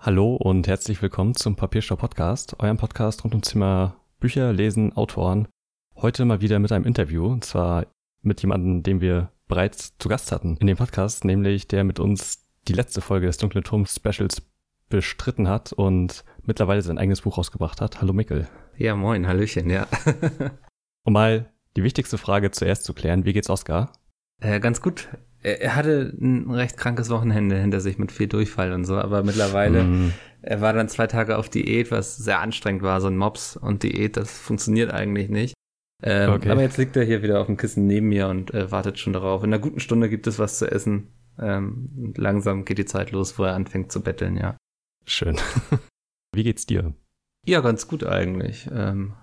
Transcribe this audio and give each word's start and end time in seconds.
Hallo 0.00 0.36
und 0.36 0.68
herzlich 0.68 1.02
willkommen 1.02 1.34
zum 1.34 1.56
Papierstau 1.56 1.96
Podcast, 1.96 2.60
eurem 2.60 2.76
Podcast 2.76 3.24
rund 3.24 3.34
ums 3.34 3.48
Thema 3.48 3.96
Bücher, 4.20 4.52
Lesen, 4.52 4.96
Autoren. 4.96 5.48
Heute 5.96 6.24
mal 6.24 6.40
wieder 6.40 6.60
mit 6.60 6.70
einem 6.70 6.84
Interview, 6.84 7.26
und 7.26 7.44
zwar 7.44 7.88
mit 8.22 8.40
jemandem, 8.40 8.84
den 8.84 9.00
wir 9.00 9.32
bereits 9.48 9.98
zu 9.98 10.08
Gast 10.08 10.30
hatten 10.30 10.56
in 10.58 10.68
dem 10.68 10.76
Podcast, 10.76 11.24
nämlich 11.24 11.66
der 11.66 11.82
mit 11.82 11.98
uns 11.98 12.46
die 12.68 12.74
letzte 12.74 13.00
Folge 13.00 13.26
des 13.26 13.38
Dunklen 13.38 13.64
Turms 13.64 13.96
Specials 13.96 14.40
bestritten 14.88 15.48
hat 15.48 15.72
und 15.72 16.24
mittlerweile 16.44 16.82
sein 16.82 16.96
eigenes 16.98 17.22
Buch 17.22 17.36
rausgebracht 17.36 17.80
hat. 17.80 18.00
Hallo 18.00 18.12
Mickel. 18.12 18.46
Ja, 18.76 18.94
moin, 18.94 19.26
Hallöchen, 19.26 19.68
ja. 19.68 19.88
um 21.02 21.12
mal 21.12 21.52
die 21.76 21.82
wichtigste 21.82 22.18
Frage 22.18 22.52
zuerst 22.52 22.84
zu 22.84 22.94
klären, 22.94 23.24
wie 23.24 23.32
geht's 23.32 23.50
Oskar? 23.50 23.92
Äh, 24.40 24.60
ganz 24.60 24.80
gut. 24.80 25.08
Er, 25.56 25.76
hatte 25.76 26.14
ein 26.20 26.50
recht 26.50 26.76
krankes 26.76 27.10
Wochenende 27.10 27.58
hinter 27.58 27.80
sich 27.80 27.98
mit 27.98 28.12
viel 28.12 28.26
Durchfall 28.26 28.72
und 28.72 28.84
so, 28.84 28.96
aber 28.96 29.22
mittlerweile, 29.22 29.84
mm. 29.84 30.12
er 30.42 30.60
war 30.60 30.72
dann 30.72 30.88
zwei 30.88 31.06
Tage 31.06 31.38
auf 31.38 31.48
Diät, 31.48 31.90
was 31.90 32.16
sehr 32.16 32.40
anstrengend 32.40 32.82
war, 32.82 33.00
so 33.00 33.08
ein 33.08 33.16
Mops 33.16 33.56
und 33.56 33.82
Diät, 33.82 34.16
das 34.16 34.36
funktioniert 34.38 34.92
eigentlich 34.92 35.28
nicht. 35.28 35.54
Ähm, 36.02 36.32
okay. 36.32 36.50
Aber 36.50 36.62
jetzt 36.62 36.78
liegt 36.78 36.96
er 36.96 37.04
hier 37.04 37.22
wieder 37.22 37.40
auf 37.40 37.46
dem 37.46 37.56
Kissen 37.56 37.86
neben 37.86 38.08
mir 38.08 38.28
und 38.28 38.54
äh, 38.54 38.70
wartet 38.70 38.98
schon 38.98 39.12
darauf. 39.12 39.42
In 39.42 39.52
einer 39.52 39.60
guten 39.60 39.80
Stunde 39.80 40.08
gibt 40.08 40.26
es 40.26 40.38
was 40.38 40.58
zu 40.58 40.70
essen. 40.70 41.08
Ähm, 41.40 41.90
und 41.96 42.18
langsam 42.18 42.64
geht 42.64 42.78
die 42.78 42.84
Zeit 42.84 43.10
los, 43.10 43.38
wo 43.38 43.44
er 43.44 43.54
anfängt 43.54 43.92
zu 43.92 44.02
betteln, 44.02 44.36
ja. 44.36 44.56
Schön. 45.06 45.36
Wie 46.34 46.44
geht's 46.44 46.66
dir? 46.66 46.94
Ja, 47.46 47.60
ganz 47.60 47.88
gut 47.88 48.04
eigentlich. 48.04 48.68
Ähm, 48.72 49.14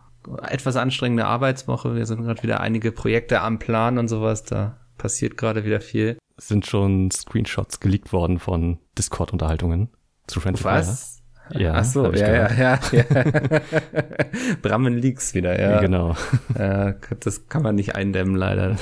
etwas 0.42 0.76
anstrengende 0.76 1.26
Arbeitswoche. 1.26 1.96
Wir 1.96 2.06
sind 2.06 2.24
gerade 2.24 2.44
wieder 2.44 2.60
einige 2.60 2.92
Projekte 2.92 3.42
am 3.42 3.60
Plan 3.60 3.98
und 3.98 4.08
sowas. 4.08 4.44
Da 4.44 4.85
passiert 4.98 5.38
gerade 5.38 5.66
wieder 5.66 5.82
viel. 5.82 6.18
Es 6.38 6.48
sind 6.48 6.66
schon 6.66 7.12
Screenshots 7.12 7.80
geleakt 7.80 8.12
worden 8.12 8.40
von 8.40 8.80
Discord-Unterhaltungen 8.98 9.90
zu 10.28 10.40
Friendly 10.40 10.64
Was? 10.64 11.22
Fire. 11.50 11.62
Ja, 11.62 11.74
Ach 11.76 11.84
so, 11.84 12.12
ja, 12.12 12.34
ja, 12.34 12.54
ja, 12.54 12.80
ja. 12.92 13.62
Brammen 14.64 14.98
Leaks 14.98 15.36
wieder, 15.36 15.60
ja. 15.60 15.80
Genau. 15.80 16.16
Ja, 16.58 16.96
das 17.20 17.48
kann 17.48 17.62
man 17.62 17.76
nicht 17.76 17.96
eindämmen, 17.96 18.36
leider. 18.36 18.78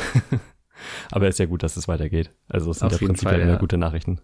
Aber 1.11 1.27
es 1.27 1.35
ist 1.35 1.39
ja 1.39 1.45
gut, 1.45 1.63
dass 1.63 1.75
es 1.75 1.87
weitergeht. 1.87 2.31
Also 2.47 2.71
es 2.71 2.79
sind 2.79 2.93
Auf 2.93 3.01
ja 3.01 3.07
prinzipiell 3.07 3.41
Fall, 3.41 3.49
ja. 3.49 3.57
gute 3.57 3.77
Nachrichten. 3.77 4.21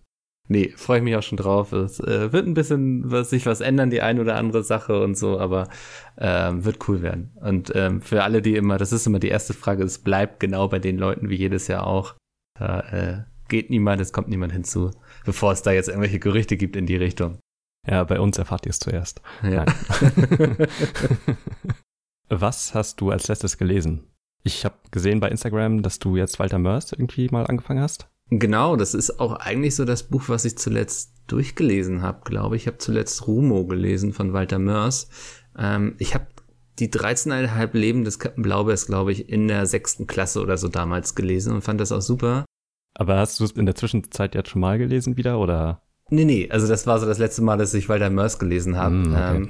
Nee, 0.51 0.73
freue 0.75 0.97
ich 0.97 1.03
mich 1.03 1.15
auch 1.15 1.21
schon 1.21 1.37
drauf. 1.37 1.71
Es 1.73 1.99
äh, 1.99 2.33
wird 2.33 2.47
ein 2.47 2.55
bisschen 2.55 3.11
was, 3.11 3.29
sich 3.29 3.45
was 3.45 3.61
ändern, 3.61 3.91
die 3.91 4.01
ein 4.01 4.19
oder 4.19 4.35
andere 4.35 4.63
Sache 4.63 4.99
und 4.99 5.15
so, 5.15 5.39
aber 5.39 5.69
ähm, 6.17 6.65
wird 6.65 6.89
cool 6.89 7.03
werden. 7.03 7.31
Und 7.35 7.71
ähm, 7.75 8.01
für 8.01 8.23
alle, 8.23 8.41
die 8.41 8.55
immer, 8.55 8.79
das 8.79 8.91
ist 8.91 9.05
immer 9.05 9.19
die 9.19 9.27
erste 9.27 9.53
Frage, 9.53 9.83
es 9.83 9.99
bleibt 9.99 10.39
genau 10.39 10.67
bei 10.67 10.79
den 10.79 10.97
Leuten 10.97 11.29
wie 11.29 11.35
jedes 11.35 11.67
Jahr 11.67 11.85
auch. 11.85 12.15
Da 12.57 12.79
äh, 12.79 13.23
geht 13.47 13.69
niemand, 13.69 14.01
es 14.01 14.11
kommt 14.11 14.27
niemand 14.27 14.51
hinzu, 14.51 14.89
bevor 15.23 15.51
es 15.51 15.61
da 15.61 15.71
jetzt 15.71 15.87
irgendwelche 15.87 16.19
Gerüchte 16.19 16.57
gibt 16.57 16.75
in 16.75 16.87
die 16.87 16.97
Richtung. 16.97 17.37
Ja, 17.87 18.03
bei 18.03 18.19
uns 18.19 18.39
erfahrt 18.39 18.65
ihr 18.65 18.71
es 18.71 18.79
zuerst. 18.79 19.21
Ja. 19.43 19.65
was 22.29 22.73
hast 22.73 22.99
du 23.01 23.11
als 23.11 23.27
letztes 23.27 23.59
gelesen? 23.59 24.07
Ich 24.41 24.65
habe 24.65 24.77
gesehen 24.89 25.19
bei 25.19 25.29
Instagram, 25.29 25.83
dass 25.83 25.99
du 25.99 26.15
jetzt 26.15 26.39
Walter 26.39 26.57
Mörs 26.57 26.91
irgendwie 26.91 27.29
mal 27.29 27.45
angefangen 27.45 27.81
hast. 27.81 28.09
Genau, 28.29 28.75
das 28.75 28.93
ist 28.93 29.19
auch 29.19 29.33
eigentlich 29.33 29.75
so 29.75 29.85
das 29.85 30.03
Buch, 30.03 30.23
was 30.27 30.45
ich 30.45 30.57
zuletzt 30.57 31.13
durchgelesen 31.27 32.01
habe, 32.01 32.21
glaube 32.25 32.55
ich. 32.55 32.63
Ich 32.63 32.67
habe 32.67 32.77
zuletzt 32.77 33.27
Rumo 33.27 33.65
gelesen 33.65 34.13
von 34.13 34.33
Walter 34.33 34.59
Mörs. 34.59 35.09
Ähm, 35.57 35.95
ich 35.97 36.13
habe 36.13 36.27
die 36.77 36.89
13,5 36.89 37.75
Leben 37.77 38.03
des 38.03 38.19
Captain 38.19 38.43
Blaubeers, 38.43 38.85
glaube 38.85 39.11
ich, 39.11 39.29
in 39.29 39.47
der 39.47 39.65
sechsten 39.65 40.07
Klasse 40.07 40.41
oder 40.41 40.57
so 40.57 40.67
damals 40.67 41.15
gelesen 41.15 41.53
und 41.53 41.61
fand 41.61 41.81
das 41.81 41.91
auch 41.91 42.01
super. 42.01 42.45
Aber 42.95 43.17
hast 43.17 43.39
du 43.39 43.43
es 43.43 43.51
in 43.51 43.65
der 43.65 43.75
Zwischenzeit 43.75 44.35
jetzt 44.35 44.49
schon 44.49 44.61
mal 44.61 44.77
gelesen 44.77 45.17
wieder, 45.17 45.39
oder? 45.39 45.81
Nee, 46.09 46.25
nee, 46.25 46.49
also 46.49 46.67
das 46.67 46.87
war 46.87 46.99
so 46.99 47.05
das 47.05 47.19
letzte 47.19 47.41
Mal, 47.41 47.57
dass 47.57 47.73
ich 47.73 47.89
Walter 47.89 48.09
Mörs 48.09 48.39
gelesen 48.39 48.77
habe. 48.77 48.95
Mm, 48.95 49.13
okay. 49.13 49.35
ähm, 49.35 49.49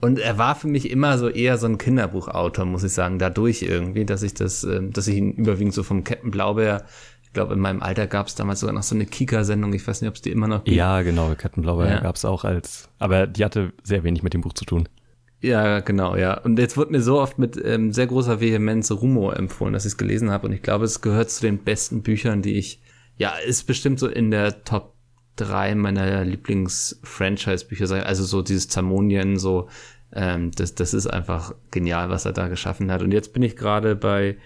und 0.00 0.20
er 0.20 0.38
war 0.38 0.54
für 0.54 0.68
mich 0.68 0.90
immer 0.90 1.18
so 1.18 1.28
eher 1.28 1.58
so 1.58 1.66
ein 1.66 1.76
Kinderbuchautor, 1.76 2.64
muss 2.64 2.84
ich 2.84 2.92
sagen, 2.92 3.18
dadurch 3.18 3.62
irgendwie, 3.62 4.04
dass 4.04 4.22
ich 4.22 4.32
das, 4.32 4.62
ähm, 4.62 4.92
dass 4.92 5.08
ich 5.08 5.16
ihn 5.16 5.32
überwiegend 5.32 5.74
so 5.74 5.82
vom 5.82 6.04
Captain 6.04 6.30
Blaubeer 6.30 6.84
ich 7.28 7.34
glaube, 7.34 7.54
in 7.54 7.60
meinem 7.60 7.82
Alter 7.82 8.06
gab 8.06 8.26
es 8.26 8.34
damals 8.34 8.60
sogar 8.60 8.74
noch 8.74 8.82
so 8.82 8.94
eine 8.94 9.06
Kika-Sendung. 9.06 9.72
Ich 9.74 9.86
weiß 9.86 10.00
nicht, 10.00 10.08
ob 10.08 10.16
es 10.16 10.22
die 10.22 10.32
immer 10.32 10.48
noch 10.48 10.64
gibt. 10.64 10.76
Ja, 10.76 11.02
genau. 11.02 11.34
Kettenblaubeer 11.34 11.90
ja. 11.90 12.00
gab 12.00 12.16
es 12.16 12.24
auch 12.24 12.44
als, 12.44 12.88
aber 12.98 13.26
die 13.26 13.44
hatte 13.44 13.72
sehr 13.82 14.02
wenig 14.02 14.22
mit 14.22 14.32
dem 14.32 14.40
Buch 14.40 14.54
zu 14.54 14.64
tun. 14.64 14.88
Ja, 15.40 15.80
genau, 15.80 16.16
ja. 16.16 16.38
Und 16.40 16.58
jetzt 16.58 16.76
wurde 16.76 16.90
mir 16.90 17.02
so 17.02 17.20
oft 17.20 17.38
mit 17.38 17.62
ähm, 17.62 17.92
sehr 17.92 18.06
großer 18.08 18.40
Vehemenz 18.40 18.90
Rumo 18.90 19.30
empfohlen, 19.30 19.72
dass 19.72 19.84
ich 19.84 19.92
es 19.92 19.96
gelesen 19.98 20.30
habe. 20.30 20.48
Und 20.48 20.52
ich 20.52 20.62
glaube, 20.62 20.84
es 20.84 21.00
gehört 21.00 21.30
zu 21.30 21.42
den 21.42 21.58
besten 21.58 22.02
Büchern, 22.02 22.42
die 22.42 22.58
ich, 22.58 22.80
ja, 23.18 23.34
ist 23.46 23.68
bestimmt 23.68 24.00
so 24.00 24.08
in 24.08 24.30
der 24.30 24.64
Top 24.64 24.94
drei 25.36 25.74
meiner 25.76 26.24
Lieblings-Franchise-Bücher. 26.24 28.04
Also 28.04 28.24
so 28.24 28.42
dieses 28.42 28.68
Zamonien, 28.68 29.38
so, 29.38 29.68
ähm, 30.12 30.50
das, 30.52 30.74
das 30.74 30.94
ist 30.94 31.06
einfach 31.06 31.54
genial, 31.70 32.10
was 32.10 32.24
er 32.24 32.32
da 32.32 32.48
geschaffen 32.48 32.90
hat. 32.90 33.02
Und 33.02 33.12
jetzt 33.12 33.32
bin 33.32 33.42
ich 33.42 33.54
gerade 33.54 33.94
bei 33.94 34.38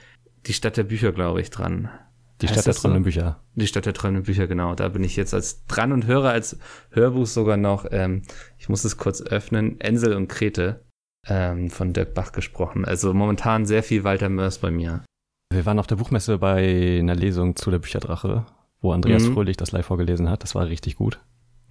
Die 0.47 0.53
Stadt 0.53 0.77
der 0.77 0.83
Bücher, 0.83 1.13
glaube 1.13 1.41
ich, 1.41 1.51
dran. 1.51 1.89
Die 2.43 2.49
Stadt 2.49 2.67
der 2.67 2.75
träumenden 2.75 3.05
so? 3.05 3.07
Bücher. 3.07 3.41
Die 3.55 3.67
Stadt 3.67 3.87
der 3.87 3.95
träumenden 3.95 4.25
Bücher, 4.25 4.47
genau. 4.47 4.75
Da 4.75 4.89
bin 4.89 5.05
ich 5.05 5.17
jetzt 5.17 5.33
als 5.33 5.65
dran 5.67 5.93
und 5.93 6.07
höre 6.07 6.31
als 6.31 6.59
Hörbuch 6.91 7.27
sogar 7.27 7.57
noch, 7.57 7.87
ähm, 7.91 8.23
ich 8.59 8.69
muss 8.69 8.85
es 8.85 8.97
kurz 8.97 9.23
öffnen, 9.23 9.81
Ensel 9.81 10.15
und 10.15 10.29
Krete 10.29 10.85
ähm, 11.29 11.71
von 11.71 11.93
Dirk 11.93 12.15
Bach 12.15 12.33
gesprochen. 12.33 12.85
Also 12.85 13.15
momentan 13.15 13.65
sehr 13.65 13.83
viel 13.83 14.05
Walter 14.05 14.29
Mörs 14.29 14.59
bei 14.59 14.71
mir. 14.71 15.03
Wir 15.53 15.67
waren 15.67 15.79
auf 15.79 15.87
der 15.87 15.97
Buchmesse 15.97 16.39
bei 16.39 16.99
einer 16.99 17.15
Lesung 17.15 17.57
zu 17.57 17.71
der 17.71 17.79
Bücherdrache, 17.79 18.47
wo 18.81 18.93
Andreas 18.93 19.25
mhm. 19.25 19.35
Fröhlich 19.35 19.57
das 19.57 19.73
live 19.73 19.87
vorgelesen 19.87 20.29
hat. 20.29 20.43
Das 20.43 20.55
war 20.55 20.67
richtig 20.67 20.97
gut. 20.97 21.21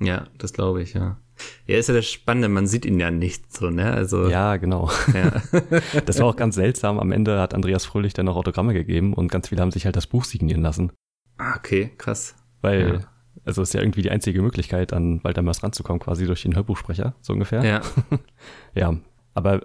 Ja, 0.01 0.27
das 0.37 0.53
glaube 0.53 0.81
ich, 0.81 0.93
ja. 0.93 1.17
Ja, 1.65 1.77
ist 1.77 1.89
ja 1.89 1.95
das 1.95 2.07
Spannende, 2.07 2.49
man 2.49 2.67
sieht 2.67 2.85
ihn 2.85 2.99
ja 2.99 3.11
nicht 3.11 3.51
so, 3.53 3.69
ne? 3.69 3.91
Also. 3.93 4.29
Ja, 4.29 4.57
genau. 4.57 4.89
Ja. 5.13 5.41
das 6.05 6.19
war 6.19 6.27
auch 6.27 6.35
ganz 6.35 6.55
seltsam. 6.55 6.99
Am 6.99 7.11
Ende 7.11 7.39
hat 7.39 7.53
Andreas 7.53 7.85
Fröhlich 7.85 8.13
dann 8.13 8.25
noch 8.25 8.35
Autogramme 8.35 8.73
gegeben 8.73 9.13
und 9.13 9.31
ganz 9.31 9.49
viele 9.49 9.61
haben 9.61 9.71
sich 9.71 9.85
halt 9.85 9.95
das 9.95 10.07
Buch 10.07 10.23
signieren 10.23 10.61
lassen. 10.61 10.91
Ah, 11.37 11.55
okay, 11.57 11.91
krass. 11.97 12.35
Weil, 12.61 12.95
ja. 12.95 12.99
also 13.45 13.61
ist 13.61 13.73
ja 13.73 13.81
irgendwie 13.81 14.01
die 14.01 14.11
einzige 14.11 14.41
Möglichkeit, 14.41 14.93
an 14.93 15.23
Walter 15.23 15.41
Mörs 15.41 15.63
ranzukommen, 15.63 15.99
quasi 15.99 16.25
durch 16.25 16.43
den 16.43 16.55
Hörbuchsprecher, 16.55 17.15
so 17.21 17.33
ungefähr. 17.33 17.63
Ja. 17.63 17.81
ja, 18.75 18.95
aber 19.33 19.61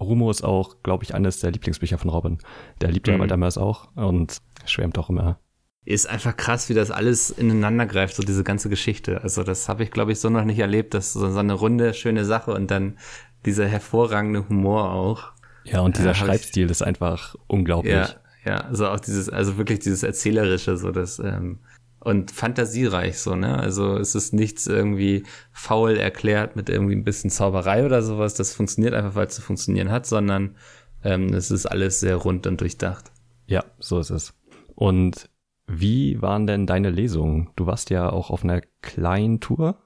Rumo 0.00 0.30
ist 0.30 0.42
auch, 0.42 0.82
glaube 0.82 1.04
ich, 1.04 1.14
eines 1.14 1.40
der 1.40 1.52
Lieblingsbücher 1.52 1.98
von 1.98 2.10
Robin. 2.10 2.38
Der 2.80 2.90
liebt 2.90 3.08
ja 3.08 3.14
mhm. 3.14 3.20
Walter 3.20 3.36
Mörs 3.36 3.56
auch 3.56 3.88
und 3.96 4.38
schwärmt 4.66 4.98
auch 4.98 5.08
immer 5.08 5.38
ist 5.84 6.08
einfach 6.08 6.36
krass, 6.36 6.68
wie 6.68 6.74
das 6.74 6.90
alles 6.90 7.30
ineinander 7.30 7.86
greift, 7.86 8.16
so 8.16 8.22
diese 8.22 8.44
ganze 8.44 8.68
Geschichte. 8.68 9.22
Also 9.22 9.42
das 9.42 9.68
habe 9.68 9.82
ich, 9.82 9.90
glaube 9.90 10.12
ich, 10.12 10.20
so 10.20 10.30
noch 10.30 10.44
nicht 10.44 10.58
erlebt, 10.58 10.94
dass 10.94 11.12
so, 11.12 11.30
so 11.30 11.38
eine 11.38 11.52
runde, 11.52 11.92
schöne 11.94 12.24
Sache 12.24 12.52
und 12.52 12.70
dann 12.70 12.98
dieser 13.44 13.66
hervorragende 13.66 14.48
Humor 14.48 14.90
auch. 14.90 15.32
Ja, 15.64 15.80
und 15.80 15.98
dieser 15.98 16.10
äh, 16.10 16.14
Schreibstil 16.14 16.66
ich, 16.66 16.70
ist 16.70 16.82
einfach 16.82 17.34
unglaublich. 17.46 17.92
Ja, 17.92 18.08
ja, 18.44 18.56
also 18.62 18.88
auch 18.88 19.00
dieses, 19.00 19.28
also 19.28 19.58
wirklich 19.58 19.80
dieses 19.80 20.02
Erzählerische, 20.02 20.76
so 20.76 20.90
das, 20.90 21.18
ähm, 21.18 21.58
und 22.00 22.30
fantasiereich 22.30 23.18
so, 23.18 23.34
ne? 23.34 23.58
Also 23.58 23.96
es 23.96 24.14
ist 24.14 24.34
nichts 24.34 24.66
irgendwie 24.66 25.24
faul 25.52 25.96
erklärt 25.96 26.54
mit 26.54 26.68
irgendwie 26.68 26.94
ein 26.94 27.04
bisschen 27.04 27.30
Zauberei 27.30 27.84
oder 27.86 28.02
sowas. 28.02 28.34
Das 28.34 28.54
funktioniert 28.54 28.92
einfach, 28.92 29.14
weil 29.14 29.26
es 29.26 29.34
zu 29.34 29.40
funktionieren 29.42 29.90
hat, 29.90 30.04
sondern 30.04 30.56
ähm, 31.02 31.32
es 31.32 31.50
ist 31.50 31.64
alles 31.64 32.00
sehr 32.00 32.16
rund 32.16 32.46
und 32.46 32.60
durchdacht. 32.60 33.10
Ja, 33.46 33.64
so 33.78 33.98
ist 34.00 34.10
es. 34.10 34.34
Und 34.74 35.30
wie 35.66 36.20
waren 36.20 36.46
denn 36.46 36.66
deine 36.66 36.90
Lesungen? 36.90 37.50
Du 37.56 37.66
warst 37.66 37.90
ja 37.90 38.10
auch 38.10 38.30
auf 38.30 38.44
einer 38.44 38.60
kleinen 38.82 39.40
Tour. 39.40 39.78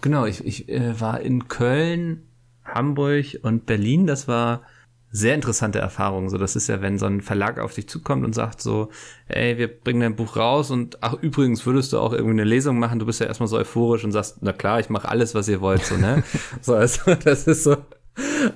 Genau, 0.00 0.26
ich, 0.26 0.44
ich 0.44 0.68
äh, 0.68 1.00
war 1.00 1.20
in 1.20 1.48
Köln, 1.48 2.28
Hamburg 2.64 3.38
und 3.42 3.66
Berlin. 3.66 4.06
Das 4.06 4.28
war 4.28 4.62
sehr 5.10 5.34
interessante 5.34 5.78
Erfahrung. 5.78 6.28
So, 6.28 6.36
das 6.36 6.56
ist 6.56 6.68
ja, 6.68 6.82
wenn 6.82 6.98
so 6.98 7.06
ein 7.06 7.20
Verlag 7.20 7.58
auf 7.58 7.74
dich 7.74 7.88
zukommt 7.88 8.24
und 8.24 8.34
sagt 8.34 8.60
so, 8.60 8.90
ey, 9.28 9.56
wir 9.56 9.68
bringen 9.68 10.00
dein 10.00 10.16
Buch 10.16 10.36
raus 10.36 10.70
und 10.70 11.02
ach 11.02 11.14
übrigens 11.14 11.64
würdest 11.64 11.92
du 11.92 11.98
auch 11.98 12.12
irgendwie 12.12 12.32
eine 12.32 12.44
Lesung 12.44 12.78
machen. 12.78 12.98
Du 12.98 13.06
bist 13.06 13.20
ja 13.20 13.26
erstmal 13.26 13.48
so 13.48 13.56
euphorisch 13.56 14.04
und 14.04 14.12
sagst, 14.12 14.38
na 14.42 14.52
klar, 14.52 14.80
ich 14.80 14.90
mache 14.90 15.08
alles, 15.08 15.34
was 15.34 15.48
ihr 15.48 15.60
wollt, 15.60 15.84
so 15.84 15.96
ne. 15.96 16.22
so, 16.60 16.74
also 16.74 17.14
das 17.14 17.46
ist 17.46 17.64
so 17.64 17.76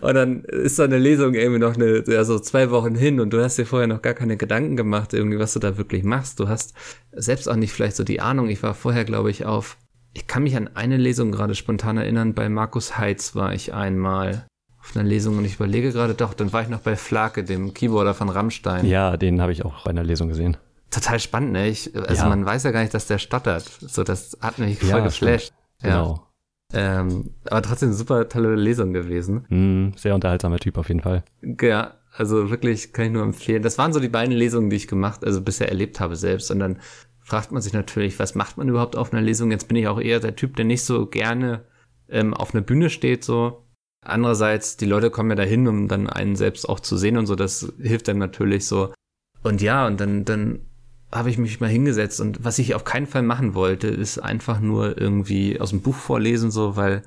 und 0.00 0.14
dann 0.14 0.44
ist 0.44 0.76
so 0.76 0.82
eine 0.82 0.98
Lesung 0.98 1.34
irgendwie 1.34 1.58
noch 1.58 1.74
eine, 1.74 2.02
ja, 2.06 2.24
so 2.24 2.38
zwei 2.38 2.70
Wochen 2.70 2.94
hin 2.94 3.20
und 3.20 3.30
du 3.30 3.42
hast 3.42 3.58
dir 3.58 3.66
vorher 3.66 3.88
noch 3.88 4.02
gar 4.02 4.14
keine 4.14 4.36
Gedanken 4.36 4.76
gemacht, 4.76 5.12
irgendwie, 5.12 5.38
was 5.38 5.52
du 5.52 5.58
da 5.58 5.76
wirklich 5.76 6.02
machst. 6.02 6.40
Du 6.40 6.48
hast 6.48 6.74
selbst 7.12 7.48
auch 7.48 7.56
nicht 7.56 7.72
vielleicht 7.72 7.96
so 7.96 8.04
die 8.04 8.20
Ahnung. 8.20 8.48
Ich 8.48 8.62
war 8.62 8.74
vorher, 8.74 9.04
glaube 9.04 9.30
ich, 9.30 9.44
auf, 9.44 9.76
ich 10.12 10.26
kann 10.26 10.42
mich 10.42 10.56
an 10.56 10.70
eine 10.74 10.96
Lesung 10.96 11.32
gerade 11.32 11.54
spontan 11.54 11.98
erinnern, 11.98 12.34
bei 12.34 12.48
Markus 12.48 12.98
Heitz 12.98 13.34
war 13.34 13.52
ich 13.52 13.74
einmal 13.74 14.46
auf 14.80 14.96
einer 14.96 15.06
Lesung 15.06 15.38
und 15.38 15.44
ich 15.44 15.56
überlege 15.56 15.92
gerade, 15.92 16.14
doch, 16.14 16.32
dann 16.32 16.52
war 16.52 16.62
ich 16.62 16.68
noch 16.68 16.80
bei 16.80 16.96
Flake, 16.96 17.44
dem 17.44 17.74
Keyboarder 17.74 18.14
von 18.14 18.30
Rammstein. 18.30 18.86
Ja, 18.86 19.16
den 19.16 19.42
habe 19.42 19.52
ich 19.52 19.64
auch 19.64 19.84
bei 19.84 19.90
einer 19.90 20.04
Lesung 20.04 20.28
gesehen. 20.28 20.56
Total 20.90 21.20
spannend, 21.20 21.52
ne? 21.52 21.68
Ich, 21.68 21.94
also 21.94 22.22
ja. 22.22 22.28
man 22.28 22.44
weiß 22.44 22.64
ja 22.64 22.70
gar 22.72 22.80
nicht, 22.80 22.94
dass 22.94 23.06
der 23.06 23.18
stottert. 23.18 23.64
So, 23.80 24.02
das 24.02 24.38
hat 24.40 24.58
mich 24.58 24.78
voll 24.78 24.88
ja, 24.88 24.98
geflasht. 25.00 25.46
Stimmt. 25.46 25.60
Genau. 25.82 26.14
Ja. 26.14 26.29
Ähm, 26.72 27.30
aber 27.44 27.62
trotzdem 27.62 27.92
super 27.92 28.28
tolle 28.28 28.54
Lesung 28.54 28.92
gewesen. 28.92 29.44
Mm, 29.48 29.96
sehr 29.96 30.14
unterhaltsamer 30.14 30.58
Typ 30.58 30.78
auf 30.78 30.88
jeden 30.88 31.00
Fall. 31.00 31.24
Ja, 31.60 31.94
also 32.12 32.50
wirklich 32.50 32.92
kann 32.92 33.06
ich 33.06 33.12
nur 33.12 33.22
empfehlen. 33.22 33.62
Das 33.62 33.78
waren 33.78 33.92
so 33.92 34.00
die 34.00 34.08
beiden 34.08 34.34
Lesungen, 34.34 34.70
die 34.70 34.76
ich 34.76 34.88
gemacht, 34.88 35.24
also 35.24 35.40
bisher 35.40 35.68
erlebt 35.68 36.00
habe 36.00 36.16
selbst. 36.16 36.50
Und 36.50 36.60
dann 36.60 36.78
fragt 37.20 37.52
man 37.52 37.62
sich 37.62 37.72
natürlich, 37.72 38.18
was 38.18 38.34
macht 38.34 38.56
man 38.56 38.68
überhaupt 38.68 38.96
auf 38.96 39.12
einer 39.12 39.22
Lesung? 39.22 39.50
Jetzt 39.50 39.68
bin 39.68 39.76
ich 39.76 39.88
auch 39.88 40.00
eher 40.00 40.20
der 40.20 40.36
Typ, 40.36 40.56
der 40.56 40.64
nicht 40.64 40.84
so 40.84 41.06
gerne 41.06 41.64
ähm, 42.08 42.34
auf 42.34 42.54
einer 42.54 42.62
Bühne 42.62 42.90
steht, 42.90 43.24
so. 43.24 43.66
Andererseits, 44.02 44.76
die 44.76 44.86
Leute 44.86 45.10
kommen 45.10 45.30
ja 45.30 45.36
dahin, 45.36 45.68
um 45.68 45.86
dann 45.86 46.08
einen 46.08 46.34
selbst 46.34 46.68
auch 46.68 46.80
zu 46.80 46.96
sehen 46.96 47.18
und 47.18 47.26
so, 47.26 47.36
das 47.36 47.72
hilft 47.78 48.08
dann 48.08 48.18
natürlich 48.18 48.66
so. 48.66 48.94
Und 49.42 49.60
ja, 49.60 49.86
und 49.86 50.00
dann, 50.00 50.24
dann 50.24 50.60
habe 51.12 51.30
ich 51.30 51.38
mich 51.38 51.60
mal 51.60 51.68
hingesetzt 51.70 52.20
und 52.20 52.44
was 52.44 52.58
ich 52.58 52.74
auf 52.74 52.84
keinen 52.84 53.06
Fall 53.06 53.22
machen 53.22 53.54
wollte, 53.54 53.88
ist 53.88 54.18
einfach 54.18 54.60
nur 54.60 55.00
irgendwie 55.00 55.60
aus 55.60 55.70
dem 55.70 55.80
Buch 55.80 55.96
vorlesen, 55.96 56.50
so, 56.50 56.76
weil 56.76 57.02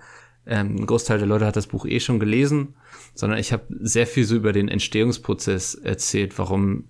ähm, 0.45 0.75
ein 0.75 0.85
Großteil 0.85 1.19
der 1.19 1.27
Leute 1.27 1.45
hat 1.45 1.55
das 1.55 1.67
Buch 1.67 1.85
eh 1.85 1.99
schon 1.99 2.19
gelesen, 2.19 2.75
sondern 3.15 3.39
ich 3.39 3.53
habe 3.53 3.63
sehr 3.79 4.07
viel 4.07 4.25
so 4.25 4.35
über 4.35 4.51
den 4.51 4.67
Entstehungsprozess 4.67 5.75
erzählt. 5.75 6.37
Warum 6.37 6.85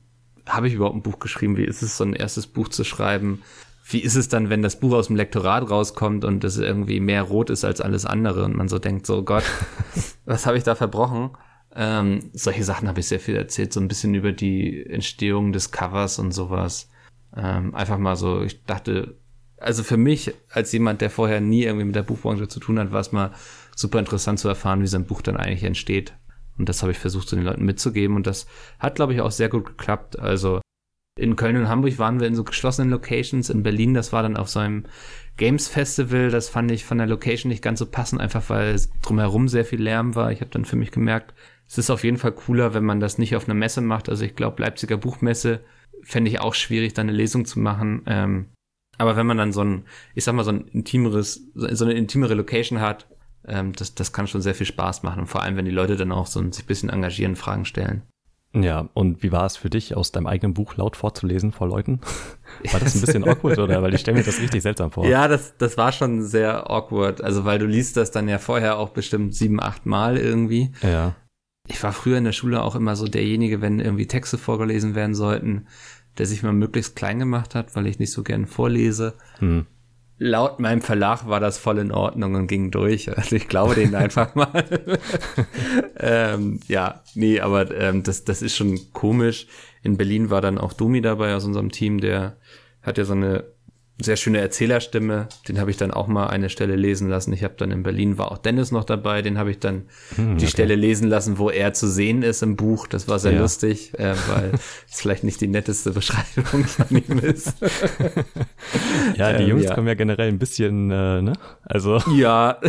habe 0.48 0.68
ich 0.68 0.74
überhaupt 0.74 0.96
ein 0.96 1.04
Buch 1.04 1.20
geschrieben? 1.20 1.58
Wie 1.58 1.66
ist 1.66 1.84
es, 1.84 1.98
so 1.98 2.04
ein 2.04 2.14
erstes 2.14 2.48
Buch 2.48 2.70
zu 2.70 2.84
schreiben? 2.84 3.42
Wie 3.86 4.00
ist 4.00 4.16
es 4.16 4.30
dann, 4.30 4.50
wenn 4.50 4.62
das 4.62 4.80
Buch 4.80 4.94
aus 4.94 5.08
dem 5.08 5.18
Lektorat 5.18 5.70
rauskommt 5.70 6.26
und 6.26 6.44
es 6.44 6.58
irgendwie 6.58 7.00
mehr 7.00 7.22
rot 7.24 7.50
ist 7.50 7.66
als 7.66 7.82
alles 7.82 8.06
andere 8.06 8.46
und 8.46 8.56
man 8.56 8.70
so 8.70 8.80
denkt, 8.80 9.06
so 9.06 9.24
Gott, 9.24 9.44
was 10.26 10.46
habe 10.46 10.58
ich 10.58 10.64
da 10.64 10.74
verbrochen? 10.74 11.32
Ähm, 11.76 12.30
solche 12.34 12.64
Sachen 12.64 12.88
habe 12.88 13.02
ich 13.02 13.08
sehr 13.08 13.20
viel 13.20 13.36
erzählt, 13.36 13.74
so 13.74 13.80
ein 13.80 13.88
bisschen 13.88 14.16
über 14.16 14.32
die 14.32 14.86
Entstehung 14.86 15.52
des 15.54 15.72
Covers 15.72 16.18
und 16.18 16.32
sowas. 16.32 16.90
Ähm, 17.36 17.74
einfach 17.74 17.98
mal 17.98 18.16
so, 18.16 18.42
ich 18.42 18.64
dachte, 18.64 19.18
also 19.58 19.84
für 19.84 19.98
mich, 19.98 20.34
als 20.50 20.72
jemand, 20.72 21.02
der 21.02 21.10
vorher 21.10 21.42
nie 21.42 21.64
irgendwie 21.64 21.86
mit 21.86 21.96
der 21.96 22.04
Buchbranche 22.04 22.48
zu 22.48 22.60
tun 22.60 22.80
hat, 22.80 22.92
war 22.92 23.00
es 23.00 23.12
mal 23.12 23.32
super 23.76 24.00
interessant 24.00 24.40
zu 24.40 24.48
erfahren, 24.48 24.82
wie 24.82 24.88
so 24.88 24.98
ein 24.98 25.06
Buch 25.06 25.22
dann 25.22 25.38
eigentlich 25.38 25.64
entsteht. 25.64 26.14
Und 26.58 26.70
das 26.70 26.82
habe 26.82 26.92
ich 26.92 27.00
versucht, 27.00 27.30
so 27.30 27.36
den 27.36 27.46
Leuten 27.46 27.66
mitzugeben. 27.66 28.16
Und 28.16 28.28
das 28.28 28.46
hat, 28.78 28.96
glaube 28.96 29.14
ich, 29.14 29.22
auch 29.22 29.32
sehr 29.32 29.50
gut 29.50 29.66
geklappt. 29.66 30.20
Also 30.20 30.62
in 31.18 31.36
Köln 31.36 31.58
und 31.58 31.70
Hamburg 31.70 31.98
waren 32.00 32.20
wir 32.20 32.28
in 32.28 32.36
so 32.36 32.44
geschlossenen 32.44 32.92
Locations. 32.92 33.50
In 33.50 33.64
Berlin, 33.64 33.94
das 33.94 34.14
war 34.14 34.24
dann 34.24 34.38
auf 34.38 34.50
so 34.50 34.60
einem 34.60 34.86
Games 35.38 35.68
Festival. 35.68 36.30
Das 36.30 36.50
fand 36.50 36.72
ich 36.72 36.86
von 36.86 36.98
der 36.98 37.08
Location 37.08 37.50
nicht 37.50 37.64
ganz 37.64 37.80
so 37.80 37.86
passend, 37.86 38.22
einfach 38.22 38.50
weil 38.50 38.80
drumherum 39.02 39.48
sehr 39.48 39.66
viel 39.66 39.82
Lärm 39.82 40.16
war. 40.16 40.32
Ich 40.32 40.42
habe 40.42 40.52
dann 40.52 40.66
für 40.66 40.76
mich 40.76 40.92
gemerkt, 40.92 41.34
es 41.68 41.78
ist 41.78 41.90
auf 41.90 42.04
jeden 42.04 42.18
Fall 42.18 42.34
cooler, 42.34 42.74
wenn 42.74 42.84
man 42.84 43.00
das 43.00 43.18
nicht 43.18 43.36
auf 43.36 43.46
einer 43.46 43.56
Messe 43.56 43.82
macht. 43.82 44.10
Also 44.10 44.26
ich 44.26 44.36
glaube, 44.36 44.62
Leipziger 44.62 44.98
Buchmesse 44.98 45.62
fände 46.04 46.30
ich 46.30 46.40
auch 46.40 46.54
schwierig, 46.54 46.94
da 46.94 47.02
eine 47.02 47.12
Lesung 47.12 47.46
zu 47.46 47.60
machen. 47.60 48.04
Ähm, 48.06 48.46
aber 48.98 49.16
wenn 49.16 49.26
man 49.26 49.38
dann 49.38 49.54
so 49.54 49.64
ein, 49.64 49.86
ich 50.14 50.24
sag 50.24 50.36
mal, 50.36 50.44
so 50.44 50.52
ein 50.52 50.68
intimeres, 50.68 51.50
so 51.54 51.86
eine 51.86 51.94
intimere 51.94 52.36
Location 52.36 52.80
hat, 52.80 53.08
ähm, 53.48 53.74
das, 53.74 53.96
das 53.96 54.14
kann 54.14 54.28
schon 54.28 54.42
sehr 54.42 54.56
viel 54.56 54.68
Spaß 54.68 55.04
machen. 55.04 55.22
Und 55.22 55.28
vor 55.28 55.42
allem, 55.42 55.56
wenn 55.56 55.66
die 55.66 55.72
Leute 55.72 55.96
dann 55.96 56.12
auch 56.12 56.28
so 56.28 56.40
ein, 56.40 56.52
sich 56.52 56.66
ein 56.66 56.68
bisschen 56.68 56.90
engagieren, 56.90 57.36
Fragen 57.36 57.66
stellen. 57.66 58.04
Ja, 58.56 58.90
und 58.94 59.24
wie 59.24 59.32
war 59.32 59.48
es 59.48 59.58
für 59.58 59.72
dich, 59.72 59.98
aus 59.98 60.12
deinem 60.12 60.28
eigenen 60.28 60.54
Buch 60.54 60.76
laut 60.78 60.96
vorzulesen 60.96 61.52
vor 61.52 61.68
Leuten? 61.68 62.02
War 62.72 62.80
das 62.80 62.94
ein 62.94 63.02
bisschen 63.02 63.28
awkward 63.28 63.58
oder? 63.58 63.82
Weil 63.82 63.96
ich 63.96 64.02
stelle 64.02 64.20
mir 64.20 64.24
das 64.24 64.40
richtig 64.40 64.62
seltsam 64.62 64.92
vor. 64.92 65.08
Ja, 65.08 65.28
das, 65.28 65.58
das 65.58 65.76
war 65.76 65.92
schon 65.92 66.22
sehr 66.22 66.70
awkward. 66.70 67.20
Also, 67.20 67.46
weil 67.46 67.58
du 67.58 67.66
liest 67.66 67.98
das 67.98 68.12
dann 68.12 68.30
ja 68.30 68.38
vorher 68.38 68.78
auch 68.78 68.90
bestimmt 68.90 69.34
sieben, 69.34 69.60
acht 69.60 69.88
Mal 69.88 70.18
irgendwie. 70.18 70.72
Ja. 70.84 71.16
Ich 71.68 71.82
war 71.82 71.94
früher 71.94 72.18
in 72.18 72.26
der 72.26 72.34
Schule 72.34 72.62
auch 72.62 72.76
immer 72.76 72.96
so 72.96 73.08
derjenige, 73.08 73.62
wenn 73.62 73.80
irgendwie 73.80 74.08
Texte 74.08 74.38
vorgelesen 74.38 74.96
werden 74.96 75.16
sollten, 75.16 75.68
der 76.18 76.26
sich 76.26 76.44
mal 76.44 76.54
möglichst 76.54 76.96
klein 76.96 77.20
gemacht 77.20 77.56
hat, 77.56 77.76
weil 77.76 77.88
ich 77.88 78.00
nicht 78.00 78.12
so 78.12 78.24
gern 78.24 78.48
vorlese. 78.48 79.16
Hm 79.40 79.66
laut 80.24 80.60
meinem 80.60 80.82
Verlag 80.82 81.28
war 81.28 81.40
das 81.40 81.58
voll 81.58 81.80
in 81.80 81.92
Ordnung 81.92 82.36
und 82.36 82.48
ging 82.48 82.72
durch. 82.72 83.16
Also 83.18 83.36
ich 83.36 83.48
glaube 83.48 83.76
denen 83.76 83.96
einfach 83.96 84.36
mal. 84.36 84.64
ähm, 85.98 86.60
ja, 86.68 87.02
nee, 87.14 87.40
aber 87.40 87.76
ähm, 87.76 88.04
das, 88.04 88.24
das 88.24 88.42
ist 88.42 88.56
schon 88.56 88.80
komisch. 88.94 89.48
In 89.82 89.98
Berlin 89.98 90.30
war 90.30 90.42
dann 90.42 90.58
auch 90.58 90.74
Dumi 90.74 91.02
dabei 91.02 91.36
aus 91.36 91.46
unserem 91.46 91.72
Team, 91.72 92.00
der 92.00 92.38
hat 92.82 92.98
ja 92.98 93.06
so 93.06 93.14
eine 93.14 93.44
sehr 94.02 94.16
schöne 94.16 94.40
Erzählerstimme. 94.40 95.28
Den 95.48 95.60
habe 95.60 95.70
ich 95.70 95.78
dann 95.78 95.92
auch 95.92 96.08
mal 96.08 96.28
eine 96.28 96.50
Stelle 96.50 96.76
lesen 96.76 97.10
lassen. 97.10 97.32
Ich 97.32 97.44
habe 97.44 97.54
dann 97.58 97.70
in 97.70 97.84
Berlin 97.84 98.18
war 98.18 98.32
auch 98.32 98.40
Dennis 98.40 98.72
noch 98.72 98.84
dabei. 98.84 99.22
Den 99.22 99.38
habe 99.38 99.52
ich 99.52 99.60
dann 99.60 99.84
hm, 100.16 100.38
die 100.38 100.48
Stelle 100.48 100.76
lesen 100.76 101.08
lassen, 101.08 101.38
wo 101.38 101.52
er 101.52 101.74
zu 101.74 101.88
sehen 101.88 102.24
ist 102.24 102.42
im 102.42 102.56
Buch. 102.56 102.88
Das 102.88 103.08
war 103.08 103.20
sehr 103.20 103.34
ja. 103.34 103.42
lustig, 103.42 103.98
äh, 104.00 104.16
weil 104.28 104.52
es 104.90 105.00
vielleicht 105.00 105.24
nicht 105.24 105.42
die 105.42 105.48
netteste 105.48 105.92
Beschreibung 105.92 106.66
von 106.66 106.98
ihm 106.98 107.20
ist. 107.20 107.56
ja, 109.16 109.34
die 109.34 109.44
ähm, 109.44 109.50
Jungs 109.50 109.66
ja. 109.66 109.76
kommen 109.76 109.88
ja 109.88 109.94
generell 109.94 110.30
ein 110.30 110.40
bisschen, 110.40 110.90
äh, 110.90 111.22
ne? 111.22 111.34
Also 111.64 112.00
ja, 112.16 112.60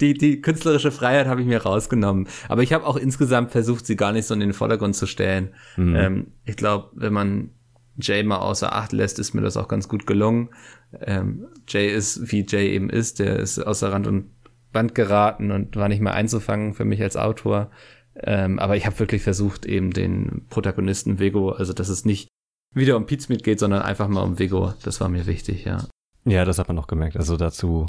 die 0.00 0.14
die 0.14 0.40
künstlerische 0.40 0.92
Freiheit 0.92 1.26
habe 1.26 1.40
ich 1.40 1.48
mir 1.48 1.62
rausgenommen. 1.62 2.28
Aber 2.48 2.62
ich 2.62 2.72
habe 2.72 2.86
auch 2.86 2.96
insgesamt 2.96 3.50
versucht, 3.50 3.86
sie 3.86 3.96
gar 3.96 4.12
nicht 4.12 4.26
so 4.26 4.34
in 4.34 4.40
den 4.40 4.52
Vordergrund 4.52 4.94
zu 4.94 5.06
stellen. 5.06 5.52
Mhm. 5.76 5.96
Ähm, 5.96 6.26
ich 6.44 6.56
glaube, 6.56 6.90
wenn 6.94 7.12
man 7.12 7.50
Jay 7.98 8.22
mal 8.22 8.38
außer 8.38 8.74
Acht 8.74 8.92
lässt, 8.92 9.18
ist 9.18 9.34
mir 9.34 9.42
das 9.42 9.56
auch 9.56 9.68
ganz 9.68 9.88
gut 9.88 10.06
gelungen. 10.06 10.50
Ähm, 11.00 11.46
Jay 11.68 11.88
ist, 11.88 12.30
wie 12.30 12.44
Jay 12.46 12.74
eben 12.74 12.90
ist, 12.90 13.18
der 13.18 13.38
ist 13.38 13.58
außer 13.58 13.92
Rand 13.92 14.06
und 14.06 14.30
Band 14.72 14.94
geraten 14.94 15.50
und 15.50 15.76
war 15.76 15.88
nicht 15.88 16.00
mehr 16.00 16.14
einzufangen 16.14 16.74
für 16.74 16.84
mich 16.84 17.02
als 17.02 17.16
Autor. 17.16 17.70
Ähm, 18.14 18.58
aber 18.58 18.76
ich 18.76 18.86
habe 18.86 18.98
wirklich 18.98 19.22
versucht, 19.22 19.66
eben 19.66 19.90
den 19.90 20.46
Protagonisten 20.48 21.18
Vigo, 21.18 21.50
also 21.50 21.72
dass 21.72 21.88
es 21.88 22.04
nicht 22.04 22.28
wieder 22.74 22.96
um 22.96 23.06
Pizmeet 23.06 23.42
geht, 23.42 23.58
sondern 23.58 23.82
einfach 23.82 24.08
mal 24.08 24.22
um 24.22 24.38
Vigo. 24.38 24.74
Das 24.82 25.00
war 25.00 25.08
mir 25.08 25.26
wichtig, 25.26 25.64
ja. 25.64 25.84
Ja, 26.24 26.44
das 26.44 26.58
hat 26.58 26.68
man 26.68 26.76
noch 26.76 26.88
gemerkt. 26.88 27.16
Also 27.16 27.36
dazu 27.36 27.86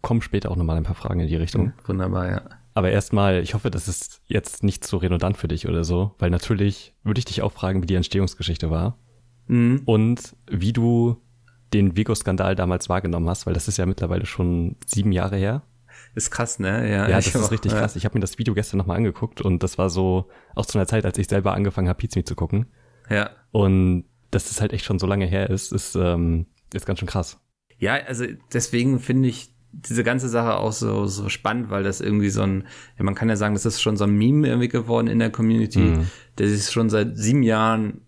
kommen 0.00 0.22
später 0.22 0.50
auch 0.50 0.56
nochmal 0.56 0.76
ein 0.76 0.84
paar 0.84 0.94
Fragen 0.94 1.20
in 1.20 1.28
die 1.28 1.36
Richtung. 1.36 1.72
Wunderbar, 1.84 2.30
ja. 2.30 2.42
Aber 2.74 2.90
erstmal, 2.90 3.42
ich 3.42 3.54
hoffe, 3.54 3.70
das 3.70 3.88
ist 3.88 4.22
jetzt 4.26 4.62
nicht 4.62 4.86
so 4.86 4.96
redundant 4.96 5.36
für 5.36 5.48
dich 5.48 5.68
oder 5.68 5.84
so, 5.84 6.14
weil 6.18 6.30
natürlich 6.30 6.94
würde 7.02 7.18
ich 7.18 7.26
dich 7.26 7.42
auch 7.42 7.52
fragen, 7.52 7.82
wie 7.82 7.86
die 7.86 7.94
Entstehungsgeschichte 7.94 8.70
war. 8.70 8.96
Mhm. 9.52 9.82
Und 9.84 10.34
wie 10.50 10.72
du 10.72 11.18
den 11.74 11.94
Vigo-Skandal 11.94 12.54
damals 12.54 12.88
wahrgenommen 12.88 13.28
hast, 13.28 13.46
weil 13.46 13.52
das 13.52 13.68
ist 13.68 13.76
ja 13.76 13.84
mittlerweile 13.84 14.24
schon 14.24 14.76
sieben 14.86 15.12
Jahre 15.12 15.36
her. 15.36 15.62
Ist 16.14 16.30
krass, 16.30 16.58
ne? 16.58 16.90
Ja, 16.90 17.08
ja 17.08 17.16
das 17.16 17.26
ist 17.26 17.36
auch, 17.36 17.50
richtig 17.50 17.72
krass. 17.72 17.94
Ich 17.96 18.06
habe 18.06 18.16
mir 18.16 18.20
das 18.20 18.38
Video 18.38 18.54
gestern 18.54 18.78
nochmal 18.78 18.96
angeguckt 18.96 19.42
und 19.42 19.62
das 19.62 19.76
war 19.76 19.90
so 19.90 20.28
auch 20.54 20.64
zu 20.64 20.78
einer 20.78 20.86
Zeit, 20.86 21.04
als 21.04 21.18
ich 21.18 21.28
selber 21.28 21.52
angefangen 21.52 21.88
habe, 21.88 21.98
Pizza 21.98 22.24
zu 22.24 22.34
gucken. 22.34 22.66
Ja. 23.10 23.30
Und 23.50 24.04
dass 24.30 24.48
das 24.48 24.62
halt 24.62 24.72
echt 24.72 24.86
schon 24.86 24.98
so 24.98 25.06
lange 25.06 25.26
her 25.26 25.50
ist, 25.50 25.72
ist, 25.72 25.94
ähm, 25.96 26.46
ist 26.72 26.86
ganz 26.86 26.98
schön 26.98 27.08
krass. 27.08 27.38
Ja, 27.78 27.94
also 27.94 28.24
deswegen 28.52 29.00
finde 29.00 29.28
ich 29.28 29.54
diese 29.72 30.04
ganze 30.04 30.28
Sache 30.28 30.56
auch 30.56 30.72
so, 30.72 31.06
so 31.06 31.28
spannend, 31.28 31.68
weil 31.68 31.82
das 31.82 32.00
irgendwie 32.00 32.30
so 32.30 32.42
ein, 32.42 32.66
ja, 32.96 33.04
man 33.04 33.14
kann 33.14 33.28
ja 33.28 33.36
sagen, 33.36 33.54
das 33.54 33.66
ist 33.66 33.82
schon 33.82 33.96
so 33.96 34.04
ein 34.04 34.16
Meme 34.16 34.48
irgendwie 34.48 34.68
geworden 34.68 35.08
in 35.08 35.18
der 35.18 35.30
Community, 35.30 35.80
mhm. 35.80 36.06
der 36.38 36.48
sich 36.48 36.70
schon 36.70 36.88
seit 36.88 37.16
sieben 37.18 37.42
Jahren 37.42 38.02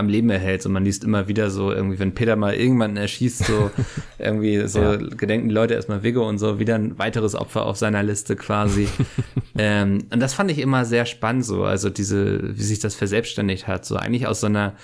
am 0.00 0.08
Leben 0.08 0.30
erhält. 0.30 0.66
Und 0.66 0.72
man 0.72 0.84
liest 0.84 1.04
immer 1.04 1.28
wieder 1.28 1.50
so, 1.50 1.70
irgendwie, 1.70 1.98
wenn 1.98 2.14
Peter 2.14 2.34
mal 2.34 2.54
irgendwann 2.54 2.96
erschießt, 2.96 3.44
so 3.44 3.70
irgendwie 4.18 4.66
so 4.66 4.80
ja. 4.80 4.96
gedenken 4.96 5.48
die 5.48 5.54
Leute 5.54 5.74
erstmal 5.74 6.02
Vigo 6.02 6.28
und 6.28 6.38
so, 6.38 6.58
wieder 6.58 6.74
ein 6.74 6.98
weiteres 6.98 7.34
Opfer 7.34 7.64
auf 7.64 7.76
seiner 7.76 8.02
Liste 8.02 8.34
quasi. 8.34 8.88
ähm, 9.58 10.06
und 10.12 10.20
das 10.20 10.34
fand 10.34 10.50
ich 10.50 10.58
immer 10.58 10.84
sehr 10.84 11.06
spannend, 11.06 11.44
so, 11.44 11.64
also 11.64 11.90
diese, 11.90 12.56
wie 12.56 12.62
sich 12.62 12.80
das 12.80 12.94
verselbstständigt 12.94 13.68
hat, 13.68 13.84
so 13.84 13.96
eigentlich 13.96 14.26
aus 14.26 14.40
so 14.40 14.48
einer 14.48 14.74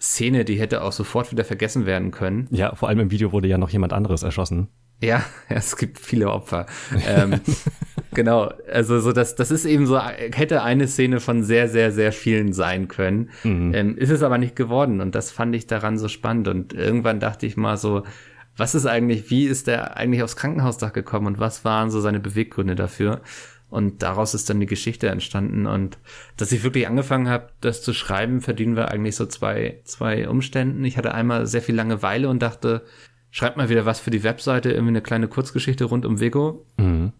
Szene, 0.00 0.44
die 0.44 0.60
hätte 0.60 0.82
auch 0.82 0.92
sofort 0.92 1.32
wieder 1.32 1.44
vergessen 1.44 1.86
werden 1.86 2.10
können. 2.10 2.48
Ja, 2.50 2.74
vor 2.74 2.88
allem 2.88 3.00
im 3.00 3.10
Video 3.10 3.32
wurde 3.32 3.48
ja 3.48 3.58
noch 3.58 3.70
jemand 3.70 3.92
anderes 3.92 4.22
erschossen. 4.22 4.68
Ja, 5.00 5.24
es 5.48 5.76
gibt 5.76 5.98
viele 5.98 6.30
Opfer. 6.30 6.66
ähm, 7.06 7.40
genau, 8.14 8.52
also 8.70 9.00
so 9.00 9.12
das, 9.12 9.34
das 9.34 9.50
ist 9.50 9.64
eben 9.64 9.86
so, 9.86 10.00
hätte 10.00 10.62
eine 10.62 10.88
Szene 10.88 11.20
von 11.20 11.42
sehr, 11.42 11.68
sehr, 11.68 11.92
sehr 11.92 12.12
vielen 12.12 12.52
sein 12.52 12.88
können. 12.88 13.30
Mhm. 13.42 13.74
Ähm, 13.74 13.98
ist 13.98 14.10
es 14.10 14.22
aber 14.22 14.38
nicht 14.38 14.56
geworden 14.56 15.00
und 15.00 15.14
das 15.14 15.30
fand 15.30 15.54
ich 15.54 15.66
daran 15.66 15.98
so 15.98 16.08
spannend. 16.08 16.48
Und 16.48 16.72
irgendwann 16.72 17.20
dachte 17.20 17.46
ich 17.46 17.56
mal 17.56 17.76
so, 17.76 18.04
was 18.56 18.74
ist 18.74 18.86
eigentlich, 18.86 19.30
wie 19.30 19.46
ist 19.46 19.66
der 19.66 19.96
eigentlich 19.96 20.22
aufs 20.22 20.36
Krankenhausdach 20.36 20.92
gekommen 20.92 21.26
und 21.26 21.38
was 21.38 21.64
waren 21.64 21.90
so 21.90 22.00
seine 22.00 22.20
Beweggründe 22.20 22.76
dafür? 22.76 23.20
Und 23.68 24.04
daraus 24.04 24.34
ist 24.34 24.48
dann 24.48 24.60
die 24.60 24.66
Geschichte 24.66 25.08
entstanden. 25.08 25.66
Und 25.66 25.98
dass 26.36 26.52
ich 26.52 26.62
wirklich 26.62 26.86
angefangen 26.86 27.28
habe, 27.28 27.48
das 27.60 27.82
zu 27.82 27.92
schreiben, 27.92 28.40
verdienen 28.40 28.76
wir 28.76 28.92
eigentlich 28.92 29.16
so 29.16 29.26
zwei, 29.26 29.80
zwei 29.82 30.28
Umständen. 30.28 30.84
Ich 30.84 30.96
hatte 30.96 31.12
einmal 31.12 31.48
sehr 31.48 31.62
viel 31.62 31.74
Langeweile 31.74 32.28
und 32.28 32.40
dachte, 32.40 32.84
schreib 33.34 33.56
mal 33.56 33.68
wieder 33.68 33.84
was 33.84 33.98
für 33.98 34.10
die 34.12 34.22
Webseite, 34.22 34.70
irgendwie 34.70 34.92
eine 34.92 35.02
kleine 35.02 35.26
Kurzgeschichte 35.26 35.86
rund 35.86 36.06
um 36.06 36.20
Vigo. 36.20 36.64
Mhm. 36.76 37.12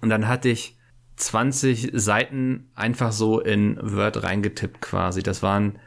Und 0.00 0.08
dann 0.08 0.26
hatte 0.26 0.48
ich 0.48 0.76
20 1.14 1.92
Seiten 1.94 2.70
einfach 2.74 3.12
so 3.12 3.38
in 3.38 3.78
Word 3.80 4.24
reingetippt 4.24 4.80
quasi. 4.80 5.22
Das 5.22 5.44
waren 5.44 5.78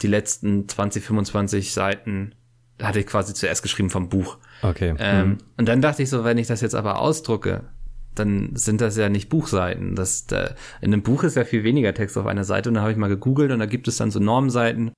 die 0.00 0.06
letzten 0.06 0.68
20, 0.68 1.02
25 1.02 1.72
Seiten, 1.72 2.36
da 2.78 2.86
hatte 2.86 3.00
ich 3.00 3.06
quasi 3.06 3.34
zuerst 3.34 3.64
geschrieben 3.64 3.90
vom 3.90 4.08
Buch. 4.08 4.38
Okay. 4.62 4.94
Ähm, 5.00 5.26
mhm. 5.26 5.38
Und 5.56 5.68
dann 5.68 5.82
dachte 5.82 6.04
ich 6.04 6.08
so, 6.08 6.22
wenn 6.22 6.38
ich 6.38 6.46
das 6.46 6.60
jetzt 6.60 6.76
aber 6.76 7.00
ausdrucke, 7.00 7.64
dann 8.14 8.54
sind 8.54 8.80
das 8.80 8.96
ja 8.96 9.08
nicht 9.08 9.28
Buchseiten. 9.28 9.96
Das, 9.96 10.24
da, 10.28 10.54
in 10.80 10.92
einem 10.92 11.02
Buch 11.02 11.24
ist 11.24 11.34
ja 11.34 11.44
viel 11.44 11.64
weniger 11.64 11.94
Text 11.94 12.16
auf 12.16 12.26
einer 12.26 12.44
Seite 12.44 12.68
und 12.68 12.76
da 12.76 12.82
habe 12.82 12.92
ich 12.92 12.96
mal 12.98 13.08
gegoogelt 13.08 13.50
und 13.50 13.58
da 13.58 13.66
gibt 13.66 13.88
es 13.88 13.96
dann 13.96 14.12
so 14.12 14.20
Normseiten. 14.20 14.92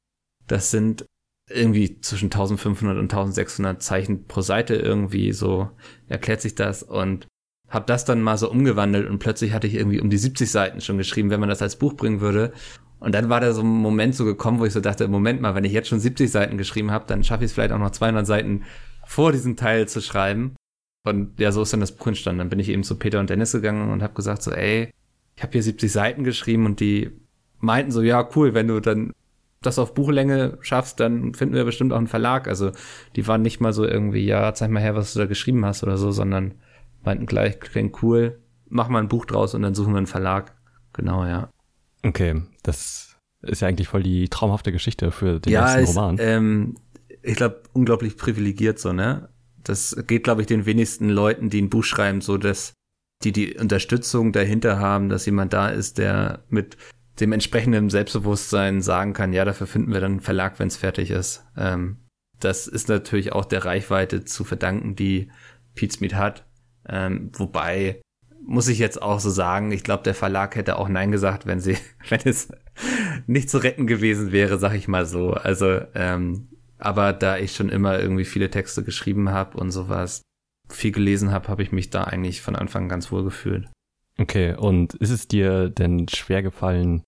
Das 0.49 0.71
sind 0.71 1.07
irgendwie 1.51 2.01
zwischen 2.01 2.27
1500 2.27 2.97
und 2.97 3.13
1600 3.13 3.83
Zeichen 3.83 4.25
pro 4.27 4.41
Seite 4.41 4.75
irgendwie 4.77 5.33
so 5.33 5.71
erklärt 6.09 6.41
sich 6.41 6.55
das 6.55 6.83
und 6.83 7.27
habe 7.69 7.87
das 7.87 8.05
dann 8.05 8.23
mal 8.23 8.39
so 8.39 8.51
umgewandelt 8.51 9.09
und 9.09 9.19
plötzlich 9.19 9.53
hatte 9.53 9.67
ich 9.67 9.75
irgendwie 9.75 10.01
um 10.01 10.09
die 10.09 10.17
70 10.17 10.51
Seiten 10.51 10.81
schon 10.81 10.97
geschrieben, 10.97 11.31
wenn 11.31 11.41
man 11.41 11.49
das 11.49 11.63
als 11.63 11.77
Buch 11.77 11.95
bringen 11.95 12.21
würde. 12.21 12.53
Und 13.01 13.15
dann 13.15 13.29
war 13.29 13.41
da 13.41 13.53
so 13.53 13.63
ein 13.63 13.67
Moment 13.67 14.15
so 14.15 14.25
gekommen, 14.25 14.61
wo 14.61 14.65
ich 14.65 14.73
so 14.73 14.81
dachte, 14.81 15.09
Moment 15.09 15.41
mal, 15.41 15.55
wenn 15.55 15.65
ich 15.65 15.73
jetzt 15.73 15.89
schon 15.89 16.01
70 16.01 16.31
Seiten 16.31 16.57
geschrieben 16.57 16.91
habe, 16.91 17.05
dann 17.07 17.25
schaffe 17.25 17.45
ich 17.45 17.51
es 17.51 17.53
vielleicht 17.53 17.73
auch 17.73 17.79
noch 17.79 17.91
200 17.91 18.27
Seiten 18.27 18.63
vor 19.07 19.33
diesem 19.33 19.57
Teil 19.57 19.89
zu 19.89 20.01
schreiben. 20.01 20.55
Und 21.05 21.39
ja, 21.39 21.53
so 21.53 21.63
ist 21.63 21.73
dann 21.73 21.81
das 21.81 21.93
Buch 21.93 22.07
entstanden. 22.07 22.39
Dann 22.39 22.49
bin 22.49 22.61
ich 22.61 22.71
eben 22.71 22.83
zu 22.83 22.97
Peter 22.97 23.21
und 23.21 23.29
Dennis 23.29 23.53
gegangen 23.53 23.93
und 23.93 24.03
habe 24.03 24.15
gesagt 24.15 24.43
so, 24.43 24.53
ey, 24.53 24.91
ich 25.37 25.43
habe 25.43 25.53
hier 25.53 25.63
70 25.63 25.93
Seiten 25.93 26.25
geschrieben 26.25 26.65
und 26.65 26.81
die 26.81 27.11
meinten 27.59 27.91
so, 27.91 28.01
ja, 28.01 28.27
cool, 28.37 28.55
wenn 28.55 28.69
du 28.69 28.81
dann 28.81 29.13
das 29.67 29.79
auf 29.79 29.95
Buchlänge 29.95 30.59
schaffst, 30.61 31.01
dann 31.01 31.35
finden 31.35 31.55
wir 31.55 31.65
bestimmt 31.65 31.93
auch 31.93 31.99
einen 31.99 32.07
Verlag. 32.07 32.49
Also 32.49 32.73
die 33.17 33.27
waren 33.27 33.43
nicht 33.43 33.61
mal 33.61 33.73
so 33.73 33.85
irgendwie, 33.85 34.25
ja, 34.25 34.53
zeig 34.55 34.71
mal 34.71 34.83
her, 34.83 34.95
was 34.95 35.13
du 35.13 35.19
da 35.19 35.27
geschrieben 35.27 35.65
hast 35.65 35.83
oder 35.83 35.97
so, 35.97 36.11
sondern 36.11 36.55
meinten 37.03 37.27
gleich, 37.27 37.61
klingt 37.61 38.03
cool, 38.03 38.41
mach 38.69 38.89
mal 38.89 39.01
ein 39.01 39.09
Buch 39.09 39.25
draus 39.25 39.55
und 39.55 39.63
dann 39.63 39.75
suchen 39.75 39.93
wir 39.93 39.99
einen 39.99 40.07
Verlag. 40.07 40.55
Genau, 40.93 41.25
ja. 41.25 41.51
Okay, 42.03 42.43
das 42.63 43.17
ist 43.43 43.61
ja 43.61 43.69
eigentlich 43.69 43.89
voll 43.89 44.03
die 44.03 44.29
traumhafte 44.29 44.73
Geschichte 44.73 45.11
für 45.11 45.41
den 45.41 45.53
ja, 45.53 45.77
nächsten 45.77 45.97
Roman. 45.97 46.17
Ähm, 46.21 46.77
ich 47.23 47.37
glaube, 47.37 47.63
unglaublich 47.73 48.17
privilegiert 48.17 48.79
so, 48.79 48.93
ne? 48.93 49.29
Das 49.63 49.97
geht, 50.07 50.25
glaube 50.25 50.43
ich, 50.43 50.47
den 50.47 50.67
wenigsten 50.67 51.09
Leuten, 51.09 51.49
die 51.49 51.63
ein 51.63 51.71
Buch 51.71 51.85
schreiben, 51.85 52.21
so 52.21 52.37
dass 52.37 52.75
die 53.23 53.33
die 53.33 53.55
Unterstützung 53.57 54.33
dahinter 54.33 54.79
haben, 54.79 55.09
dass 55.09 55.25
jemand 55.25 55.53
da 55.53 55.69
ist, 55.69 55.97
der 55.99 56.45
mit 56.49 56.77
dem 57.21 57.33
entsprechenden 57.33 57.91
Selbstbewusstsein 57.91 58.83
sagen 58.83 59.13
kann, 59.13 59.33
ja, 59.33 59.45
dafür 59.45 59.67
finden 59.67 59.93
wir 59.93 60.01
dann 60.01 60.13
einen 60.13 60.21
Verlag, 60.21 60.59
wenn 60.59 60.69
es 60.69 60.77
fertig 60.77 61.11
ist. 61.11 61.45
Ähm, 61.57 61.99
das 62.41 62.67
ist 62.67 62.89
natürlich 62.89 63.33
auch 63.33 63.45
der 63.45 63.65
Reichweite 63.65 64.25
zu 64.25 64.45
verdanken, 64.45 64.97
die 64.97 65.31
Pete 65.75 66.17
hat. 66.17 66.47
Ähm, 66.89 67.31
wobei 67.35 68.01
muss 68.47 68.69
ich 68.69 68.79
jetzt 68.79 69.01
auch 69.01 69.21
so 69.21 69.31
sagen, 69.31 69.73
ich 69.73 69.85
glaube, 69.85 70.03
der 70.03 70.15
Verlag 70.15 70.55
hätte 70.57 70.77
auch 70.77 70.89
Nein 70.89 71.11
gesagt, 71.11 71.47
wenn 71.47 71.61
sie, 71.61 71.79
wenn 72.09 72.21
es 72.25 72.49
nicht 73.27 73.49
zu 73.49 73.59
retten 73.59 73.87
gewesen 73.87 74.33
wäre, 74.33 74.59
sag 74.59 74.75
ich 74.75 74.89
mal 74.89 75.07
so. 75.07 75.33
Also, 75.33 75.81
ähm, 75.95 76.49
aber 76.79 77.13
da 77.13 77.39
ich 77.39 77.55
schon 77.55 77.69
immer 77.69 77.99
irgendwie 77.99 78.25
viele 78.25 78.51
Texte 78.51 78.83
geschrieben 78.83 79.31
habe 79.31 79.57
und 79.57 79.71
sowas, 79.71 80.23
viel 80.69 80.93
gelesen 80.93 81.31
habe, 81.31 81.49
habe 81.49 81.63
ich 81.63 81.73
mich 81.73 81.91
da 81.91 82.05
eigentlich 82.05 82.43
von 82.43 82.57
Anfang 82.57 82.85
an 82.85 82.89
ganz 82.89 83.13
wohl 83.13 83.25
gefühlt. 83.25 83.69
Okay, 84.19 84.55
und 84.55 84.95
ist 84.95 85.11
es 85.11 85.29
dir 85.29 85.71
denn 85.71 86.09
schwer 86.09 86.43
gefallen, 86.43 87.03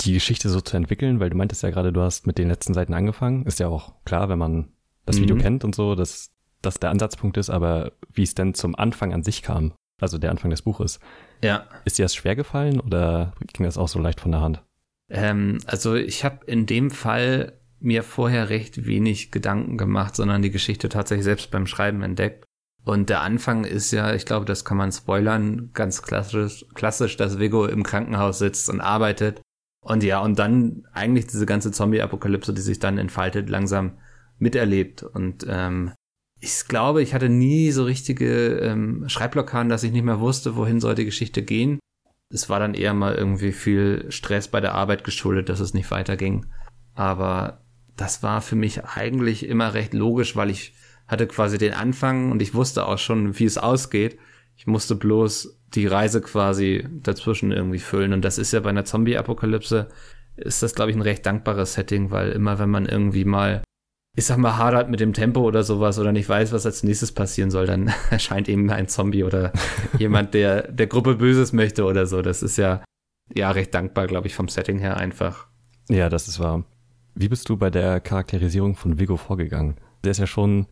die 0.00 0.14
Geschichte 0.14 0.48
so 0.48 0.60
zu 0.60 0.76
entwickeln? 0.76 1.20
Weil 1.20 1.30
du 1.30 1.36
meintest 1.36 1.62
ja 1.62 1.70
gerade, 1.70 1.92
du 1.92 2.00
hast 2.00 2.26
mit 2.26 2.38
den 2.38 2.48
letzten 2.48 2.74
Seiten 2.74 2.94
angefangen. 2.94 3.44
Ist 3.44 3.60
ja 3.60 3.68
auch 3.68 3.94
klar, 4.04 4.28
wenn 4.28 4.38
man 4.38 4.68
das 5.04 5.16
mhm. 5.16 5.22
Video 5.22 5.36
kennt 5.36 5.64
und 5.64 5.74
so, 5.74 5.94
dass 5.94 6.32
das 6.62 6.80
der 6.80 6.90
Ansatzpunkt 6.90 7.36
ist, 7.36 7.50
aber 7.50 7.92
wie 8.12 8.22
es 8.22 8.34
denn 8.34 8.54
zum 8.54 8.74
Anfang 8.74 9.12
an 9.12 9.22
sich 9.22 9.42
kam, 9.42 9.72
also 10.00 10.18
der 10.18 10.30
Anfang 10.30 10.50
des 10.50 10.62
Buches. 10.62 10.98
Ja. 11.42 11.66
Ist 11.84 11.98
dir 11.98 12.04
das 12.04 12.14
schwer 12.14 12.36
gefallen 12.36 12.80
oder 12.80 13.32
ging 13.52 13.64
das 13.64 13.78
auch 13.78 13.88
so 13.88 13.98
leicht 13.98 14.20
von 14.20 14.32
der 14.32 14.40
Hand? 14.40 14.62
Ähm, 15.08 15.58
also 15.66 15.94
ich 15.94 16.24
habe 16.24 16.44
in 16.46 16.66
dem 16.66 16.90
Fall 16.90 17.52
mir 17.78 18.02
vorher 18.02 18.48
recht 18.48 18.86
wenig 18.86 19.30
Gedanken 19.30 19.76
gemacht, 19.76 20.16
sondern 20.16 20.42
die 20.42 20.50
Geschichte 20.50 20.88
tatsächlich 20.88 21.24
selbst 21.24 21.50
beim 21.50 21.66
Schreiben 21.66 22.02
entdeckt. 22.02 22.44
Und 22.86 23.10
der 23.10 23.22
Anfang 23.22 23.64
ist 23.64 23.90
ja, 23.90 24.14
ich 24.14 24.26
glaube, 24.26 24.46
das 24.46 24.64
kann 24.64 24.76
man 24.76 24.92
spoilern, 24.92 25.70
ganz 25.72 26.02
klassisch, 26.02 26.64
klassisch, 26.74 27.16
dass 27.16 27.40
Vigo 27.40 27.66
im 27.66 27.82
Krankenhaus 27.82 28.38
sitzt 28.38 28.70
und 28.70 28.80
arbeitet. 28.80 29.42
Und 29.80 30.04
ja, 30.04 30.20
und 30.20 30.38
dann 30.38 30.84
eigentlich 30.92 31.26
diese 31.26 31.46
ganze 31.46 31.72
Zombie-Apokalypse, 31.72 32.54
die 32.54 32.60
sich 32.60 32.78
dann 32.78 32.98
entfaltet, 32.98 33.50
langsam 33.50 33.98
miterlebt. 34.38 35.02
Und 35.02 35.44
ähm, 35.48 35.94
ich 36.40 36.68
glaube, 36.68 37.02
ich 37.02 37.12
hatte 37.12 37.28
nie 37.28 37.72
so 37.72 37.82
richtige 37.82 38.58
ähm, 38.58 39.08
Schreibblockaden, 39.08 39.68
dass 39.68 39.82
ich 39.82 39.90
nicht 39.90 40.04
mehr 40.04 40.20
wusste, 40.20 40.54
wohin 40.54 40.78
soll 40.78 40.94
die 40.94 41.06
Geschichte 41.06 41.42
gehen. 41.42 41.80
Es 42.32 42.48
war 42.48 42.60
dann 42.60 42.74
eher 42.74 42.94
mal 42.94 43.16
irgendwie 43.16 43.50
viel 43.50 44.06
Stress 44.10 44.46
bei 44.46 44.60
der 44.60 44.76
Arbeit 44.76 45.02
geschuldet, 45.02 45.48
dass 45.48 45.58
es 45.58 45.74
nicht 45.74 45.90
weiterging. 45.90 46.46
Aber 46.94 47.64
das 47.96 48.22
war 48.22 48.42
für 48.42 48.54
mich 48.54 48.84
eigentlich 48.84 49.48
immer 49.48 49.74
recht 49.74 49.92
logisch, 49.92 50.36
weil 50.36 50.50
ich 50.50 50.72
hatte 51.08 51.26
quasi 51.26 51.58
den 51.58 51.72
Anfang 51.72 52.30
und 52.32 52.42
ich 52.42 52.54
wusste 52.54 52.86
auch 52.86 52.98
schon, 52.98 53.38
wie 53.38 53.44
es 53.44 53.58
ausgeht. 53.58 54.18
Ich 54.56 54.66
musste 54.66 54.94
bloß 54.94 55.60
die 55.74 55.86
Reise 55.86 56.20
quasi 56.20 56.86
dazwischen 56.90 57.52
irgendwie 57.52 57.78
füllen. 57.78 58.12
Und 58.12 58.24
das 58.24 58.38
ist 58.38 58.52
ja 58.52 58.60
bei 58.60 58.70
einer 58.70 58.84
Zombie-Apokalypse, 58.84 59.88
ist 60.36 60.62
das, 60.62 60.74
glaube 60.74 60.90
ich, 60.90 60.96
ein 60.96 61.02
recht 61.02 61.24
dankbares 61.24 61.74
Setting, 61.74 62.10
weil 62.10 62.32
immer, 62.32 62.58
wenn 62.58 62.70
man 62.70 62.86
irgendwie 62.86 63.24
mal, 63.24 63.62
ich 64.16 64.26
sag 64.26 64.38
mal, 64.38 64.56
hadert 64.56 64.90
mit 64.90 65.00
dem 65.00 65.12
Tempo 65.12 65.40
oder 65.40 65.62
sowas 65.62 65.98
oder 65.98 66.12
nicht 66.12 66.28
weiß, 66.28 66.52
was 66.52 66.66
als 66.66 66.82
nächstes 66.82 67.12
passieren 67.12 67.50
soll, 67.50 67.66
dann 67.66 67.92
erscheint 68.10 68.48
eben 68.48 68.70
ein 68.70 68.88
Zombie 68.88 69.24
oder 69.24 69.52
jemand, 69.98 70.34
der 70.34 70.70
der 70.70 70.86
Gruppe 70.86 71.16
Böses 71.16 71.52
möchte 71.52 71.84
oder 71.84 72.06
so. 72.06 72.22
Das 72.22 72.42
ist 72.42 72.56
ja, 72.56 72.82
ja, 73.34 73.50
recht 73.50 73.74
dankbar, 73.74 74.06
glaube 74.06 74.26
ich, 74.26 74.34
vom 74.34 74.48
Setting 74.48 74.78
her 74.78 74.96
einfach. 74.96 75.46
Ja, 75.88 76.08
das 76.08 76.28
ist 76.28 76.38
wahr. 76.38 76.64
Wie 77.14 77.28
bist 77.28 77.48
du 77.48 77.56
bei 77.56 77.70
der 77.70 78.00
Charakterisierung 78.00 78.74
von 78.74 78.98
Vigo 78.98 79.16
vorgegangen? 79.16 79.76
Der 80.04 80.10
ist 80.10 80.18
ja 80.18 80.26
schon 80.26 80.66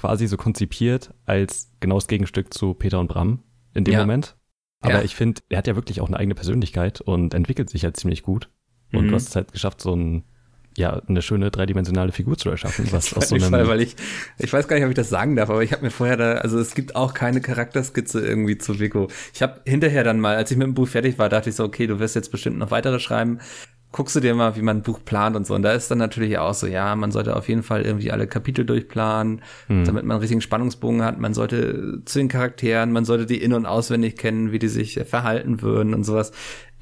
quasi 0.00 0.26
so 0.26 0.38
konzipiert 0.38 1.12
als 1.26 1.70
genaues 1.80 2.06
Gegenstück 2.06 2.54
zu 2.54 2.72
Peter 2.72 2.98
und 2.98 3.08
Bram 3.08 3.42
in 3.74 3.84
dem 3.84 3.92
ja. 3.92 4.00
Moment. 4.00 4.36
Aber 4.80 4.94
ja. 4.94 5.02
ich 5.02 5.14
finde, 5.14 5.42
er 5.50 5.58
hat 5.58 5.66
ja 5.66 5.76
wirklich 5.76 6.00
auch 6.00 6.08
eine 6.08 6.16
eigene 6.16 6.34
Persönlichkeit 6.34 7.02
und 7.02 7.34
entwickelt 7.34 7.68
sich 7.68 7.84
halt 7.84 7.98
ziemlich 7.98 8.22
gut. 8.22 8.48
Und 8.92 9.04
mhm. 9.04 9.08
du 9.08 9.14
hast 9.14 9.28
es 9.28 9.36
halt 9.36 9.52
geschafft, 9.52 9.82
so 9.82 9.94
ein, 9.94 10.24
ja, 10.74 11.02
eine 11.06 11.20
schöne 11.20 11.50
dreidimensionale 11.50 12.12
Figur 12.12 12.38
zu 12.38 12.48
erschaffen. 12.48 12.86
Was 12.92 13.12
aus 13.12 13.28
so 13.28 13.34
einem 13.34 13.50
Fall, 13.50 13.68
weil 13.68 13.82
ich, 13.82 13.94
ich 14.38 14.50
weiß 14.50 14.68
gar 14.68 14.76
nicht, 14.76 14.86
ob 14.86 14.90
ich 14.90 14.96
das 14.96 15.10
sagen 15.10 15.36
darf, 15.36 15.50
aber 15.50 15.62
ich 15.62 15.72
habe 15.72 15.84
mir 15.84 15.90
vorher 15.90 16.16
da, 16.16 16.32
also 16.36 16.58
es 16.58 16.74
gibt 16.74 16.96
auch 16.96 17.12
keine 17.12 17.42
Charakterskizze 17.42 18.26
irgendwie 18.26 18.56
zu 18.56 18.80
Vico. 18.80 19.08
Ich 19.34 19.42
habe 19.42 19.60
hinterher 19.66 20.02
dann 20.02 20.18
mal, 20.18 20.36
als 20.36 20.50
ich 20.50 20.56
mit 20.56 20.66
dem 20.66 20.72
Buch 20.72 20.88
fertig 20.88 21.18
war, 21.18 21.28
dachte 21.28 21.50
ich 21.50 21.56
so, 21.56 21.64
okay, 21.64 21.86
du 21.86 21.98
wirst 21.98 22.14
jetzt 22.14 22.32
bestimmt 22.32 22.56
noch 22.56 22.70
weitere 22.70 23.00
schreiben 23.00 23.40
guckst 23.92 24.14
du 24.14 24.20
dir 24.20 24.34
mal, 24.34 24.56
wie 24.56 24.62
man 24.62 24.78
ein 24.78 24.82
Buch 24.82 25.00
plant 25.04 25.36
und 25.36 25.46
so. 25.46 25.54
Und 25.54 25.62
da 25.62 25.72
ist 25.72 25.90
dann 25.90 25.98
natürlich 25.98 26.38
auch 26.38 26.54
so, 26.54 26.66
ja, 26.66 26.94
man 26.94 27.10
sollte 27.10 27.34
auf 27.34 27.48
jeden 27.48 27.62
Fall 27.62 27.82
irgendwie 27.82 28.12
alle 28.12 28.26
Kapitel 28.26 28.64
durchplanen, 28.64 29.42
hm. 29.66 29.84
damit 29.84 30.04
man 30.04 30.12
einen 30.12 30.20
richtigen 30.20 30.40
Spannungsbogen 30.40 31.02
hat. 31.02 31.18
Man 31.18 31.34
sollte 31.34 32.02
zu 32.04 32.18
den 32.18 32.28
Charakteren, 32.28 32.92
man 32.92 33.04
sollte 33.04 33.26
die 33.26 33.42
in- 33.42 33.52
und 33.52 33.66
auswendig 33.66 34.16
kennen, 34.16 34.52
wie 34.52 34.60
die 34.60 34.68
sich 34.68 35.00
verhalten 35.06 35.60
würden 35.62 35.94
und 35.94 36.04
sowas. 36.04 36.32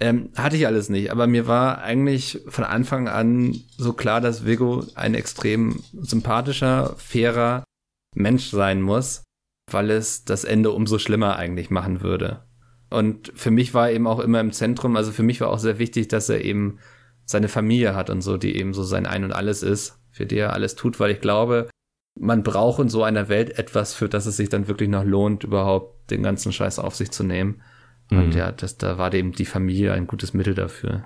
Ähm, 0.01 0.31
hatte 0.37 0.57
ich 0.57 0.67
alles 0.67 0.91
nicht. 0.91 1.11
Aber 1.11 1.27
mir 1.27 1.47
war 1.47 1.83
eigentlich 1.83 2.43
von 2.47 2.65
Anfang 2.65 3.09
an 3.09 3.57
so 3.79 3.95
klar, 3.95 4.21
dass 4.21 4.45
Vigo 4.45 4.85
ein 4.95 5.15
extrem 5.15 5.81
sympathischer, 5.93 6.95
fairer 6.99 7.65
Mensch 8.15 8.51
sein 8.51 8.83
muss, 8.83 9.25
weil 9.71 9.91
es 9.91 10.25
das 10.25 10.45
Ende 10.45 10.71
umso 10.73 10.99
schlimmer 10.99 11.37
eigentlich 11.37 11.71
machen 11.71 12.03
würde. 12.03 12.45
Und 12.91 13.33
für 13.35 13.51
mich 13.51 13.75
war 13.75 13.91
eben 13.91 14.07
auch 14.07 14.21
immer 14.21 14.41
im 14.41 14.53
Zentrum, 14.53 14.97
also 14.97 15.13
für 15.13 15.23
mich 15.23 15.41
war 15.41 15.49
auch 15.49 15.59
sehr 15.59 15.79
wichtig, 15.79 16.09
dass 16.09 16.29
er 16.29 16.45
eben 16.45 16.79
seine 17.29 17.49
Familie 17.49 17.95
hat 17.95 18.09
und 18.09 18.23
so, 18.23 18.39
die 18.39 18.57
eben 18.57 18.73
so 18.73 18.83
sein 18.83 19.07
Ein 19.07 19.23
und 19.23 19.33
Alles 19.33 19.63
ist, 19.63 20.01
für 20.11 20.25
die 20.25 20.39
er 20.39 20.55
alles 20.55 20.75
tut, 20.75 20.99
weil 20.99 21.11
ich 21.11 21.21
glaube, 21.21 21.69
man 22.19 22.43
braucht 22.43 22.81
in 22.81 22.89
so 22.89 23.05
einer 23.05 23.29
Welt 23.29 23.59
etwas, 23.59 23.95
für 23.95 24.09
das 24.09 24.25
es 24.25 24.39
sich 24.39 24.49
dann 24.49 24.67
wirklich 24.67 24.89
noch 24.89 25.05
lohnt, 25.05 25.45
überhaupt 25.45 26.11
den 26.11 26.23
ganzen 26.23 26.53
Scheiß 26.53 26.79
auf 26.79 26.97
sich 26.97 27.11
zu 27.11 27.23
nehmen. 27.25 27.61
Mhm. 28.11 28.19
Und 28.19 28.35
ja, 28.35 28.51
das, 28.51 28.79
da 28.79 28.97
war 28.97 29.13
eben 29.13 29.33
die 29.33 29.45
Familie 29.45 29.93
ein 29.93 30.07
gutes 30.07 30.33
Mittel 30.33 30.55
dafür. 30.55 31.05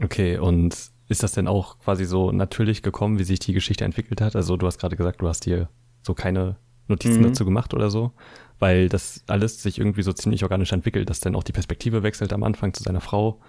Okay, 0.00 0.38
und 0.38 0.76
ist 1.08 1.22
das 1.22 1.32
denn 1.32 1.48
auch 1.48 1.80
quasi 1.80 2.04
so 2.04 2.30
natürlich 2.30 2.82
gekommen, 2.82 3.18
wie 3.18 3.24
sich 3.24 3.40
die 3.40 3.52
Geschichte 3.52 3.84
entwickelt 3.84 4.20
hat? 4.20 4.36
Also 4.36 4.56
du 4.56 4.66
hast 4.66 4.78
gerade 4.78 4.96
gesagt, 4.96 5.20
du 5.20 5.28
hast 5.28 5.44
dir 5.44 5.68
so 6.02 6.14
keine 6.14 6.56
Notizen 6.86 7.18
mhm. 7.18 7.24
dazu 7.24 7.44
gemacht 7.44 7.74
oder 7.74 7.90
so, 7.90 8.12
weil 8.60 8.88
das 8.88 9.24
alles 9.26 9.60
sich 9.60 9.78
irgendwie 9.78 10.02
so 10.02 10.12
ziemlich 10.12 10.44
organisch 10.44 10.72
entwickelt, 10.72 11.10
dass 11.10 11.18
dann 11.18 11.34
auch 11.34 11.42
die 11.42 11.52
Perspektive 11.52 12.04
wechselt 12.04 12.32
am 12.32 12.44
Anfang 12.44 12.72
zu 12.72 12.84
seiner 12.84 13.00
Frau 13.00 13.40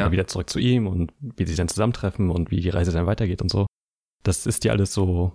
ja. 0.00 0.12
wieder 0.12 0.26
zurück 0.26 0.50
zu 0.50 0.58
ihm 0.58 0.86
und 0.86 1.12
wie 1.20 1.46
sie 1.46 1.54
dann 1.54 1.68
zusammentreffen 1.68 2.30
und 2.30 2.50
wie 2.50 2.60
die 2.60 2.70
Reise 2.70 2.92
dann 2.92 3.06
weitergeht 3.06 3.42
und 3.42 3.50
so. 3.50 3.66
Das 4.22 4.46
ist 4.46 4.64
dir 4.64 4.72
alles 4.72 4.92
so 4.92 5.32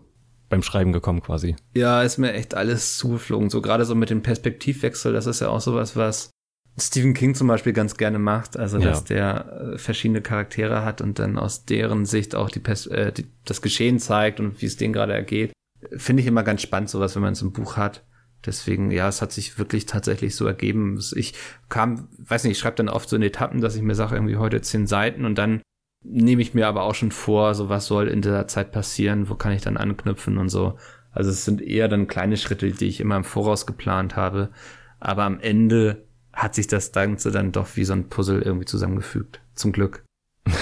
beim 0.50 0.64
Schreiben 0.64 0.92
gekommen 0.92 1.22
quasi. 1.22 1.56
Ja, 1.76 2.02
ist 2.02 2.18
mir 2.18 2.34
echt 2.34 2.56
alles 2.56 2.98
zugeflogen. 2.98 3.50
So 3.50 3.62
gerade 3.62 3.86
so 3.86 3.96
mit 3.96 4.10
dem 4.10 4.24
Perspektivwechsel, 4.24 5.14
das 5.14 5.28
ist 5.28 5.42
ja 5.42 5.50
auch 5.50 5.62
sowas, 5.62 5.96
was 5.96 6.32
Stephen 6.78 7.14
King 7.14 7.36
zum 7.36 7.48
Beispiel 7.48 7.74
ganz 7.74 7.98
gerne 7.98 8.20
macht. 8.20 8.58
Also, 8.58 8.80
dass 8.80 9.08
ja. 9.10 9.16
der 9.16 9.74
äh, 9.74 9.78
verschiedene 9.78 10.22
Charaktere 10.22 10.84
hat 10.84 11.02
und 11.02 11.20
dann 11.20 11.38
aus 11.38 11.66
deren 11.66 12.06
Sicht 12.06 12.36
auch 12.36 12.50
die, 12.50 12.60
Pers 12.60 12.88
äh, 12.88 13.12
die 13.12 13.28
das 13.46 13.62
Geschehen 13.62 14.00
zeigt 14.00 14.40
und 14.40 14.62
wie 14.62 14.66
es 14.66 14.78
denen 14.78 14.94
gerade 14.94 15.14
ergeht. 15.14 15.54
Finde 15.96 16.22
ich 16.22 16.28
immer 16.28 16.44
ganz 16.44 16.62
spannend, 16.62 16.90
sowas, 16.90 17.16
wenn 17.16 17.22
man 17.22 17.34
es 17.34 17.42
im 17.42 17.54
Buch 17.54 17.78
hat. 17.78 18.06
Deswegen, 18.46 18.92
ja, 18.92 19.08
es 19.08 19.22
hat 19.22 19.32
sich 19.32 19.58
wirklich 19.60 19.86
tatsächlich 19.86 20.36
so 20.36 20.46
ergeben. 20.46 21.00
Ich 21.16 21.34
kam, 21.68 22.08
weiß 22.18 22.44
nicht, 22.44 22.54
ich 22.54 22.60
schreibe 22.60 22.78
dann 22.78 22.90
oft 22.90 23.10
so 23.10 23.16
in 23.16 23.22
Etappen, 23.22 23.62
dass 23.62 23.76
ich 23.76 23.82
mir 23.82 23.96
sage, 23.96 24.16
irgendwie 24.16 24.38
heute 24.38 24.62
zehn 24.62 24.88
Seiten 24.88 25.26
und 25.26 25.38
dann 25.38 25.62
nehme 26.04 26.42
ich 26.42 26.54
mir 26.54 26.68
aber 26.68 26.84
auch 26.84 26.96
schon 26.96 27.12
vor, 27.12 27.54
so 27.56 27.68
was 27.68 27.88
soll 27.88 28.08
in 28.08 28.22
der 28.22 28.48
Zeit 28.48 28.72
passieren, 28.72 29.30
wo 29.30 29.36
kann 29.36 29.52
ich 29.52 29.62
dann 29.62 29.78
anknüpfen 29.78 30.38
und 30.38 30.50
so. 30.50 30.78
Also 31.12 31.30
es 31.32 31.44
sind 31.44 31.62
eher 31.62 31.88
dann 31.88 32.08
kleine 32.08 32.38
Schritte, 32.38 32.72
die 32.72 32.88
ich 32.88 33.02
immer 33.02 33.18
im 33.18 33.24
Voraus 33.24 33.66
geplant 33.66 34.16
habe. 34.16 34.52
Aber 35.00 35.24
am 35.24 35.40
Ende 35.40 36.06
hat 36.32 36.56
sich 36.56 36.68
das 36.68 36.92
Ganze 36.92 37.32
dann 37.32 37.52
doch 37.52 37.76
wie 37.76 37.84
so 37.84 37.94
ein 37.94 38.08
Puzzle 38.08 38.42
irgendwie 38.42 38.66
zusammengefügt. 38.66 39.42
Zum 39.56 39.72
Glück. 39.72 40.06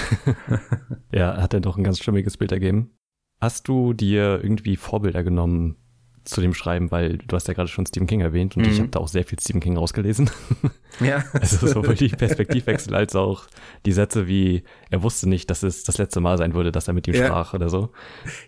ja, 1.12 1.40
hat 1.40 1.52
dann 1.52 1.62
doch 1.62 1.76
ein 1.76 1.84
ganz 1.84 1.98
stimmiges 1.98 2.36
Bild 2.36 2.50
ergeben. 2.50 2.90
Hast 3.40 3.68
du 3.68 3.92
dir 3.92 4.40
irgendwie 4.42 4.76
Vorbilder 4.76 5.22
genommen 5.22 5.76
zu 6.28 6.40
dem 6.40 6.52
Schreiben, 6.52 6.90
weil 6.90 7.18
du 7.18 7.34
hast 7.34 7.48
ja 7.48 7.54
gerade 7.54 7.68
schon 7.68 7.86
Stephen 7.86 8.06
King 8.06 8.20
erwähnt 8.20 8.56
und 8.56 8.64
mhm. 8.64 8.70
ich 8.70 8.78
habe 8.78 8.88
da 8.90 8.98
auch 8.98 9.08
sehr 9.08 9.24
viel 9.24 9.40
Stephen 9.40 9.60
King 9.60 9.76
rausgelesen. 9.76 10.30
Ja. 11.00 11.22
also 11.32 11.66
sowohl 11.66 11.94
die 11.94 12.08
Perspektivwechsel 12.08 12.92
als 12.94 13.14
auch 13.14 13.46
die 13.86 13.92
Sätze 13.92 14.26
wie, 14.26 14.64
er 14.90 15.02
wusste 15.02 15.28
nicht, 15.28 15.48
dass 15.48 15.62
es 15.62 15.84
das 15.84 15.98
letzte 15.98 16.18
Mal 16.18 16.38
sein 16.38 16.54
würde, 16.54 16.72
dass 16.72 16.88
er 16.88 16.94
mit 16.94 17.06
ihm 17.06 17.14
ja. 17.14 17.26
sprach 17.26 17.54
oder 17.54 17.68
so. 17.68 17.92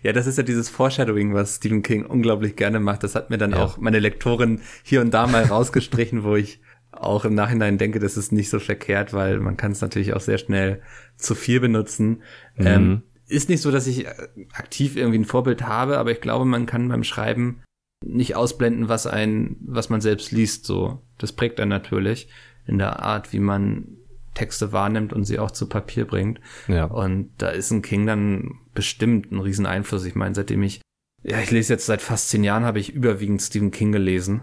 Ja, 0.01 0.11
das 0.11 0.27
ist 0.27 0.37
ja 0.37 0.43
dieses 0.43 0.67
Foreshadowing, 0.67 1.33
was 1.33 1.57
Stephen 1.57 1.81
King 1.81 2.05
unglaublich 2.05 2.57
gerne 2.57 2.81
macht. 2.81 3.03
Das 3.03 3.15
hat 3.15 3.29
mir 3.29 3.37
dann 3.37 3.51
ja. 3.51 3.63
auch 3.63 3.77
meine 3.77 3.99
Lektorin 3.99 4.59
hier 4.83 4.99
und 4.99 5.13
da 5.13 5.27
mal 5.27 5.43
rausgestrichen, 5.43 6.23
wo 6.23 6.35
ich 6.35 6.59
auch 6.91 7.23
im 7.23 7.35
Nachhinein 7.35 7.77
denke, 7.77 7.99
das 7.99 8.17
ist 8.17 8.33
nicht 8.33 8.49
so 8.49 8.59
verkehrt, 8.59 9.13
weil 9.13 9.39
man 9.39 9.55
kann 9.55 9.71
es 9.71 9.79
natürlich 9.79 10.13
auch 10.13 10.19
sehr 10.19 10.39
schnell 10.39 10.81
zu 11.15 11.35
viel 11.35 11.61
benutzen. 11.61 12.23
Mhm. 12.57 12.67
Ähm, 12.67 13.03
ist 13.27 13.49
nicht 13.49 13.61
so, 13.61 13.71
dass 13.71 13.87
ich 13.87 14.07
aktiv 14.53 14.97
irgendwie 14.97 15.19
ein 15.19 15.25
Vorbild 15.25 15.63
habe, 15.63 15.97
aber 15.99 16.11
ich 16.11 16.19
glaube, 16.19 16.43
man 16.43 16.65
kann 16.65 16.89
beim 16.89 17.03
Schreiben 17.03 17.63
nicht 18.03 18.35
ausblenden, 18.35 18.89
was 18.89 19.07
ein, 19.07 19.57
was 19.61 19.89
man 19.89 20.01
selbst 20.01 20.31
liest, 20.31 20.65
so. 20.65 21.01
Das 21.17 21.33
prägt 21.33 21.59
dann 21.59 21.69
natürlich 21.69 22.27
in 22.65 22.77
der 22.77 23.03
Art, 23.03 23.31
wie 23.33 23.39
man 23.39 23.97
Texte 24.33 24.71
wahrnimmt 24.71 25.13
und 25.13 25.25
sie 25.25 25.39
auch 25.39 25.51
zu 25.51 25.67
Papier 25.67 26.05
bringt. 26.05 26.39
Ja. 26.67 26.85
Und 26.85 27.31
da 27.37 27.49
ist 27.49 27.71
ein 27.71 27.81
King 27.81 28.05
dann 28.05 28.59
bestimmt 28.73 29.31
ein 29.31 29.39
riesen 29.39 29.65
Einfluss. 29.65 30.05
Ich 30.05 30.15
meine, 30.15 30.35
seitdem 30.35 30.63
ich, 30.63 30.81
ja, 31.23 31.39
ich 31.39 31.51
lese 31.51 31.73
jetzt 31.73 31.85
seit 31.85 32.01
fast 32.01 32.29
zehn 32.29 32.43
Jahren, 32.43 32.65
habe 32.65 32.79
ich 32.79 32.93
überwiegend 32.93 33.41
Stephen 33.41 33.71
King 33.71 33.91
gelesen. 33.91 34.41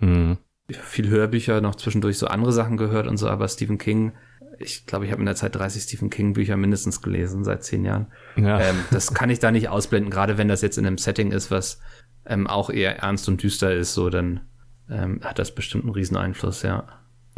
Mhm. 0.00 0.38
Viel 0.68 1.08
Hörbücher, 1.08 1.60
noch 1.60 1.76
zwischendurch 1.76 2.18
so 2.18 2.26
andere 2.26 2.52
Sachen 2.52 2.76
gehört 2.76 3.06
und 3.06 3.18
so, 3.18 3.28
aber 3.28 3.46
Stephen 3.46 3.78
King 3.78 4.12
ich 4.58 4.86
glaube, 4.86 5.04
ich 5.04 5.12
habe 5.12 5.20
in 5.20 5.26
der 5.26 5.36
Zeit 5.36 5.54
30 5.54 5.82
Stephen 5.82 6.10
King 6.10 6.32
Bücher 6.32 6.56
mindestens 6.56 7.02
gelesen 7.02 7.44
seit 7.44 7.64
zehn 7.64 7.84
Jahren. 7.84 8.06
Ja. 8.36 8.60
Ähm, 8.60 8.76
das 8.90 9.12
kann 9.14 9.30
ich 9.30 9.38
da 9.38 9.50
nicht 9.50 9.68
ausblenden, 9.68 10.10
gerade 10.10 10.38
wenn 10.38 10.48
das 10.48 10.62
jetzt 10.62 10.78
in 10.78 10.86
einem 10.86 10.98
Setting 10.98 11.32
ist, 11.32 11.50
was 11.50 11.80
ähm, 12.26 12.46
auch 12.46 12.70
eher 12.70 12.98
ernst 12.98 13.28
und 13.28 13.42
düster 13.42 13.72
ist, 13.72 13.94
so 13.94 14.10
dann 14.10 14.40
ähm, 14.88 15.20
hat 15.22 15.38
das 15.38 15.54
bestimmt 15.54 15.84
einen 15.84 15.94
riesen 15.94 16.16
Einfluss, 16.16 16.62
ja. 16.62 16.84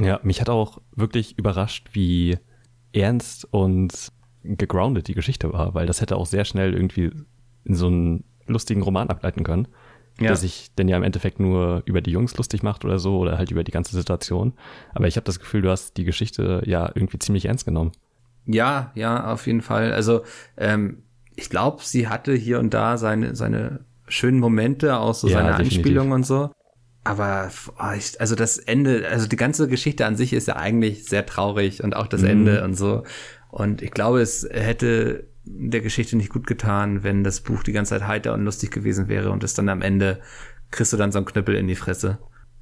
Ja, 0.01 0.21
mich 0.23 0.41
hat 0.41 0.49
auch 0.49 0.81
wirklich 0.95 1.39
überrascht, 1.39 1.89
wie 1.93 2.39
ernst 2.93 3.47
und 3.53 4.13
gegroundet 4.43 5.09
die 5.09 5.15
Geschichte 5.15 5.53
war, 5.53 5.75
weil 5.75 5.87
das 5.87 6.01
hätte 6.01 6.17
auch 6.17 6.27
sehr 6.27 6.45
schnell 6.45 6.73
irgendwie 6.73 7.11
in 7.65 7.75
so 7.75 7.89
einen 7.89 8.25
lustigen 8.47 8.83
Roman 8.83 9.11
ableiten 9.11 9.45
können 9.45 9.69
ja. 10.21 10.29
der 10.29 10.37
sich 10.37 10.75
denn 10.77 10.89
ja 10.89 10.97
im 10.97 11.03
Endeffekt 11.03 11.41
nur 11.41 11.83
über 11.85 12.01
die 12.01 12.11
Jungs 12.11 12.37
lustig 12.37 12.63
macht 12.63 12.85
oder 12.85 12.99
so 12.99 13.19
oder 13.19 13.39
halt 13.39 13.51
über 13.51 13.65
die 13.65 13.73
ganze 13.73 13.95
Situation. 13.97 14.53
Aber 14.95 15.07
ich 15.07 15.17
habe 15.17 15.25
das 15.25 15.39
Gefühl, 15.39 15.63
du 15.63 15.71
hast 15.71 15.97
die 15.97 16.05
Geschichte 16.05 16.63
ja 16.67 16.91
irgendwie 16.95 17.19
ziemlich 17.19 17.47
ernst 17.47 17.65
genommen. 17.65 17.93
Ja, 18.47 18.91
ja, 18.95 19.33
auf 19.33 19.47
jeden 19.47 19.61
Fall. 19.61 19.93
Also 19.93 20.23
ähm, 20.57 21.03
ich 21.37 21.51
glaube, 21.51 21.83
sie 21.83 22.09
hatte 22.09 22.35
hier 22.35 22.59
und 22.59 22.75
da 22.75 22.97
seine, 22.97 23.37
seine 23.37 23.85
schönen 24.09 24.39
Momente, 24.39 24.99
auch 24.99 25.15
so 25.15 25.29
ja, 25.29 25.39
seine 25.39 25.51
definitiv. 25.51 25.79
Anspielungen 25.79 26.13
und 26.13 26.27
so. 26.27 26.51
Aber 27.05 27.51
oh, 27.79 27.97
ich, 27.97 28.21
also 28.21 28.35
das 28.35 28.59
Ende, 28.59 29.09
also 29.09 29.27
die 29.27 29.37
ganze 29.37 29.69
Geschichte 29.69 30.05
an 30.05 30.17
sich 30.17 30.33
ist 30.33 30.49
ja 30.49 30.57
eigentlich 30.57 31.07
sehr 31.07 31.25
traurig 31.25 31.83
und 31.83 31.97
auch 31.97 32.07
das 32.07 32.23
mhm. 32.23 32.29
Ende 32.29 32.65
und 32.65 32.75
so. 32.75 33.05
Und 33.51 33.81
ich 33.83 33.93
glaube, 33.93 34.21
es 34.21 34.47
hätte 34.51 35.27
der 35.45 35.81
Geschichte 35.81 36.17
nicht 36.17 36.31
gut 36.31 36.47
getan, 36.47 37.03
wenn 37.03 37.25
das 37.25 37.41
Buch 37.41 37.63
die 37.63 37.73
ganze 37.73 37.91
Zeit 37.91 38.07
heiter 38.07 38.35
und 38.35 38.45
lustig 38.45 38.71
gewesen 38.71 39.09
wäre 39.09 39.31
und 39.31 39.43
es 39.43 39.55
dann 39.55 39.69
am 39.69 39.83
Ende 39.83 40.21
kriegst 40.71 40.93
du 40.93 40.99
dann 40.99 41.13
so 41.13 41.19
einen 41.19 41.27
Knüppel 41.27 41.55
in 41.55 41.67
die 41.67 41.75
Fresse. 41.75 42.19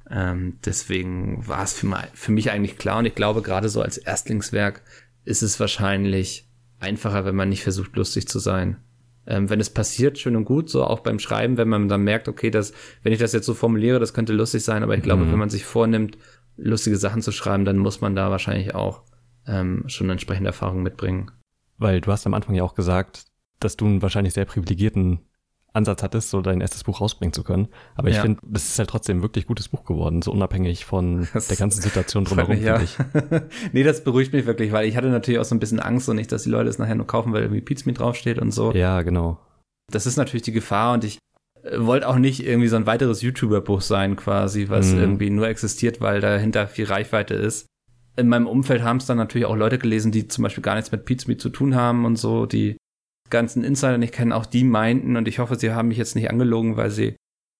Ähm, 0.09 0.59
deswegen 0.63 1.45
war 1.45 1.63
es 1.63 1.73
für, 1.73 1.93
für 2.13 2.31
mich 2.31 2.51
eigentlich 2.51 2.77
klar 2.77 2.99
und 2.99 3.05
ich 3.05 3.15
glaube, 3.15 3.41
gerade 3.41 3.67
so 3.67 3.81
als 3.81 3.97
Erstlingswerk 3.97 4.81
ist 5.25 5.41
es 5.41 5.59
wahrscheinlich 5.59 6.47
einfacher, 6.79 7.25
wenn 7.25 7.35
man 7.35 7.49
nicht 7.49 7.63
versucht, 7.63 7.95
lustig 7.95 8.27
zu 8.29 8.39
sein. 8.39 8.77
Ähm, 9.27 9.49
wenn 9.49 9.59
es 9.59 9.69
passiert, 9.69 10.17
schön 10.17 10.35
und 10.35 10.45
gut, 10.45 10.69
so 10.69 10.83
auch 10.83 11.01
beim 11.01 11.19
Schreiben, 11.19 11.57
wenn 11.57 11.67
man 11.67 11.89
dann 11.89 12.01
merkt, 12.01 12.29
okay, 12.29 12.49
das, 12.49 12.73
wenn 13.03 13.11
ich 13.11 13.19
das 13.19 13.33
jetzt 13.33 13.45
so 13.45 13.53
formuliere, 13.53 13.99
das 13.99 14.13
könnte 14.13 14.33
lustig 14.33 14.63
sein, 14.63 14.83
aber 14.83 14.95
ich 14.95 15.03
glaube, 15.03 15.25
mhm. 15.25 15.31
wenn 15.31 15.39
man 15.39 15.49
sich 15.49 15.65
vornimmt, 15.65 16.17
lustige 16.55 16.97
Sachen 16.97 17.21
zu 17.21 17.31
schreiben, 17.31 17.65
dann 17.65 17.77
muss 17.77 18.01
man 18.01 18.15
da 18.15 18.31
wahrscheinlich 18.31 18.73
auch 18.73 19.03
ähm, 19.45 19.83
schon 19.87 20.09
entsprechende 20.09 20.47
Erfahrungen 20.49 20.83
mitbringen. 20.83 21.31
Weil 21.77 22.01
du 22.01 22.11
hast 22.11 22.25
am 22.25 22.33
Anfang 22.33 22.55
ja 22.55 22.63
auch 22.63 22.73
gesagt, 22.73 23.25
dass 23.59 23.77
du 23.77 23.85
einen 23.85 24.01
wahrscheinlich 24.01 24.33
sehr 24.33 24.45
privilegierten 24.45 25.19
Ansatz 25.77 26.03
hattest, 26.03 26.29
so 26.29 26.41
dein 26.41 26.59
erstes 26.61 26.83
Buch 26.83 26.99
rausbringen 26.99 27.31
zu 27.31 27.43
können. 27.43 27.69
Aber 27.95 28.09
ich 28.09 28.17
ja. 28.17 28.21
finde, 28.21 28.41
das 28.43 28.65
ist 28.65 28.79
halt 28.79 28.89
trotzdem 28.89 29.19
ein 29.19 29.21
wirklich 29.21 29.47
gutes 29.47 29.69
Buch 29.69 29.85
geworden, 29.85 30.21
so 30.21 30.31
unabhängig 30.31 30.85
von 30.85 31.27
das 31.33 31.47
der 31.47 31.57
ganzen 31.57 31.81
Situation 31.81 32.25
drumherum, 32.25 32.61
ja. 32.61 32.81
ich. 32.81 32.97
nee, 33.71 33.83
das 33.83 34.03
beruhigt 34.03 34.33
mich 34.33 34.45
wirklich, 34.45 34.71
weil 34.71 34.87
ich 34.87 34.97
hatte 34.97 35.07
natürlich 35.07 35.39
auch 35.39 35.45
so 35.45 35.55
ein 35.55 35.59
bisschen 35.59 35.79
Angst 35.79 36.09
und 36.09 36.17
nicht, 36.17 36.31
dass 36.31 36.43
die 36.43 36.49
Leute 36.49 36.69
es 36.69 36.79
nachher 36.79 36.95
nur 36.95 37.07
kaufen, 37.07 37.31
weil 37.31 37.43
irgendwie 37.43 37.61
Pizza 37.61 37.91
draufsteht 37.91 38.39
und 38.39 38.51
so. 38.51 38.73
Ja, 38.73 39.01
genau. 39.03 39.39
Das 39.91 40.05
ist 40.05 40.17
natürlich 40.17 40.43
die 40.43 40.51
Gefahr 40.51 40.93
und 40.93 41.05
ich 41.05 41.19
äh, 41.63 41.77
wollte 41.79 42.09
auch 42.09 42.17
nicht 42.17 42.45
irgendwie 42.45 42.67
so 42.67 42.75
ein 42.75 42.85
weiteres 42.85 43.21
YouTuber-Buch 43.21 43.81
sein 43.81 44.17
quasi, 44.17 44.67
was 44.67 44.91
mhm. 44.91 44.99
irgendwie 44.99 45.29
nur 45.29 45.47
existiert, 45.47 46.01
weil 46.01 46.19
dahinter 46.19 46.67
viel 46.67 46.85
Reichweite 46.85 47.35
ist 47.35 47.67
in 48.17 48.29
meinem 48.29 48.47
Umfeld 48.47 48.81
haben 48.81 48.97
es 48.97 49.05
dann 49.05 49.17
natürlich 49.17 49.45
auch 49.45 49.55
Leute 49.55 49.77
gelesen, 49.77 50.11
die 50.11 50.27
zum 50.27 50.43
Beispiel 50.43 50.63
gar 50.63 50.75
nichts 50.75 50.91
mit 50.91 51.05
Pizmeet 51.05 51.39
zu 51.39 51.49
tun 51.49 51.75
haben 51.75 52.03
und 52.03 52.17
so, 52.17 52.45
die 52.45 52.77
ganzen 53.29 53.63
Insider 53.63 53.97
nicht 53.97 54.13
kennen, 54.13 54.31
auch 54.31 54.45
die 54.45 54.63
meinten, 54.63 55.15
und 55.15 55.27
ich 55.27 55.39
hoffe, 55.39 55.55
sie 55.55 55.71
haben 55.71 55.89
mich 55.89 55.97
jetzt 55.97 56.15
nicht 56.15 56.29
angelogen, 56.29 56.77
weil 56.77 56.91
sie 56.91 57.15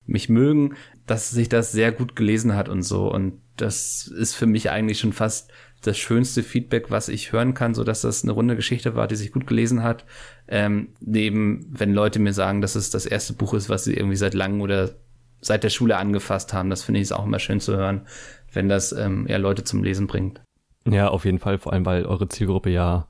mich 0.05 0.29
mögen, 0.29 0.75
dass 1.05 1.29
sich 1.29 1.49
das 1.49 1.71
sehr 1.71 1.91
gut 1.91 2.15
gelesen 2.15 2.55
hat 2.55 2.69
und 2.69 2.83
so. 2.83 3.11
Und 3.11 3.41
das 3.57 4.07
ist 4.07 4.35
für 4.35 4.45
mich 4.45 4.69
eigentlich 4.69 4.99
schon 4.99 5.13
fast 5.13 5.51
das 5.81 5.97
schönste 5.97 6.43
Feedback, 6.43 6.89
was 6.89 7.09
ich 7.09 7.31
hören 7.31 7.53
kann, 7.53 7.73
so 7.73 7.83
dass 7.83 8.01
das 8.01 8.23
eine 8.23 8.31
runde 8.31 8.55
Geschichte 8.55 8.95
war, 8.95 9.07
die 9.07 9.15
sich 9.15 9.31
gut 9.31 9.45
gelesen 9.45 9.83
hat. 9.83 10.05
Ähm, 10.47 10.89
neben, 10.99 11.67
wenn 11.69 11.93
Leute 11.93 12.19
mir 12.19 12.33
sagen, 12.33 12.61
dass 12.61 12.75
es 12.75 12.89
das 12.89 13.05
erste 13.05 13.33
Buch 13.33 13.53
ist, 13.53 13.69
was 13.69 13.83
sie 13.83 13.93
irgendwie 13.93 14.15
seit 14.15 14.33
langem 14.33 14.61
oder 14.61 14.91
seit 15.39 15.63
der 15.63 15.69
Schule 15.69 15.97
angefasst 15.97 16.53
haben, 16.53 16.69
das 16.69 16.83
finde 16.83 16.99
ich 16.99 17.13
auch 17.13 17.25
immer 17.25 17.39
schön 17.39 17.59
zu 17.59 17.75
hören, 17.75 18.07
wenn 18.51 18.69
das 18.69 18.91
ähm, 18.91 19.27
ja 19.29 19.37
Leute 19.37 19.63
zum 19.63 19.83
Lesen 19.83 20.07
bringt. 20.07 20.41
Ja, 20.89 21.09
auf 21.09 21.25
jeden 21.25 21.39
Fall, 21.39 21.57
vor 21.57 21.73
allem, 21.73 21.85
weil 21.85 22.05
eure 22.05 22.27
Zielgruppe 22.27 22.69
ja, 22.69 23.07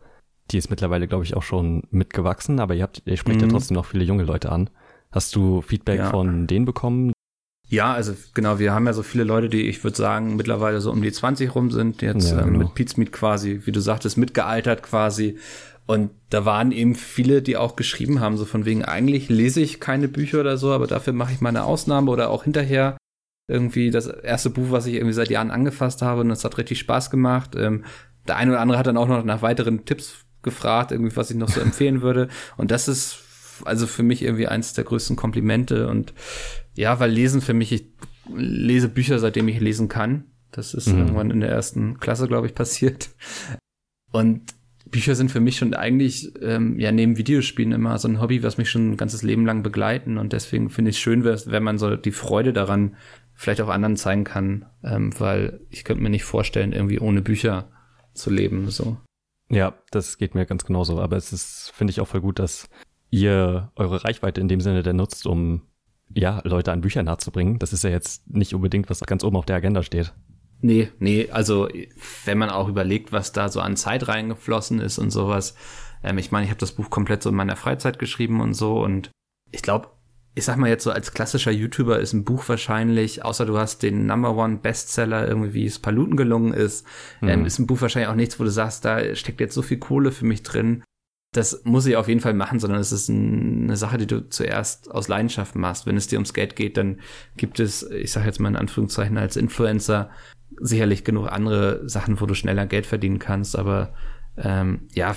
die 0.51 0.57
ist 0.57 0.69
mittlerweile, 0.69 1.07
glaube 1.07 1.23
ich, 1.23 1.35
auch 1.35 1.43
schon 1.43 1.83
mitgewachsen, 1.91 2.59
aber 2.59 2.75
ihr 2.75 2.83
habt, 2.83 3.01
ihr 3.05 3.17
spricht 3.17 3.41
mhm. 3.41 3.47
ja 3.47 3.51
trotzdem 3.51 3.75
noch 3.75 3.85
viele 3.85 4.03
junge 4.03 4.23
Leute 4.23 4.51
an. 4.51 4.69
Hast 5.11 5.35
du 5.35 5.61
Feedback 5.61 5.99
ja. 5.99 6.09
von 6.09 6.47
denen 6.47 6.65
bekommen? 6.65 7.13
Ja, 7.69 7.93
also 7.93 8.13
genau, 8.33 8.59
wir 8.59 8.73
haben 8.73 8.85
ja 8.85 8.93
so 8.93 9.03
viele 9.03 9.25
Leute, 9.25 9.49
die 9.49 9.67
ich 9.67 9.83
würde 9.83 9.97
sagen 9.97 10.37
mittlerweile 10.37 10.79
so 10.79 10.91
um 10.91 11.01
die 11.01 11.11
20 11.11 11.53
rum 11.53 11.69
sind, 11.71 12.01
jetzt 12.01 12.31
ja, 12.31 12.39
ähm, 12.39 12.53
genau. 12.53 12.59
mit 12.59 12.75
Pizmeet 12.75 13.11
quasi, 13.11 13.61
wie 13.65 13.71
du 13.73 13.81
sagtest, 13.81 14.17
mitgealtert 14.17 14.83
quasi. 14.83 15.37
Und 15.85 16.11
da 16.29 16.45
waren 16.45 16.71
eben 16.71 16.95
viele, 16.95 17.41
die 17.41 17.57
auch 17.57 17.75
geschrieben 17.75 18.19
haben, 18.19 18.37
so 18.37 18.45
von 18.45 18.65
wegen, 18.65 18.83
eigentlich 18.83 19.29
lese 19.29 19.61
ich 19.61 19.79
keine 19.79 20.07
Bücher 20.07 20.41
oder 20.41 20.57
so, 20.57 20.71
aber 20.71 20.87
dafür 20.87 21.13
mache 21.13 21.33
ich 21.33 21.41
mal 21.41 21.49
eine 21.49 21.63
Ausnahme 21.63 22.11
oder 22.11 22.29
auch 22.29 22.43
hinterher 22.43 22.97
irgendwie 23.49 23.91
das 23.91 24.07
erste 24.07 24.49
Buch, 24.49 24.71
was 24.71 24.85
ich 24.85 24.95
irgendwie 24.95 25.13
seit 25.13 25.29
Jahren 25.29 25.51
angefasst 25.51 26.01
habe 26.01 26.21
und 26.21 26.31
es 26.31 26.43
hat 26.43 26.57
richtig 26.57 26.79
Spaß 26.79 27.09
gemacht. 27.09 27.55
Ähm, 27.55 27.85
der 28.27 28.35
eine 28.35 28.51
oder 28.51 28.59
andere 28.59 28.77
hat 28.77 28.87
dann 28.87 28.97
auch 28.97 29.07
noch 29.07 29.23
nach 29.23 29.41
weiteren 29.41 29.85
Tipps 29.85 30.25
gefragt, 30.47 30.91
irgendwie, 30.91 31.15
was 31.15 31.29
ich 31.29 31.37
noch 31.37 31.49
so 31.49 31.59
empfehlen 31.61 32.01
würde. 32.01 32.27
Und 32.57 32.71
das 32.71 32.87
ist 32.87 33.19
also 33.65 33.87
für 33.87 34.03
mich 34.03 34.21
irgendwie 34.21 34.47
eins 34.47 34.73
der 34.73 34.83
größten 34.83 35.15
Komplimente. 35.15 35.87
Und 35.87 36.13
ja, 36.75 36.99
weil 36.99 37.11
Lesen 37.11 37.41
für 37.41 37.53
mich, 37.53 37.71
ich 37.71 37.85
lese 38.35 38.89
Bücher, 38.89 39.19
seitdem 39.19 39.47
ich 39.47 39.59
lesen 39.59 39.87
kann. 39.87 40.25
Das 40.51 40.73
ist 40.73 40.87
mhm. 40.87 40.99
irgendwann 40.99 41.31
in 41.31 41.39
der 41.39 41.49
ersten 41.49 41.99
Klasse, 41.99 42.27
glaube 42.27 42.47
ich, 42.47 42.55
passiert. 42.55 43.09
Und 44.11 44.53
Bücher 44.89 45.15
sind 45.15 45.31
für 45.31 45.39
mich 45.39 45.57
schon 45.57 45.73
eigentlich, 45.73 46.31
ähm, 46.41 46.79
ja, 46.79 46.91
neben 46.91 47.17
Videospielen 47.17 47.73
immer 47.73 47.97
so 47.97 48.07
ein 48.07 48.21
Hobby, 48.21 48.43
was 48.43 48.57
mich 48.57 48.69
schon 48.69 48.91
ein 48.91 48.97
ganzes 48.97 49.21
Leben 49.23 49.45
lang 49.45 49.63
begleiten. 49.63 50.17
Und 50.17 50.33
deswegen 50.33 50.69
finde 50.69 50.91
ich 50.91 50.97
es 50.97 51.01
schön, 51.01 51.23
wenn 51.23 51.63
man 51.63 51.77
so 51.77 51.95
die 51.95 52.11
Freude 52.11 52.53
daran 52.53 52.95
vielleicht 53.33 53.61
auch 53.61 53.69
anderen 53.69 53.97
zeigen 53.97 54.23
kann, 54.23 54.65
ähm, 54.83 55.11
weil 55.19 55.61
ich 55.69 55.83
könnte 55.83 56.01
mir 56.01 56.09
nicht 56.09 56.23
vorstellen, 56.23 56.73
irgendwie 56.73 56.99
ohne 56.99 57.21
Bücher 57.21 57.69
zu 58.13 58.31
leben. 58.31 58.69
So. 58.69 58.97
Ja, 59.49 59.73
das 59.91 60.17
geht 60.17 60.35
mir 60.35 60.45
ganz 60.45 60.65
genauso. 60.65 60.99
Aber 60.99 61.15
es 61.15 61.31
ist, 61.31 61.71
finde 61.73 61.91
ich, 61.91 62.01
auch 62.01 62.07
voll 62.07 62.21
gut, 62.21 62.39
dass 62.39 62.69
ihr 63.09 63.71
eure 63.75 64.03
Reichweite 64.03 64.41
in 64.41 64.47
dem 64.47 64.61
Sinne 64.61 64.83
der 64.83 64.93
nutzt, 64.93 65.25
um 65.25 65.61
ja, 66.13 66.41
Leute 66.43 66.71
an 66.71 66.81
Bücher 66.81 67.03
nahezubringen. 67.03 67.59
Das 67.59 67.73
ist 67.73 67.83
ja 67.83 67.89
jetzt 67.89 68.29
nicht 68.29 68.53
unbedingt, 68.53 68.89
was 68.89 68.99
ganz 69.01 69.23
oben 69.23 69.37
auf 69.37 69.45
der 69.45 69.57
Agenda 69.57 69.83
steht. 69.83 70.13
Nee, 70.59 70.89
nee, 70.99 71.29
also 71.29 71.67
wenn 72.25 72.37
man 72.37 72.49
auch 72.49 72.67
überlegt, 72.67 73.11
was 73.11 73.31
da 73.31 73.49
so 73.49 73.61
an 73.61 73.75
Zeit 73.75 74.07
reingeflossen 74.07 74.79
ist 74.79 74.97
und 74.97 75.11
sowas. 75.11 75.55
Ähm, 76.03 76.17
ich 76.17 76.31
meine, 76.31 76.45
ich 76.45 76.49
habe 76.49 76.59
das 76.59 76.71
Buch 76.71 76.89
komplett 76.89 77.21
so 77.21 77.29
in 77.29 77.35
meiner 77.35 77.55
Freizeit 77.55 77.99
geschrieben 77.99 78.41
und 78.41 78.53
so 78.53 78.83
und 78.83 79.11
ich 79.51 79.61
glaube, 79.61 79.89
ich 80.37 80.45
sag 80.45 80.57
mal 80.57 80.69
jetzt 80.69 80.83
so 80.83 80.91
als 80.91 81.13
klassischer 81.13 81.49
YouTuber 81.49 81.99
ist 81.99 82.13
ein 82.13 82.23
Buch 82.23 82.47
wahrscheinlich, 82.47 83.25
außer 83.25 83.47
du 83.47 83.57
hast 83.57 83.81
den 83.81 84.05
Number 84.05 84.35
One 84.35 84.57
Bestseller 84.57 85.27
irgendwie, 85.27 85.53
wie 85.53 85.65
es 85.65 85.79
Paluten 85.79 86.15
gelungen 86.15 86.53
ist, 86.53 86.85
mhm. 87.21 87.29
ähm, 87.29 87.45
ist 87.45 87.57
ein 87.57 87.65
Buch 87.65 87.81
wahrscheinlich 87.81 88.09
auch 88.09 88.15
nichts, 88.15 88.39
wo 88.39 88.43
du 88.43 88.51
sagst, 88.51 88.85
da 88.85 89.15
steckt 89.15 89.39
jetzt 89.39 89.55
so 89.55 89.63
viel 89.63 89.79
Kohle 89.79 90.11
für 90.11 90.25
mich 90.25 90.43
drin. 90.43 90.83
Das 91.33 91.63
muss 91.65 91.87
ich 91.87 91.95
auf 91.95 92.07
jeden 92.07 92.19
Fall 92.19 92.35
machen, 92.35 92.59
sondern 92.59 92.79
es 92.79 92.91
ist 92.91 93.09
ein, 93.09 93.63
eine 93.63 93.77
Sache, 93.77 93.97
die 93.97 94.05
du 94.05 94.29
zuerst 94.29 94.91
aus 94.91 95.07
Leidenschaft 95.07 95.55
machst. 95.55 95.87
Wenn 95.87 95.97
es 95.97 96.05
dir 96.05 96.17
ums 96.17 96.35
Geld 96.35 96.55
geht, 96.55 96.77
dann 96.77 96.99
gibt 97.35 97.59
es, 97.59 97.81
ich 97.89 98.11
sage 98.11 98.27
jetzt 98.27 98.39
mal 98.39 98.49
in 98.49 98.57
Anführungszeichen 98.57 99.17
als 99.17 99.37
Influencer, 99.37 100.11
sicherlich 100.59 101.03
genug 101.03 101.31
andere 101.31 101.89
Sachen, 101.89 102.21
wo 102.21 102.27
du 102.27 102.35
schneller 102.35 102.67
Geld 102.67 102.85
verdienen 102.85 103.17
kannst. 103.17 103.57
Aber 103.57 103.95
ähm, 104.37 104.87
ja, 104.93 105.15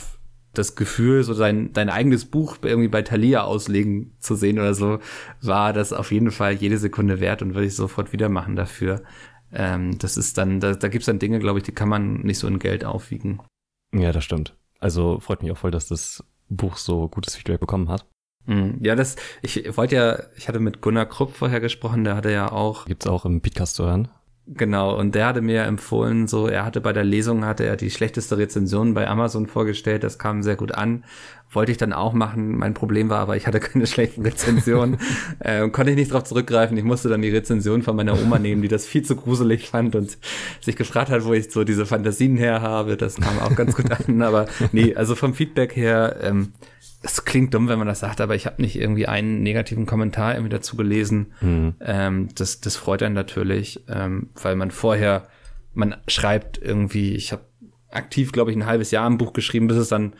das 0.52 0.74
Gefühl, 0.74 1.22
so 1.22 1.34
dein, 1.34 1.72
dein 1.72 1.88
eigenes 1.88 2.24
Buch 2.24 2.58
irgendwie 2.62 2.88
bei 2.88 3.02
Thalia 3.02 3.44
auslegen 3.44 4.14
zu 4.18 4.34
sehen 4.34 4.58
oder 4.58 4.74
so, 4.74 4.98
war 5.40 5.72
das 5.72 5.92
auf 5.92 6.10
jeden 6.10 6.30
Fall 6.30 6.54
jede 6.54 6.78
Sekunde 6.78 7.20
wert 7.20 7.42
und 7.42 7.54
würde 7.54 7.66
ich 7.66 7.76
sofort 7.76 8.12
wieder 8.12 8.28
machen 8.28 8.56
dafür. 8.56 9.02
Ähm, 9.52 9.98
das 9.98 10.16
ist 10.16 10.38
dann, 10.38 10.60
da, 10.60 10.74
da 10.74 10.88
gibt 10.88 11.02
es 11.02 11.06
dann 11.06 11.18
Dinge, 11.18 11.38
glaube 11.38 11.58
ich, 11.58 11.64
die 11.64 11.72
kann 11.72 11.88
man 11.88 12.20
nicht 12.20 12.38
so 12.38 12.46
in 12.46 12.58
Geld 12.58 12.84
aufwiegen. 12.84 13.40
Ja, 13.92 14.12
das 14.12 14.24
stimmt. 14.24 14.56
Also 14.78 15.20
freut 15.20 15.42
mich 15.42 15.52
auch 15.52 15.58
voll, 15.58 15.70
dass 15.70 15.86
das 15.86 16.24
Buch 16.48 16.76
so 16.76 17.08
gutes 17.08 17.36
Feedback 17.36 17.60
bekommen 17.60 17.88
hat. 17.88 18.06
Mhm. 18.46 18.78
Ja, 18.80 18.96
das, 18.96 19.16
ich 19.42 19.76
wollte 19.76 19.96
ja, 19.96 20.22
ich 20.36 20.48
hatte 20.48 20.60
mit 20.60 20.80
Gunnar 20.80 21.06
Krupp 21.06 21.34
vorher 21.34 21.60
gesprochen, 21.60 22.04
der 22.04 22.16
hatte 22.16 22.30
ja 22.30 22.50
auch. 22.50 22.86
Gibt's 22.86 23.06
auch 23.06 23.24
im 23.24 23.40
Podcast 23.40 23.76
zu 23.76 23.84
hören. 23.84 24.08
Genau, 24.52 24.98
und 24.98 25.14
der 25.14 25.26
hatte 25.26 25.42
mir 25.42 25.62
empfohlen, 25.62 26.26
so, 26.26 26.48
er 26.48 26.64
hatte 26.64 26.80
bei 26.80 26.92
der 26.92 27.04
Lesung, 27.04 27.44
hatte 27.44 27.64
er 27.64 27.76
die 27.76 27.90
schlechteste 27.90 28.36
Rezension 28.36 28.94
bei 28.94 29.06
Amazon 29.06 29.46
vorgestellt, 29.46 30.02
das 30.02 30.18
kam 30.18 30.42
sehr 30.42 30.56
gut 30.56 30.72
an. 30.72 31.04
Wollte 31.52 31.70
ich 31.70 31.78
dann 31.78 31.92
auch 31.92 32.12
machen, 32.14 32.58
mein 32.58 32.74
Problem 32.74 33.10
war 33.10 33.20
aber, 33.20 33.36
ich 33.36 33.46
hatte 33.46 33.60
keine 33.60 33.86
schlechten 33.88 34.22
Rezensionen, 34.22 34.98
äh, 35.38 35.68
konnte 35.68 35.92
ich 35.92 35.96
nicht 35.96 36.10
darauf 36.10 36.24
zurückgreifen, 36.24 36.76
ich 36.76 36.82
musste 36.82 37.08
dann 37.08 37.22
die 37.22 37.30
Rezension 37.30 37.82
von 37.82 37.94
meiner 37.94 38.20
Oma 38.20 38.40
nehmen, 38.40 38.60
die 38.60 38.66
das 38.66 38.86
viel 38.86 39.02
zu 39.02 39.14
gruselig 39.14 39.68
fand 39.68 39.94
und 39.94 40.18
sich 40.60 40.74
gefragt 40.74 41.10
hat, 41.10 41.24
wo 41.24 41.32
ich 41.32 41.52
so 41.52 41.62
diese 41.62 41.86
Fantasien 41.86 42.36
her 42.36 42.60
habe, 42.60 42.96
das 42.96 43.20
kam 43.20 43.38
auch 43.38 43.54
ganz 43.54 43.76
gut 43.76 43.92
an, 43.92 44.20
aber 44.20 44.46
nee, 44.72 44.96
also 44.96 45.14
vom 45.14 45.32
Feedback 45.32 45.76
her, 45.76 46.16
ähm, 46.22 46.54
es 47.02 47.24
klingt 47.24 47.54
dumm, 47.54 47.68
wenn 47.68 47.78
man 47.78 47.88
das 47.88 48.00
sagt, 48.00 48.20
aber 48.20 48.34
ich 48.34 48.46
habe 48.46 48.60
nicht 48.60 48.76
irgendwie 48.76 49.06
einen 49.06 49.42
negativen 49.42 49.86
Kommentar 49.86 50.34
irgendwie 50.34 50.50
dazu 50.50 50.76
gelesen. 50.76 51.32
Mhm. 51.40 51.74
Ähm, 51.80 52.28
das, 52.34 52.60
das 52.60 52.76
freut 52.76 53.02
einen 53.02 53.14
natürlich, 53.14 53.82
ähm, 53.88 54.30
weil 54.34 54.56
man 54.56 54.70
vorher, 54.70 55.28
man 55.72 55.96
schreibt 56.08 56.58
irgendwie, 56.58 57.14
ich 57.14 57.32
habe 57.32 57.44
aktiv, 57.90 58.32
glaube 58.32 58.50
ich, 58.50 58.56
ein 58.56 58.66
halbes 58.66 58.90
Jahr 58.90 59.08
ein 59.08 59.18
Buch 59.18 59.32
geschrieben, 59.32 59.66
bis 59.66 59.78
es 59.78 59.88
dann 59.88 60.12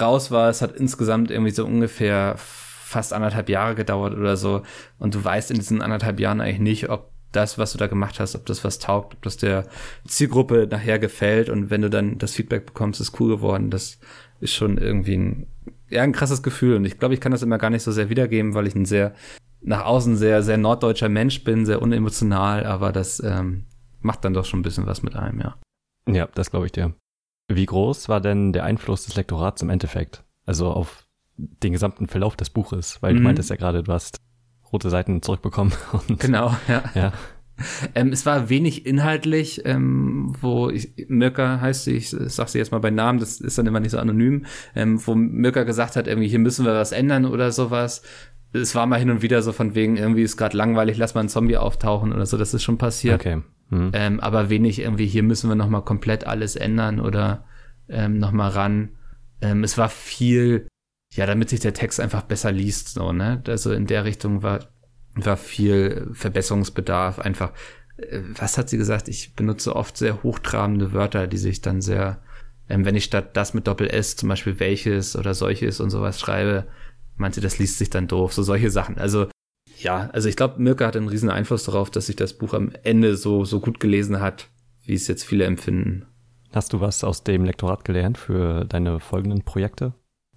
raus 0.00 0.30
war. 0.30 0.48
Es 0.48 0.62
hat 0.62 0.76
insgesamt 0.76 1.30
irgendwie 1.30 1.50
so 1.50 1.64
ungefähr 1.64 2.36
fast 2.38 3.12
anderthalb 3.12 3.48
Jahre 3.48 3.74
gedauert 3.74 4.14
oder 4.14 4.36
so. 4.36 4.62
Und 4.98 5.14
du 5.14 5.22
weißt 5.22 5.50
in 5.50 5.58
diesen 5.58 5.82
anderthalb 5.82 6.20
Jahren 6.20 6.40
eigentlich 6.40 6.60
nicht, 6.60 6.88
ob 6.88 7.10
das, 7.32 7.58
was 7.58 7.72
du 7.72 7.78
da 7.78 7.88
gemacht 7.88 8.20
hast, 8.20 8.36
ob 8.36 8.46
das 8.46 8.64
was 8.64 8.78
taugt, 8.78 9.14
ob 9.14 9.22
das 9.22 9.36
der 9.36 9.66
Zielgruppe 10.06 10.68
nachher 10.70 10.98
gefällt. 10.98 11.48
Und 11.48 11.70
wenn 11.70 11.82
du 11.82 11.90
dann 11.90 12.18
das 12.18 12.32
Feedback 12.32 12.66
bekommst, 12.66 13.00
ist 13.00 13.20
cool 13.20 13.36
geworden. 13.36 13.70
Das 13.70 13.98
ist 14.40 14.54
schon 14.54 14.78
irgendwie 14.78 15.16
ein 15.16 15.46
ja, 15.94 16.02
ein 16.02 16.12
krasses 16.12 16.42
Gefühl. 16.42 16.76
Und 16.76 16.84
ich 16.84 16.98
glaube, 16.98 17.14
ich 17.14 17.20
kann 17.20 17.32
das 17.32 17.42
immer 17.42 17.58
gar 17.58 17.70
nicht 17.70 17.82
so 17.82 17.92
sehr 17.92 18.10
wiedergeben, 18.10 18.54
weil 18.54 18.66
ich 18.66 18.74
ein 18.74 18.84
sehr, 18.84 19.14
nach 19.60 19.84
außen 19.84 20.16
sehr, 20.16 20.42
sehr 20.42 20.58
norddeutscher 20.58 21.08
Mensch 21.08 21.44
bin, 21.44 21.64
sehr 21.64 21.80
unemotional, 21.80 22.66
aber 22.66 22.92
das 22.92 23.20
ähm, 23.20 23.64
macht 24.00 24.24
dann 24.24 24.34
doch 24.34 24.44
schon 24.44 24.60
ein 24.60 24.64
bisschen 24.64 24.86
was 24.86 25.02
mit 25.02 25.16
einem, 25.16 25.40
ja. 25.40 25.56
Ja, 26.06 26.28
das 26.34 26.50
glaube 26.50 26.66
ich 26.66 26.72
dir. 26.72 26.94
Wie 27.48 27.66
groß 27.66 28.08
war 28.08 28.20
denn 28.20 28.52
der 28.52 28.64
Einfluss 28.64 29.06
des 29.06 29.16
Lektorats 29.16 29.62
im 29.62 29.70
Endeffekt? 29.70 30.24
Also 30.46 30.70
auf 30.70 31.06
den 31.36 31.72
gesamten 31.72 32.06
Verlauf 32.06 32.36
des 32.36 32.50
Buches, 32.50 33.00
weil 33.02 33.12
mhm. 33.12 33.18
du 33.18 33.22
meintest 33.22 33.50
ja 33.50 33.56
gerade, 33.56 33.82
du 33.82 33.92
hast 33.92 34.18
rote 34.72 34.90
Seiten 34.90 35.22
zurückbekommen. 35.22 35.72
genau, 36.18 36.54
ja. 36.68 36.82
ja. 36.94 37.12
Ähm, 37.94 38.12
es 38.12 38.26
war 38.26 38.48
wenig 38.48 38.86
inhaltlich, 38.86 39.62
ähm, 39.64 40.34
wo 40.40 40.70
ich, 40.70 40.92
Mirka 41.08 41.60
heißt 41.60 41.84
sie, 41.84 41.92
ich 41.92 42.10
sag 42.10 42.48
sie 42.48 42.58
jetzt 42.58 42.72
mal 42.72 42.80
bei 42.80 42.90
Namen, 42.90 43.20
das 43.20 43.40
ist 43.40 43.58
dann 43.58 43.66
immer 43.66 43.80
nicht 43.80 43.92
so 43.92 43.98
anonym, 43.98 44.46
ähm, 44.74 45.00
wo 45.06 45.14
Mirka 45.14 45.62
gesagt 45.62 45.96
hat, 45.96 46.08
irgendwie 46.08 46.28
hier 46.28 46.40
müssen 46.40 46.64
wir 46.64 46.72
was 46.72 46.92
ändern 46.92 47.24
oder 47.26 47.52
sowas. 47.52 48.02
Es 48.52 48.74
war 48.74 48.86
mal 48.86 48.98
hin 48.98 49.10
und 49.10 49.22
wieder 49.22 49.42
so 49.42 49.52
von 49.52 49.74
wegen, 49.74 49.96
irgendwie 49.96 50.22
ist 50.22 50.36
gerade 50.36 50.56
langweilig, 50.56 50.96
lass 50.96 51.14
mal 51.14 51.20
einen 51.20 51.28
Zombie 51.28 51.56
auftauchen 51.56 52.12
oder 52.12 52.26
so, 52.26 52.36
das 52.36 52.54
ist 52.54 52.62
schon 52.62 52.78
passiert. 52.78 53.20
Okay. 53.20 53.42
Mhm. 53.70 53.90
Ähm, 53.92 54.20
aber 54.20 54.50
wenig 54.50 54.80
irgendwie, 54.80 55.06
hier 55.06 55.22
müssen 55.22 55.48
wir 55.48 55.56
nochmal 55.56 55.82
komplett 55.82 56.26
alles 56.26 56.56
ändern 56.56 57.00
oder 57.00 57.44
ähm, 57.88 58.18
nochmal 58.18 58.50
ran. 58.50 58.90
Ähm, 59.40 59.64
es 59.64 59.78
war 59.78 59.88
viel, 59.88 60.68
ja, 61.12 61.26
damit 61.26 61.50
sich 61.50 61.60
der 61.60 61.74
Text 61.74 62.00
einfach 62.00 62.22
besser 62.22 62.52
liest, 62.52 62.88
so, 62.88 63.12
ne? 63.12 63.42
Also 63.46 63.72
in 63.72 63.86
der 63.86 64.04
Richtung 64.04 64.42
war 64.42 64.60
war 65.14 65.36
viel 65.36 66.08
Verbesserungsbedarf. 66.12 67.18
Einfach, 67.18 67.52
äh, 67.96 68.20
was 68.38 68.58
hat 68.58 68.68
sie 68.68 68.78
gesagt? 68.78 69.08
Ich 69.08 69.34
benutze 69.34 69.74
oft 69.74 69.96
sehr 69.96 70.22
hochtrabende 70.22 70.92
Wörter, 70.92 71.26
die 71.26 71.38
sich 71.38 71.60
dann 71.60 71.80
sehr, 71.80 72.22
ähm, 72.68 72.84
wenn 72.84 72.96
ich 72.96 73.04
statt 73.04 73.36
das 73.36 73.54
mit 73.54 73.66
Doppel 73.66 73.88
S 73.88 74.16
zum 74.16 74.28
Beispiel 74.28 74.60
welches 74.60 75.16
oder 75.16 75.34
solches 75.34 75.80
und 75.80 75.90
sowas 75.90 76.20
schreibe, 76.20 76.66
meint 77.16 77.34
sie, 77.34 77.40
das 77.40 77.58
liest 77.58 77.78
sich 77.78 77.90
dann 77.90 78.08
doof. 78.08 78.32
So 78.32 78.42
solche 78.42 78.70
Sachen. 78.70 78.98
Also 78.98 79.26
ja, 79.78 80.08
also 80.12 80.28
ich 80.28 80.36
glaube, 80.36 80.62
Mirka 80.62 80.86
hat 80.86 80.96
einen 80.96 81.08
riesen 81.08 81.30
Einfluss 81.30 81.64
darauf, 81.64 81.90
dass 81.90 82.06
sich 82.06 82.16
das 82.16 82.32
Buch 82.32 82.54
am 82.54 82.72
Ende 82.82 83.16
so, 83.16 83.44
so 83.44 83.60
gut 83.60 83.80
gelesen 83.80 84.20
hat, 84.20 84.48
wie 84.84 84.94
es 84.94 85.08
jetzt 85.08 85.24
viele 85.24 85.44
empfinden. 85.44 86.06
Hast 86.52 86.72
du 86.72 86.80
was 86.80 87.04
aus 87.04 87.24
dem 87.24 87.44
Lektorat 87.44 87.84
gelernt 87.84 88.16
für 88.16 88.64
deine 88.64 89.00
folgenden 89.00 89.42
Projekte? 89.42 89.92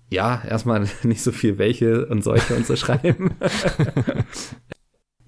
Ja, 0.10 0.42
erstmal 0.48 0.88
nicht 1.04 1.22
so 1.22 1.32
viel 1.32 1.58
welche 1.58 2.08
und 2.08 2.24
solche 2.24 2.56
und 2.56 2.66
so 2.66 2.76
schreiben. 2.76 3.36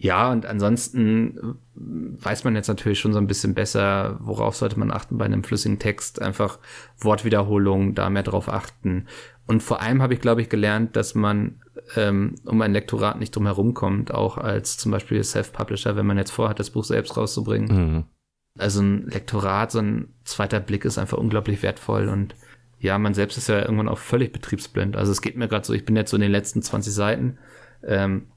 Ja, 0.02 0.32
und 0.32 0.46
ansonsten 0.46 1.38
äh, 1.38 2.24
weiß 2.24 2.46
man 2.46 2.56
jetzt 2.56 2.70
natürlich 2.70 3.00
schon 3.00 3.12
so 3.12 3.20
ein 3.20 3.28
bisschen 3.28 3.54
besser, 3.54 4.18
worauf 4.22 4.56
sollte 4.56 4.80
man 4.80 4.92
achten 4.92 5.18
bei 5.18 5.26
einem 5.26 5.44
flüssigen 5.44 5.78
Text. 5.78 6.22
Einfach 6.22 6.58
Wortwiederholung, 7.00 7.96
da 7.96 8.10
mehr 8.10 8.24
drauf 8.24 8.48
achten. 8.48 9.08
Und 9.46 9.62
vor 9.62 9.82
allem 9.82 10.02
habe 10.02 10.14
ich, 10.14 10.22
glaube 10.22 10.42
ich, 10.42 10.48
gelernt, 10.48 10.96
dass 10.96 11.16
man 11.16 11.60
ähm, 11.98 12.36
um 12.46 12.62
ein 12.62 12.72
Lektorat 12.72 13.20
nicht 13.20 13.36
drum 13.36 13.46
herum 13.46 13.74
kommt, 13.74 14.14
auch 14.14 14.38
als 14.38 14.78
zum 14.78 14.94
Beispiel 14.94 15.22
Self-Publisher, 15.22 15.98
wenn 15.98 16.06
man 16.06 16.18
jetzt 16.18 16.32
vorhat, 16.32 16.60
das 16.60 16.70
Buch 16.70 16.86
selbst 16.86 17.18
rauszubringen. 17.18 17.68
Mhm. 17.68 18.04
Also 18.58 18.82
ein 18.82 19.06
Lektorat, 19.08 19.72
so 19.72 19.80
ein 19.80 20.14
zweiter 20.24 20.62
Blick 20.62 20.86
ist 20.86 20.98
einfach 20.98 21.18
unglaublich 21.18 21.62
wertvoll 21.62 22.08
und 22.08 22.36
ja, 22.80 22.98
man 22.98 23.14
selbst 23.14 23.38
ist 23.38 23.50
ja 23.50 23.60
irgendwann 23.60 23.90
auch 23.90 23.98
völlig 23.98 24.32
betriebsblind. 24.32 24.96
Also 24.96 25.12
es 25.12 25.22
geht 25.22 25.36
mir 25.36 25.50
gerade 25.50 25.66
so, 25.66 25.74
ich 25.74 25.84
bin 25.84 25.98
jetzt 25.98 26.12
so 26.12 26.18
in 26.18 26.22
den 26.22 26.32
letzten 26.32 26.62
20 26.62 26.94
Seiten. 26.94 27.38
Ähm, 27.86 28.28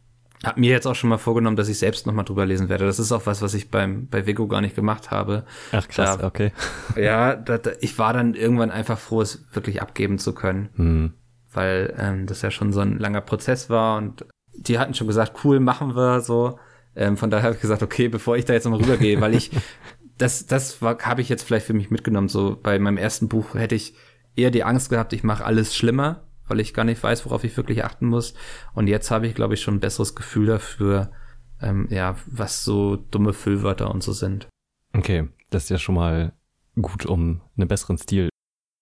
hab 0.44 0.56
mir 0.56 0.70
jetzt 0.70 0.86
auch 0.86 0.94
schon 0.94 1.10
mal 1.10 1.18
vorgenommen, 1.18 1.56
dass 1.56 1.68
ich 1.68 1.78
selbst 1.78 2.06
noch 2.06 2.14
mal 2.14 2.24
drüber 2.24 2.46
lesen 2.46 2.68
werde. 2.68 2.84
Das 2.84 2.98
ist 2.98 3.12
auch 3.12 3.26
was, 3.26 3.42
was 3.42 3.54
ich 3.54 3.70
beim 3.70 4.08
bei 4.08 4.26
Vigo 4.26 4.48
gar 4.48 4.60
nicht 4.60 4.74
gemacht 4.74 5.10
habe. 5.10 5.44
Ach 5.70 5.86
krass, 5.86 6.18
da, 6.18 6.26
okay. 6.26 6.52
Ja, 6.96 7.36
da, 7.36 7.58
da, 7.58 7.70
ich 7.80 7.98
war 7.98 8.12
dann 8.12 8.34
irgendwann 8.34 8.70
einfach 8.70 8.98
froh, 8.98 9.20
es 9.20 9.44
wirklich 9.52 9.80
abgeben 9.80 10.18
zu 10.18 10.34
können, 10.34 10.68
hm. 10.74 11.12
weil 11.52 11.94
ähm, 11.96 12.26
das 12.26 12.42
ja 12.42 12.50
schon 12.50 12.72
so 12.72 12.80
ein 12.80 12.98
langer 12.98 13.20
Prozess 13.20 13.70
war 13.70 13.98
und 13.98 14.26
die 14.54 14.78
hatten 14.78 14.94
schon 14.94 15.06
gesagt, 15.06 15.44
cool, 15.44 15.60
machen 15.60 15.94
wir 15.94 16.20
so. 16.20 16.58
Ähm, 16.94 17.16
von 17.16 17.30
daher 17.30 17.44
habe 17.44 17.54
ich 17.54 17.62
gesagt, 17.62 17.82
okay, 17.82 18.08
bevor 18.08 18.36
ich 18.36 18.44
da 18.44 18.52
jetzt 18.52 18.64
nochmal 18.64 18.80
rübergehe, 18.80 19.20
weil 19.20 19.34
ich 19.34 19.50
das 20.18 20.46
das 20.46 20.80
habe 20.80 21.20
ich 21.20 21.28
jetzt 21.28 21.44
vielleicht 21.44 21.66
für 21.66 21.72
mich 21.72 21.90
mitgenommen. 21.90 22.28
So 22.28 22.58
bei 22.60 22.78
meinem 22.78 22.98
ersten 22.98 23.28
Buch 23.28 23.54
hätte 23.54 23.74
ich 23.74 23.94
eher 24.34 24.50
die 24.50 24.64
Angst 24.64 24.90
gehabt, 24.90 25.12
ich 25.12 25.22
mache 25.22 25.44
alles 25.44 25.74
schlimmer 25.74 26.24
weil 26.46 26.60
ich 26.60 26.74
gar 26.74 26.84
nicht 26.84 27.02
weiß, 27.02 27.24
worauf 27.26 27.44
ich 27.44 27.56
wirklich 27.56 27.84
achten 27.84 28.06
muss. 28.06 28.34
Und 28.74 28.86
jetzt 28.86 29.10
habe 29.10 29.26
ich, 29.26 29.34
glaube 29.34 29.54
ich, 29.54 29.62
schon 29.62 29.74
ein 29.74 29.80
besseres 29.80 30.14
Gefühl 30.14 30.46
dafür, 30.46 31.12
ähm, 31.60 31.86
ja, 31.90 32.16
was 32.26 32.64
so 32.64 32.96
dumme 32.96 33.32
Füllwörter 33.32 33.90
und 33.90 34.02
so 34.02 34.12
sind. 34.12 34.48
Okay, 34.92 35.28
das 35.50 35.64
ist 35.64 35.70
ja 35.70 35.78
schon 35.78 35.94
mal 35.94 36.32
gut, 36.80 37.06
um 37.06 37.40
einen 37.56 37.68
besseren 37.68 37.98
Stil 37.98 38.28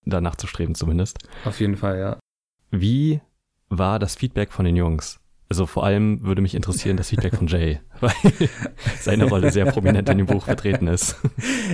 danach 0.05 0.37
zu 0.37 0.47
streben 0.47 0.75
zumindest. 0.75 1.19
Auf 1.45 1.61
jeden 1.61 1.77
Fall, 1.77 1.99
ja. 1.99 2.19
Wie 2.71 3.21
war 3.69 3.99
das 3.99 4.17
Feedback 4.17 4.53
von 4.53 4.65
den 4.65 4.77
Jungs? 4.77 5.20
Also 5.51 5.67
vor 5.67 5.85
allem 5.85 6.23
würde 6.23 6.43
mich 6.43 6.55
interessieren 6.55 6.97
das 6.97 7.09
Feedback 7.09 7.35
von 7.35 7.49
Jay, 7.49 7.81
weil 8.01 8.13
seine 9.01 9.25
Rolle 9.25 9.51
sehr 9.51 9.67
prominent 9.67 10.09
in 10.09 10.19
dem 10.19 10.27
Buch 10.29 10.45
vertreten 10.45 10.87
ist. 10.87 11.17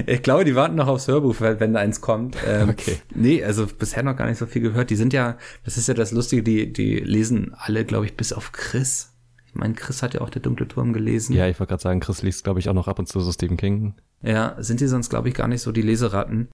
Ich 0.07 0.23
glaube, 0.23 0.47
die 0.47 0.55
warten 0.55 0.77
noch 0.77 0.89
aufs 0.89 1.09
Hörbuch, 1.09 1.37
wenn 1.41 1.75
da 1.75 1.81
eins 1.81 2.01
kommt. 2.01 2.39
Ähm, 2.47 2.71
okay. 2.71 2.97
Nee, 3.15 3.45
also 3.45 3.67
bisher 3.67 4.03
noch 4.03 4.17
gar 4.17 4.27
nicht 4.27 4.39
so 4.39 4.47
viel 4.47 4.63
gehört. 4.63 4.89
Die 4.89 4.97
sind 4.97 5.13
ja, 5.13 5.37
das 5.67 5.77
ist 5.77 5.89
ja 5.89 5.95
das 5.95 6.11
Lustige, 6.11 6.43
die, 6.43 6.73
die 6.73 7.01
lesen 7.01 7.55
alle, 7.55 7.85
glaube 7.85 8.07
ich, 8.07 8.17
bis 8.17 8.33
auf 8.33 8.53
Chris. 8.53 9.13
Ich 9.47 9.55
meine, 9.55 9.75
Chris 9.75 10.03
hat 10.03 10.15
ja 10.15 10.23
auch 10.23 10.31
der 10.31 10.41
dunkle 10.41 10.69
Turm 10.69 10.95
gelesen. 10.95 11.35
Ja, 11.35 11.47
ich 11.47 11.61
wollte 11.61 11.73
gerade 11.73 11.83
sagen, 11.83 12.01
Chris 12.01 12.23
liest, 12.23 12.45
glaube 12.45 12.61
ich, 12.61 12.71
auch 12.71 12.75
noch 12.75 12.89
ab 12.89 12.99
und 12.99 13.09
zu 13.09 13.21
so 13.21 13.31
Stephen 13.31 13.59
King. 13.59 13.95
Ja, 14.23 14.57
sind 14.59 14.81
die 14.81 14.87
sonst, 14.87 15.11
glaube 15.11 15.29
ich, 15.29 15.35
gar 15.35 15.49
nicht 15.49 15.61
so 15.61 15.71
die 15.71 15.83
Leseratten. 15.83 16.49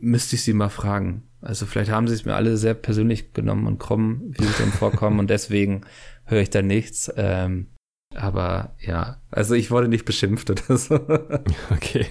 Müsste 0.00 0.36
ich 0.36 0.44
sie 0.44 0.52
mal 0.52 0.68
fragen. 0.68 1.24
Also 1.40 1.66
vielleicht 1.66 1.90
haben 1.90 2.06
sie 2.06 2.14
es 2.14 2.24
mir 2.24 2.36
alle 2.36 2.56
sehr 2.56 2.74
persönlich 2.74 3.32
genommen 3.32 3.66
und 3.66 3.78
krumm, 3.78 4.22
wie 4.28 4.44
sie 4.44 4.54
dann 4.58 4.70
vorkommen 4.72 5.18
und 5.18 5.28
deswegen 5.28 5.82
höre 6.28 6.42
ich 6.42 6.50
da 6.50 6.62
nichts. 6.62 7.12
Ähm, 7.16 7.68
aber 8.14 8.76
ja, 8.80 9.20
also 9.30 9.54
ich 9.54 9.70
wurde 9.70 9.88
nicht 9.88 10.04
beschimpft 10.04 10.50
oder 10.50 10.76
so. 10.76 10.94
Okay, 11.70 12.06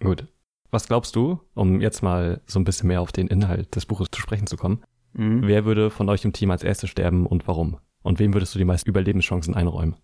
gut. 0.00 0.26
Was 0.70 0.86
glaubst 0.86 1.16
du, 1.16 1.40
um 1.54 1.80
jetzt 1.80 2.02
mal 2.02 2.42
so 2.46 2.58
ein 2.58 2.64
bisschen 2.64 2.88
mehr 2.88 3.00
auf 3.00 3.12
den 3.12 3.28
Inhalt 3.28 3.74
des 3.74 3.86
Buches 3.86 4.08
zu 4.10 4.20
sprechen 4.20 4.46
zu 4.46 4.56
kommen? 4.56 4.82
Mhm. 5.14 5.46
Wer 5.46 5.64
würde 5.64 5.90
von 5.90 6.08
euch 6.08 6.24
im 6.24 6.32
Team 6.32 6.50
als 6.50 6.62
erstes 6.62 6.90
sterben 6.90 7.26
und 7.26 7.48
warum? 7.48 7.78
Und 8.02 8.18
wem 8.18 8.34
würdest 8.34 8.54
du 8.54 8.58
die 8.58 8.64
meisten 8.64 8.88
Überlebenschancen 8.88 9.54
einräumen? 9.54 9.96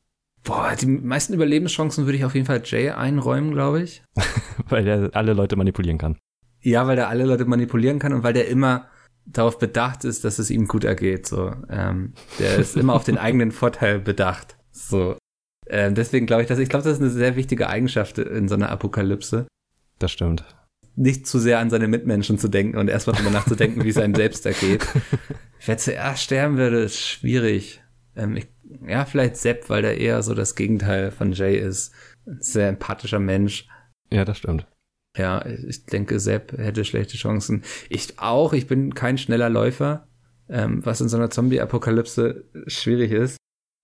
Boah, 0.43 0.75
die 0.79 0.87
meisten 0.87 1.35
Überlebenschancen 1.35 2.07
würde 2.07 2.19
ich 2.19 2.25
auf 2.25 2.35
jeden 2.35 2.47
Fall 2.47 2.63
Jay 2.65 2.91
einräumen, 2.91 3.53
glaube 3.53 3.83
ich. 3.83 4.03
weil 4.69 4.85
der 4.85 5.11
alle 5.15 5.33
Leute 5.33 5.57
manipulieren 5.57 5.99
kann. 5.99 6.19
Ja, 6.61 6.87
weil 6.87 6.97
der 6.97 7.09
alle 7.09 7.25
Leute 7.25 7.45
manipulieren 7.45 7.99
kann 7.99 8.13
und 8.15 8.23
weil 8.23 8.33
der 8.33 8.49
immer 8.49 8.89
darauf 9.27 9.59
bedacht 9.59 10.05
ist, 10.05 10.25
dass 10.25 10.39
es 10.39 10.51
ihm 10.51 10.69
gut 10.69 10.85
ergeht. 10.85 11.27
So, 11.27 11.53
ähm, 11.69 12.13
der 12.39 12.57
ist 12.57 12.77
immer 12.77 12.95
auf 12.95 13.05
den 13.05 13.19
eigenen 13.19 13.53
Vorteil 13.53 13.99
bedacht. 13.99 14.57
So, 14.71 15.17
ähm, 15.67 15.95
deswegen 15.95 16.27
glaube 16.27 16.43
ich, 16.43 16.49
dass 16.49 16.59
ich 16.59 16.69
glaube, 16.69 16.85
das 16.85 16.95
ist 16.95 17.03
eine 17.03 17.11
sehr 17.11 17.37
wichtige 17.37 17.69
Eigenschaft 17.69 18.19
in 18.19 18.49
so 18.49 18.55
einer 18.55 18.71
Apokalypse. 18.71 19.47
Das 19.99 20.13
stimmt. 20.13 20.45
nicht 20.97 21.27
zu 21.27 21.39
sehr 21.39 21.59
an 21.59 21.71
seine 21.71 21.89
Mitmenschen 21.89 22.39
zu 22.39 22.49
denken 22.49 22.79
und 22.79 22.89
erstmal 22.89 23.17
darüber 23.17 23.31
nachzudenken, 23.31 23.85
wie 23.85 23.89
es 23.89 23.99
einem 23.99 24.15
selbst 24.15 24.47
ergeht. 24.47 24.87
Wer 25.65 25.79
zuerst 25.79 26.23
sterben 26.23 26.57
würde, 26.57 26.83
ist 26.83 27.01
schwierig. 27.01 27.83
Ähm, 28.17 28.37
ich, 28.37 28.47
ja, 28.87 29.05
vielleicht 29.05 29.37
Sepp, 29.37 29.69
weil 29.71 29.83
der 29.83 29.99
eher 29.99 30.23
so 30.23 30.35
das 30.35 30.55
Gegenteil 30.55 31.11
von 31.11 31.33
Jay 31.33 31.57
ist. 31.59 31.93
Ein 32.27 32.41
sehr 32.41 32.69
empathischer 32.69 33.19
Mensch. 33.21 33.67
Ja, 34.11 34.25
das 34.25 34.39
stimmt. 34.39 34.67
Ja, 35.17 35.45
ich 35.47 35.87
denke, 35.87 36.19
Sepp 36.19 36.53
hätte 36.59 36.85
schlechte 36.85 37.17
Chancen. 37.17 37.63
Ich 37.89 38.19
auch, 38.19 38.53
ich 38.53 38.67
bin 38.67 38.95
kein 38.95 39.17
schneller 39.17 39.49
Läufer, 39.49 40.09
ähm, 40.49 40.85
was 40.85 41.01
in 41.01 41.09
so 41.09 41.17
einer 41.17 41.31
Zombie-Apokalypse 41.31 42.45
schwierig 42.67 43.13
ist. 43.13 43.37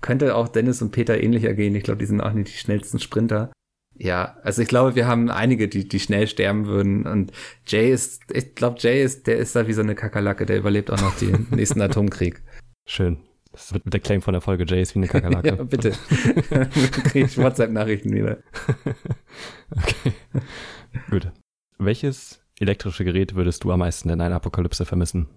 Könnte 0.03 0.35
auch 0.35 0.49
Dennis 0.49 0.83
und 0.83 0.90
Peter 0.90 1.23
ähnlicher 1.23 1.55
gehen. 1.55 1.75
Ich 1.75 1.85
glaube, 1.85 1.99
die 1.99 2.07
sind 2.07 2.21
auch 2.21 2.33
nicht 2.33 2.49
die 2.49 2.59
schnellsten 2.59 2.99
Sprinter. 2.99 3.53
Ja, 3.97 4.38
also 4.43 4.62
ich 4.62 4.69
glaube, 4.69 4.95
wir 4.97 5.07
haben 5.07 5.31
einige, 5.31 5.69
die, 5.69 5.87
die 5.87 6.01
schnell 6.01 6.27
sterben 6.27 6.66
würden. 6.66 7.07
Und 7.07 7.33
Jay 7.66 7.93
ist, 7.93 8.23
ich 8.33 8.55
glaube, 8.55 8.79
Jay 8.79 9.05
ist, 9.05 9.27
der 9.27 9.37
ist 9.37 9.55
da 9.55 9.69
wie 9.69 9.75
so 9.75 9.83
eine 9.83 9.95
Kakerlake, 9.95 10.47
der 10.47 10.59
überlebt 10.59 10.90
auch 10.90 11.01
noch 11.01 11.16
den 11.16 11.47
nächsten 11.51 11.81
Atomkrieg. 11.83 12.43
Schön. 12.87 13.19
Das 13.53 13.75
wird 13.75 13.83
der 13.93 14.01
Claim 14.01 14.23
von 14.23 14.33
der 14.33 14.40
Folge 14.40 14.64
Jay 14.66 14.81
ist 14.81 14.95
wie 14.95 15.01
eine 15.01 15.09
Kakerlake. 15.09 15.49
ja, 15.59 15.62
bitte. 15.62 15.90
kriege 17.05 17.27
ich 17.27 17.37
WhatsApp-Nachrichten 17.37 18.14
wieder. 18.14 18.38
okay. 19.71 20.12
Gut. 21.09 21.31
Welches 21.79 22.42
elektrische 22.59 23.05
Gerät 23.05 23.35
würdest 23.35 23.64
du 23.64 23.72
am 23.72 23.81
meisten 23.81 24.11
in 24.11 24.20
einer 24.20 24.37
Apokalypse 24.37 24.85
vermissen? 24.85 25.29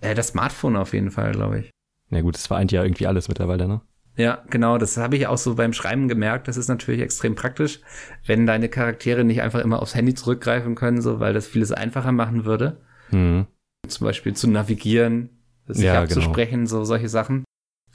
Äh, 0.00 0.14
das 0.14 0.28
Smartphone 0.28 0.76
auf 0.76 0.92
jeden 0.94 1.10
Fall, 1.10 1.32
glaube 1.32 1.60
ich. 1.60 1.70
Na 2.08 2.22
gut, 2.22 2.34
das 2.34 2.46
vereint 2.46 2.72
ja 2.72 2.82
irgendwie 2.82 3.06
alles 3.06 3.28
mittlerweile, 3.28 3.68
ne? 3.68 3.80
Ja, 4.16 4.44
genau, 4.50 4.76
das 4.76 4.96
habe 4.96 5.16
ich 5.16 5.26
auch 5.26 5.38
so 5.38 5.54
beim 5.54 5.72
Schreiben 5.72 6.08
gemerkt. 6.08 6.48
Das 6.48 6.56
ist 6.56 6.68
natürlich 6.68 7.00
extrem 7.00 7.34
praktisch, 7.34 7.80
wenn 8.26 8.46
deine 8.46 8.68
Charaktere 8.68 9.24
nicht 9.24 9.40
einfach 9.40 9.60
immer 9.60 9.80
aufs 9.80 9.94
Handy 9.94 10.14
zurückgreifen 10.14 10.74
können, 10.74 11.00
so 11.00 11.20
weil 11.20 11.32
das 11.32 11.46
vieles 11.46 11.72
einfacher 11.72 12.12
machen 12.12 12.44
würde. 12.44 12.80
Mhm. 13.10 13.46
Zum 13.86 14.06
Beispiel 14.06 14.34
zu 14.34 14.48
navigieren, 14.48 15.30
sich 15.66 15.84
ja, 15.84 16.02
abzusprechen, 16.02 16.64
genau. 16.64 16.68
so 16.68 16.84
solche 16.84 17.08
Sachen. 17.08 17.44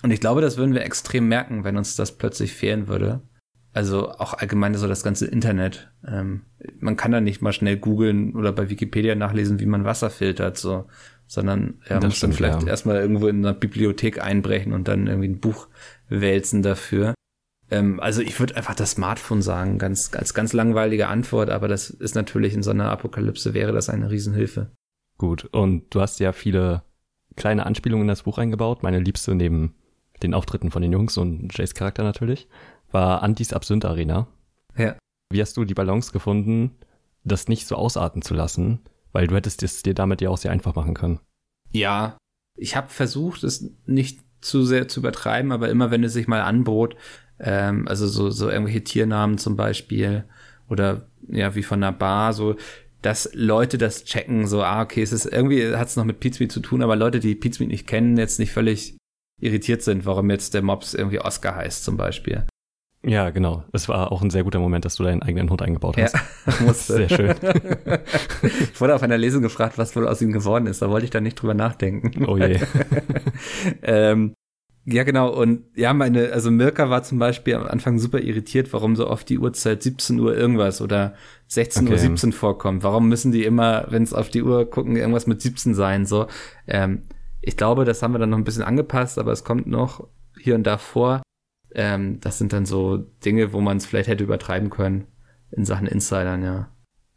Und 0.04 0.12
ich 0.12 0.20
glaube, 0.20 0.42
das 0.42 0.58
würden 0.58 0.74
wir 0.74 0.84
extrem 0.84 1.28
merken, 1.28 1.64
wenn 1.64 1.78
uns 1.78 1.96
das 1.96 2.18
plötzlich 2.18 2.54
fehlen 2.54 2.88
würde. 2.88 3.22
Also 3.76 4.10
auch 4.10 4.34
allgemein 4.34 4.74
so 4.76 4.88
das 4.88 5.04
ganze 5.04 5.28
Internet. 5.28 5.92
Ähm, 6.08 6.44
man 6.80 6.96
kann 6.96 7.12
da 7.12 7.20
nicht 7.20 7.42
mal 7.42 7.52
schnell 7.52 7.76
googeln 7.76 8.34
oder 8.34 8.54
bei 8.54 8.70
Wikipedia 8.70 9.16
nachlesen, 9.16 9.60
wie 9.60 9.66
man 9.66 9.84
Wasser 9.84 10.10
filtert, 10.10 10.58
so, 10.58 10.86
sondern 11.28 11.82
er 11.84 12.00
ja, 12.00 12.08
muss 12.08 12.16
stimmt, 12.16 12.32
dann 12.32 12.38
vielleicht 12.38 12.62
ja. 12.62 12.70
erstmal 12.70 13.02
irgendwo 13.02 13.28
in 13.28 13.46
einer 13.46 13.54
Bibliothek 13.54 14.24
einbrechen 14.24 14.72
und 14.72 14.88
dann 14.88 15.08
irgendwie 15.08 15.28
ein 15.28 15.42
Buch 15.42 15.68
wälzen 16.08 16.62
dafür. 16.62 17.16
Ähm, 17.70 18.00
also 18.00 18.22
ich 18.22 18.40
würde 18.40 18.56
einfach 18.56 18.76
das 18.76 18.92
Smartphone 18.92 19.42
sagen, 19.42 19.78
ganz, 19.78 20.10
als 20.16 20.34
ganz 20.34 20.54
langweilige 20.54 21.10
Antwort, 21.10 21.50
aber 21.50 21.68
das 21.68 21.90
ist 21.90 22.16
natürlich 22.16 22.54
in 22.54 22.64
so 22.64 22.72
einer 22.72 22.90
Apokalypse 22.90 23.54
wäre 23.54 23.74
das 23.74 23.90
eine 23.90 24.10
Riesenhilfe. 24.10 24.72
Gut, 25.18 25.50
und 25.52 25.94
du 25.94 26.00
hast 26.00 26.22
ja 26.22 26.32
viele 26.32 26.84
kleine 27.36 27.66
Anspielungen 27.66 28.04
in 28.04 28.08
das 28.08 28.24
Buch 28.24 28.38
eingebaut. 28.38 28.84
Meine 28.84 29.00
liebste 29.00 29.36
neben 29.36 29.76
den 30.24 30.34
Auftritten 30.34 30.72
von 30.72 30.82
den 30.82 30.94
Jungs 30.94 31.18
und 31.18 31.58
Jays 31.58 31.74
Charakter 31.74 32.04
natürlich, 32.04 32.48
war 32.96 33.22
Antis 33.22 33.52
Absinthe 33.52 33.90
Arena. 33.90 34.26
Ja. 34.78 34.96
Wie 35.30 35.42
hast 35.42 35.58
du 35.58 35.66
die 35.66 35.74
Balance 35.74 36.14
gefunden, 36.14 36.72
das 37.26 37.50
nicht 37.50 37.68
so 37.68 37.76
ausarten 37.76 38.22
zu 38.22 38.34
lassen? 38.34 38.80
Weil 39.12 39.28
du 39.28 39.36
hättest 39.36 39.64
es 39.64 39.84
dir 39.84 39.94
damit 39.94 40.22
ja 40.22 40.30
auch 40.30 40.38
sehr 40.38 40.52
einfach 40.52 40.76
machen 40.76 40.94
können. 40.94 41.20
Ja, 41.72 42.18
ich 42.58 42.78
habe 42.78 42.88
versucht, 42.88 43.44
es 43.44 43.70
nicht 43.86 44.22
zu 44.40 44.64
sehr 44.64 44.88
zu 44.88 45.02
übertreiben, 45.02 45.52
aber 45.52 45.70
immer 45.70 45.92
wenn 45.92 46.06
es 46.06 46.14
sich 46.14 46.28
mal 46.28 46.42
anbot, 46.42 46.96
ähm, 47.38 47.86
also 47.88 48.08
so, 48.08 48.30
so 48.30 48.50
irgendwelche 48.50 48.86
Tiernamen 48.86 49.38
zum 49.38 49.58
Beispiel 49.58 50.24
oder 50.70 51.10
ja, 51.28 51.54
wie 51.54 51.64
von 51.64 51.84
einer 51.84 51.92
Bar, 51.92 52.32
so, 52.32 52.56
dass 53.02 53.30
Leute 53.34 53.78
das 53.78 54.06
checken, 54.06 54.48
so, 54.48 54.64
ah, 54.64 54.82
okay, 54.82 55.02
es 55.02 55.12
ist 55.12 55.26
irgendwie, 55.26 55.76
hat 55.76 55.90
es 55.90 55.98
noch 55.98 56.06
mit 56.06 56.22
Pizmeet 56.22 56.52
zu 56.52 56.62
tun, 56.62 56.82
aber 56.82 56.96
Leute, 56.96 57.20
die 57.20 57.36
Pizmeet 57.36 57.70
nicht 57.70 57.88
kennen, 57.88 58.18
jetzt 58.18 58.40
nicht 58.40 58.54
völlig 58.54 58.96
irritiert 59.42 59.82
sind, 59.82 60.06
warum 60.06 60.30
jetzt 60.30 60.54
der 60.54 60.62
Mops 60.62 60.94
irgendwie 60.94 61.20
Oscar 61.20 61.56
heißt 61.56 61.84
zum 61.84 61.98
Beispiel. 61.98 62.46
Ja, 63.08 63.30
genau. 63.30 63.64
Es 63.72 63.88
war 63.88 64.12
auch 64.12 64.22
ein 64.24 64.32
sehr 64.32 64.44
guter 64.44 64.60
Moment, 64.60 64.84
dass 64.84 64.96
du 64.96 65.04
deinen 65.04 65.22
eigenen 65.22 65.50
Hund 65.50 65.62
eingebaut 65.62 65.96
hast. 65.98 66.16
Ja, 66.16 66.54
musste. 66.66 66.94
Sehr 66.94 67.10
schön. 67.10 67.36
ich 68.42 68.82
wurde 68.82 68.96
auf 68.96 69.04
einer 69.04 69.18
Lesung 69.18 69.44
gefragt, 69.44 69.78
was 69.78 69.96
wohl 69.96 70.08
aus 70.08 70.22
ihm 70.22 70.32
geworden 70.32 70.66
ist. 70.66 70.82
Da 70.82 70.90
wollte 70.90 71.06
ich 71.06 71.12
dann 71.12 71.24
nicht 71.24 71.36
drüber 71.36 71.54
nachdenken. 71.54 72.26
Oh 72.26 72.38
je. 72.38 72.60
ähm, 73.84 74.34
ja, 74.86 75.04
genau. 75.04 75.30
Und 75.30 75.66
ja, 75.76 75.94
meine, 75.94 76.32
also 76.32 76.50
Mirka 76.50 76.90
war 76.90 77.04
zum 77.04 77.20
Beispiel 77.20 77.56
am 77.56 77.68
Anfang 77.68 78.00
super 78.00 78.20
irritiert, 78.20 78.74
warum 78.74 78.96
so 78.96 79.08
oft 79.08 79.30
die 79.30 79.40
Uhrzeit 79.40 79.84
17 79.84 80.20
Uhr 80.20 80.36
irgendwas 80.36 80.82
oder 80.82 81.14
16 81.48 81.84
okay. 81.84 81.94
Uhr 81.94 82.00
17 82.00 82.32
vorkommt. 82.32 82.84
Warum 82.84 83.08
müssen 83.08 83.32
die 83.32 83.46
immer, 83.46 83.86
wenn 83.90 84.04
es 84.04 84.14
auf 84.14 84.30
die 84.30 84.44
Uhr 84.44 84.70
gucken, 84.70 84.96
irgendwas 84.96 85.28
mit 85.28 85.42
17 85.42 85.76
sein? 85.76 86.06
So, 86.06 86.28
ähm, 86.68 87.04
ich 87.42 87.58
glaube, 87.58 87.86
das 87.86 88.02
haben 88.02 88.14
wir 88.14 88.20
dann 88.20 88.32
noch 88.32 88.38
ein 88.38 88.44
bisschen 88.44 88.64
angepasst, 88.64 89.20
aber 89.20 89.32
es 89.32 89.44
kommt 89.44 89.68
noch 89.68 90.08
hier 90.40 90.56
und 90.56 90.64
da 90.64 90.78
vor. 90.80 91.22
Ähm, 91.76 92.20
das 92.22 92.38
sind 92.38 92.54
dann 92.54 92.66
so 92.66 92.98
Dinge, 92.98 93.54
wo 93.54 93.60
man 93.60 93.78
es 93.78 93.86
vielleicht 93.86 94.08
hätte 94.08 94.24
übertreiben 94.24 94.70
können 94.70 95.08
in 95.52 95.66
Sachen 95.66 95.88
Insidern, 95.88 96.44
ja. 96.44 96.70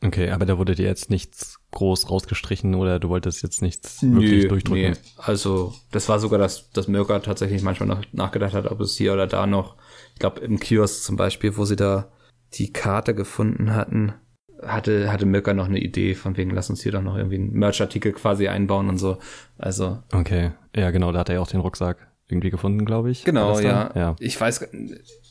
Okay, 0.04 0.30
aber 0.30 0.46
da 0.46 0.58
wurde 0.58 0.76
dir 0.76 0.86
jetzt 0.86 1.10
nichts 1.10 1.58
groß 1.72 2.08
rausgestrichen 2.08 2.76
oder 2.76 3.00
du 3.00 3.08
wolltest 3.08 3.42
jetzt 3.42 3.62
nichts 3.62 4.02
wirklich 4.02 4.44
Nö, 4.44 4.48
durchdrücken? 4.48 4.92
Nee. 4.92 4.98
Also 5.16 5.74
das 5.90 6.08
war 6.08 6.20
sogar, 6.20 6.38
dass, 6.38 6.70
dass 6.70 6.86
Mirka 6.86 7.18
tatsächlich 7.18 7.62
manchmal 7.62 7.88
noch 7.88 8.02
nachgedacht 8.12 8.54
hat, 8.54 8.70
ob 8.70 8.80
es 8.80 8.96
hier 8.96 9.12
oder 9.12 9.26
da 9.26 9.46
noch, 9.46 9.76
ich 10.14 10.20
glaube 10.20 10.40
im 10.40 10.60
Kiosk 10.60 11.02
zum 11.02 11.16
Beispiel, 11.16 11.56
wo 11.56 11.64
sie 11.64 11.74
da 11.74 12.12
die 12.54 12.72
Karte 12.72 13.14
gefunden 13.14 13.74
hatten, 13.74 14.14
hatte, 14.62 15.10
hatte 15.10 15.26
Mirka 15.26 15.52
noch 15.52 15.66
eine 15.66 15.80
Idee 15.80 16.14
von 16.14 16.36
wegen, 16.36 16.50
lass 16.50 16.70
uns 16.70 16.82
hier 16.82 16.92
doch 16.92 17.02
noch 17.02 17.16
irgendwie 17.16 17.36
einen 17.36 17.52
Merch-Artikel 17.52 18.12
quasi 18.12 18.48
einbauen 18.48 18.88
und 18.88 18.98
so. 18.98 19.18
Also. 19.58 19.98
Okay. 20.12 20.52
Ja, 20.76 20.90
genau, 20.90 21.10
da 21.10 21.20
hat 21.20 21.28
er 21.28 21.36
ja 21.36 21.40
auch 21.40 21.48
den 21.48 21.60
Rucksack 21.60 22.07
irgendwie 22.28 22.50
gefunden, 22.50 22.84
glaube 22.84 23.10
ich. 23.10 23.24
Genau, 23.24 23.58
ja. 23.58 23.90
ja. 23.94 24.16
Ich 24.18 24.38
weiß, 24.40 24.68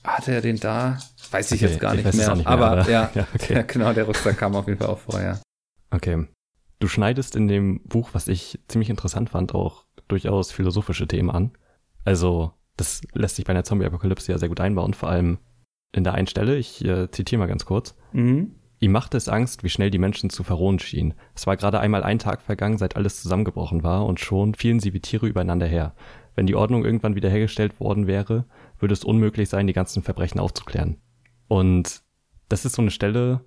hatte 0.03 0.31
er 0.31 0.41
den 0.41 0.59
da? 0.59 0.97
Weiß 1.31 1.51
ich 1.51 1.61
okay, 1.61 1.71
jetzt 1.71 1.79
gar 1.79 1.93
nicht 1.93 2.03
mehr. 2.03 2.13
nicht 2.13 2.45
mehr. 2.45 2.47
Aber, 2.47 2.71
aber 2.71 2.89
ja, 2.89 3.11
ja, 3.15 3.27
okay. 3.33 3.53
ja, 3.53 3.61
genau, 3.61 3.93
der 3.93 4.05
Rucksack 4.05 4.37
kam 4.37 4.55
auf 4.55 4.67
jeden 4.67 4.79
Fall 4.79 4.89
auch 4.89 4.99
vorher. 4.99 5.39
Okay. 5.91 6.25
Du 6.79 6.87
schneidest 6.87 7.35
in 7.35 7.47
dem 7.47 7.81
Buch, 7.83 8.09
was 8.13 8.27
ich 8.27 8.59
ziemlich 8.67 8.89
interessant 8.89 9.29
fand, 9.29 9.53
auch 9.55 9.85
durchaus 10.07 10.51
philosophische 10.51 11.07
Themen 11.07 11.29
an. 11.29 11.51
Also, 12.05 12.51
das 12.77 13.01
lässt 13.13 13.35
sich 13.35 13.45
bei 13.45 13.51
einer 13.51 13.63
Zombie-Apokalypse 13.63 14.31
ja 14.31 14.37
sehr 14.37 14.49
gut 14.49 14.59
einbauen, 14.59 14.93
vor 14.93 15.09
allem 15.09 15.39
in 15.91 16.03
der 16.03 16.13
einen 16.13 16.27
Stelle. 16.27 16.55
Ich 16.57 16.83
äh, 16.85 17.09
zitiere 17.09 17.39
mal 17.39 17.47
ganz 17.47 17.65
kurz. 17.65 17.95
Mhm. 18.13 18.55
Ihm 18.79 18.91
machte 18.91 19.17
es 19.17 19.27
Angst, 19.27 19.63
wie 19.63 19.69
schnell 19.69 19.89
die 19.89 19.97
Menschen 19.97 20.29
zu 20.29 20.43
verrohen 20.43 20.77
schienen. 20.77 21.15
Es 21.33 21.47
war 21.47 21.57
gerade 21.57 21.79
einmal 21.79 22.03
ein 22.03 22.19
Tag 22.19 22.43
vergangen, 22.43 22.77
seit 22.77 22.95
alles 22.95 23.21
zusammengebrochen 23.21 23.83
war, 23.83 24.05
und 24.05 24.19
schon 24.19 24.53
fielen 24.53 24.79
sie 24.79 24.93
wie 24.93 24.99
Tiere 24.99 25.27
übereinander 25.27 25.65
her. 25.65 25.95
Wenn 26.37 26.45
die 26.45 26.55
Ordnung 26.55 26.85
irgendwann 26.85 27.15
wiederhergestellt 27.15 27.79
worden 27.79 28.05
wäre, 28.05 28.45
würde 28.77 28.93
es 28.93 29.03
unmöglich 29.03 29.49
sein, 29.49 29.65
die 29.65 29.73
ganzen 29.73 30.03
Verbrechen 30.03 30.39
aufzuklären. 30.39 30.97
Und 31.47 32.03
das 32.47 32.63
ist 32.63 32.75
so 32.75 32.81
eine 32.83 32.91
Stelle, 32.91 33.43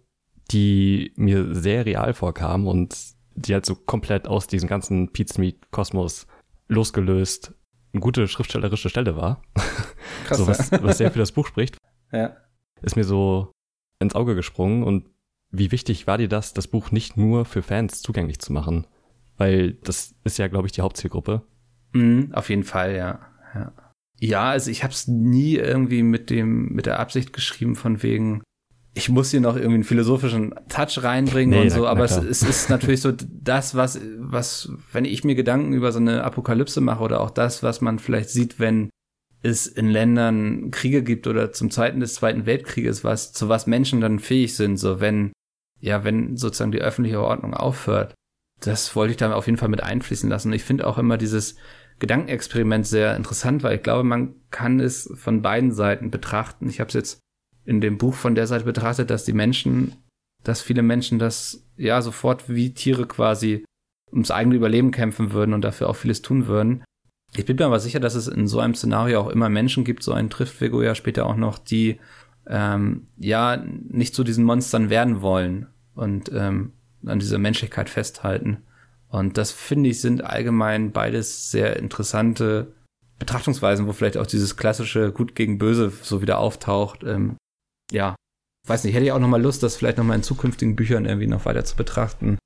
die 0.51 1.13
mir 1.15 1.55
sehr 1.55 1.87
real 1.87 2.13
vorkam 2.15 2.67
und 2.67 2.97
die 3.37 3.55
halt 3.55 3.65
so 3.65 3.77
komplett 3.77 4.27
aus 4.27 4.49
diesem 4.49 4.69
ganzen 4.69 5.13
Pizmeet-Kosmos 5.13 6.27
losgelöst 6.67 7.55
eine 7.93 8.01
gute 8.01 8.27
schriftstellerische 8.27 8.89
Stelle 8.89 9.17
war. 9.17 9.41
Krass, 10.25 10.39
so 10.39 10.49
was, 10.49 10.73
was 10.83 10.99
sehr 10.99 11.13
für 11.13 11.21
das 11.21 11.33
Buch 11.33 11.47
spricht. 11.47 11.79
Ja. 12.13 12.37
Ist 12.83 12.97
mir 12.97 13.05
so 13.05 13.53
ins 14.01 14.17
Auge 14.17 14.35
gesprungen 14.35 14.83
und 14.83 15.09
wie 15.53 15.71
wichtig 15.71 16.09
war 16.09 16.19
dir 16.19 16.27
das, 16.27 16.55
das 16.55 16.67
Buch 16.67 16.91
nicht 16.91 17.17
nur 17.17 17.45
für 17.45 17.63
Fans 17.63 18.03
zugänglich 18.03 18.41
zu 18.41 18.53
machen? 18.53 18.89
Weil 19.37 19.75
das 19.75 20.17
ist 20.25 20.39
ja, 20.39 20.49
glaube 20.49 20.67
ich, 20.67 20.73
die 20.73 20.81
Hauptzielgruppe. 20.81 21.47
Mhm, 21.93 22.31
auf 22.33 22.49
jeden 22.49 22.65
Fall, 22.65 22.95
ja. 22.97 23.21
Ja, 23.55 23.73
ja 24.19 24.43
also 24.51 24.71
ich 24.71 24.83
habe 24.83 24.93
es 24.93 25.09
nie 25.09 25.57
irgendwie 25.57 26.03
mit 26.03 26.31
dem 26.31 26.73
mit 26.73 26.87
der 26.87 27.01
Absicht 27.01 27.33
geschrieben 27.33 27.77
von 27.77 28.03
wegen 28.03 28.43
ich 28.93 29.09
muss 29.09 29.31
hier 29.31 29.41
noch 29.41 29.55
irgendwie 29.55 29.75
einen 29.75 29.85
philosophischen 29.85 30.55
Touch 30.69 31.03
reinbringen 31.03 31.51
nee, 31.51 31.63
und 31.63 31.71
so, 31.71 31.83
na, 31.85 31.91
aber 31.91 32.01
na 32.01 32.05
es, 32.05 32.17
es, 32.17 32.43
ist 32.43 32.71
natürlich 32.71 33.01
so 33.01 33.13
das, 33.13 33.77
was, 33.77 34.01
was, 34.19 34.73
wenn 34.93 35.05
ich 35.05 35.23
mir 35.23 35.37
Gedanken 35.37 35.73
über 35.73 35.93
so 35.93 36.01
eine 36.01 36.25
Apokalypse 36.25 36.81
mache 36.81 37.05
oder 37.05 37.21
auch 37.21 37.31
das, 37.31 37.63
was 37.63 37.81
man 37.81 37.99
vielleicht 38.01 38.31
sieht, 38.31 38.59
wenn 38.59 38.91
es 39.43 39.67
in 39.67 39.89
Ländern 39.89 40.71
Kriege 40.71 41.03
gibt 41.03 41.27
oder 41.27 41.53
zum 41.53 41.71
Zeiten 41.71 42.01
des 42.01 42.15
Zweiten 42.15 42.47
Weltkrieges, 42.47 43.05
was, 43.05 43.33
zu 43.33 43.49
was 43.49 43.67
Menschen 43.67 44.01
dann 44.01 44.19
fähig 44.19 44.57
sind, 44.57 44.77
so 44.77 45.01
wenn, 45.01 45.33
ja, 45.81 46.05
wenn 46.05 46.37
sozusagen 46.37 46.73
die 46.73 46.83
öffentliche 46.83 47.23
Ordnung 47.23 47.55
aufhört. 47.55 48.15
Das 48.61 48.95
wollte 48.95 49.13
ich 49.13 49.17
da 49.17 49.33
auf 49.33 49.47
jeden 49.47 49.57
Fall 49.57 49.71
mit 49.71 49.83
einfließen 49.83 50.29
lassen. 50.29 50.53
Ich 50.53 50.65
finde 50.65 50.87
auch 50.87 50.99
immer 50.99 51.17
dieses, 51.17 51.57
Gedankenexperiment 52.01 52.87
sehr 52.87 53.15
interessant, 53.15 53.63
weil 53.63 53.77
ich 53.77 53.83
glaube, 53.83 54.05
man 54.05 54.35
kann 54.51 54.81
es 54.81 55.13
von 55.15 55.43
beiden 55.43 55.71
Seiten 55.71 56.11
betrachten. 56.11 56.69
Ich 56.69 56.81
habe 56.81 56.89
es 56.89 56.95
jetzt 56.95 57.21
in 57.65 57.81
dem 57.81 57.99
Buch 57.99 58.15
von 58.15 58.35
der 58.35 58.47
Seite 58.47 58.65
betrachtet, 58.65 59.11
dass 59.11 59.25
die 59.25 59.35
Menschen, 59.35 59.97
dass 60.43 60.63
viele 60.63 60.83
Menschen 60.83 61.19
das 61.19 61.65
ja 61.77 62.03
sofort 62.03 62.49
wie 62.49 62.75
Tiere 62.75 63.07
quasi 63.07 63.65
ums 64.11 64.31
eigene 64.31 64.57
Überleben 64.57 64.91
kämpfen 64.91 65.33
würden 65.33 65.55
und 65.55 65.63
dafür 65.63 65.89
auch 65.89 65.97
vieles 65.97 66.23
tun 66.23 66.47
würden. 66.47 66.83
Ich 67.37 67.45
bin 67.45 67.57
mir 67.57 67.67
aber 67.67 67.79
sicher, 67.79 68.01
dass 68.01 68.17
es 68.17 68.27
in 68.27 68.49
so 68.49 68.59
einem 68.59 68.75
Szenario 68.75 69.21
auch 69.21 69.29
immer 69.29 69.49
Menschen 69.49 69.85
gibt, 69.85 70.03
so 70.03 70.13
einen 70.13 70.31
trifft 70.31 70.61
Vigo 70.61 70.83
ja 70.83 70.95
später 70.95 71.27
auch 71.27 71.37
noch, 71.37 71.59
die 71.59 72.01
ähm, 72.49 73.07
ja 73.19 73.57
nicht 73.57 74.15
zu 74.15 74.25
diesen 74.25 74.45
Monstern 74.45 74.91
werden 74.91 75.21
wollen 75.21 75.69
und 75.95 76.31
ähm, 76.35 76.73
an 77.05 77.21
dieser 77.21 77.39
Menschlichkeit 77.39 77.89
festhalten. 77.89 78.65
Und 79.11 79.39
das 79.39 79.51
finde 79.51 79.91
ich 79.91 80.01
sind 80.01 80.25
allgemein 80.25 80.93
beides 80.93 81.51
sehr 81.51 81.77
interessante 81.77 82.73
Betrachtungsweisen, 83.19 83.87
wo 83.87 83.93
vielleicht 83.93 84.17
auch 84.17 84.27
dieses 84.27 84.57
klassische 84.57 85.13
Gut 85.13 85.35
gegen 85.35 85.59
Böse 85.59 85.93
so 86.03 86.23
wieder 86.23 86.39
auftaucht. 86.39 87.03
Ähm, 87.05 87.37
ja, 87.91 88.15
weiß 88.67 88.85
nicht, 88.85 88.95
hätte 88.95 89.05
ich 89.05 89.13
auch 89.13 89.19
nochmal 89.19 89.43
Lust, 89.43 89.63
das 89.63 89.77
vielleicht 89.77 89.99
nochmal 89.99 90.17
in 90.17 90.23
zukünftigen 90.23 90.77
Büchern 90.77 91.05
irgendwie 91.05 91.27
noch 91.27 91.45
weiter 91.45 91.65
zu 91.65 91.77
betrachten. 91.77 92.39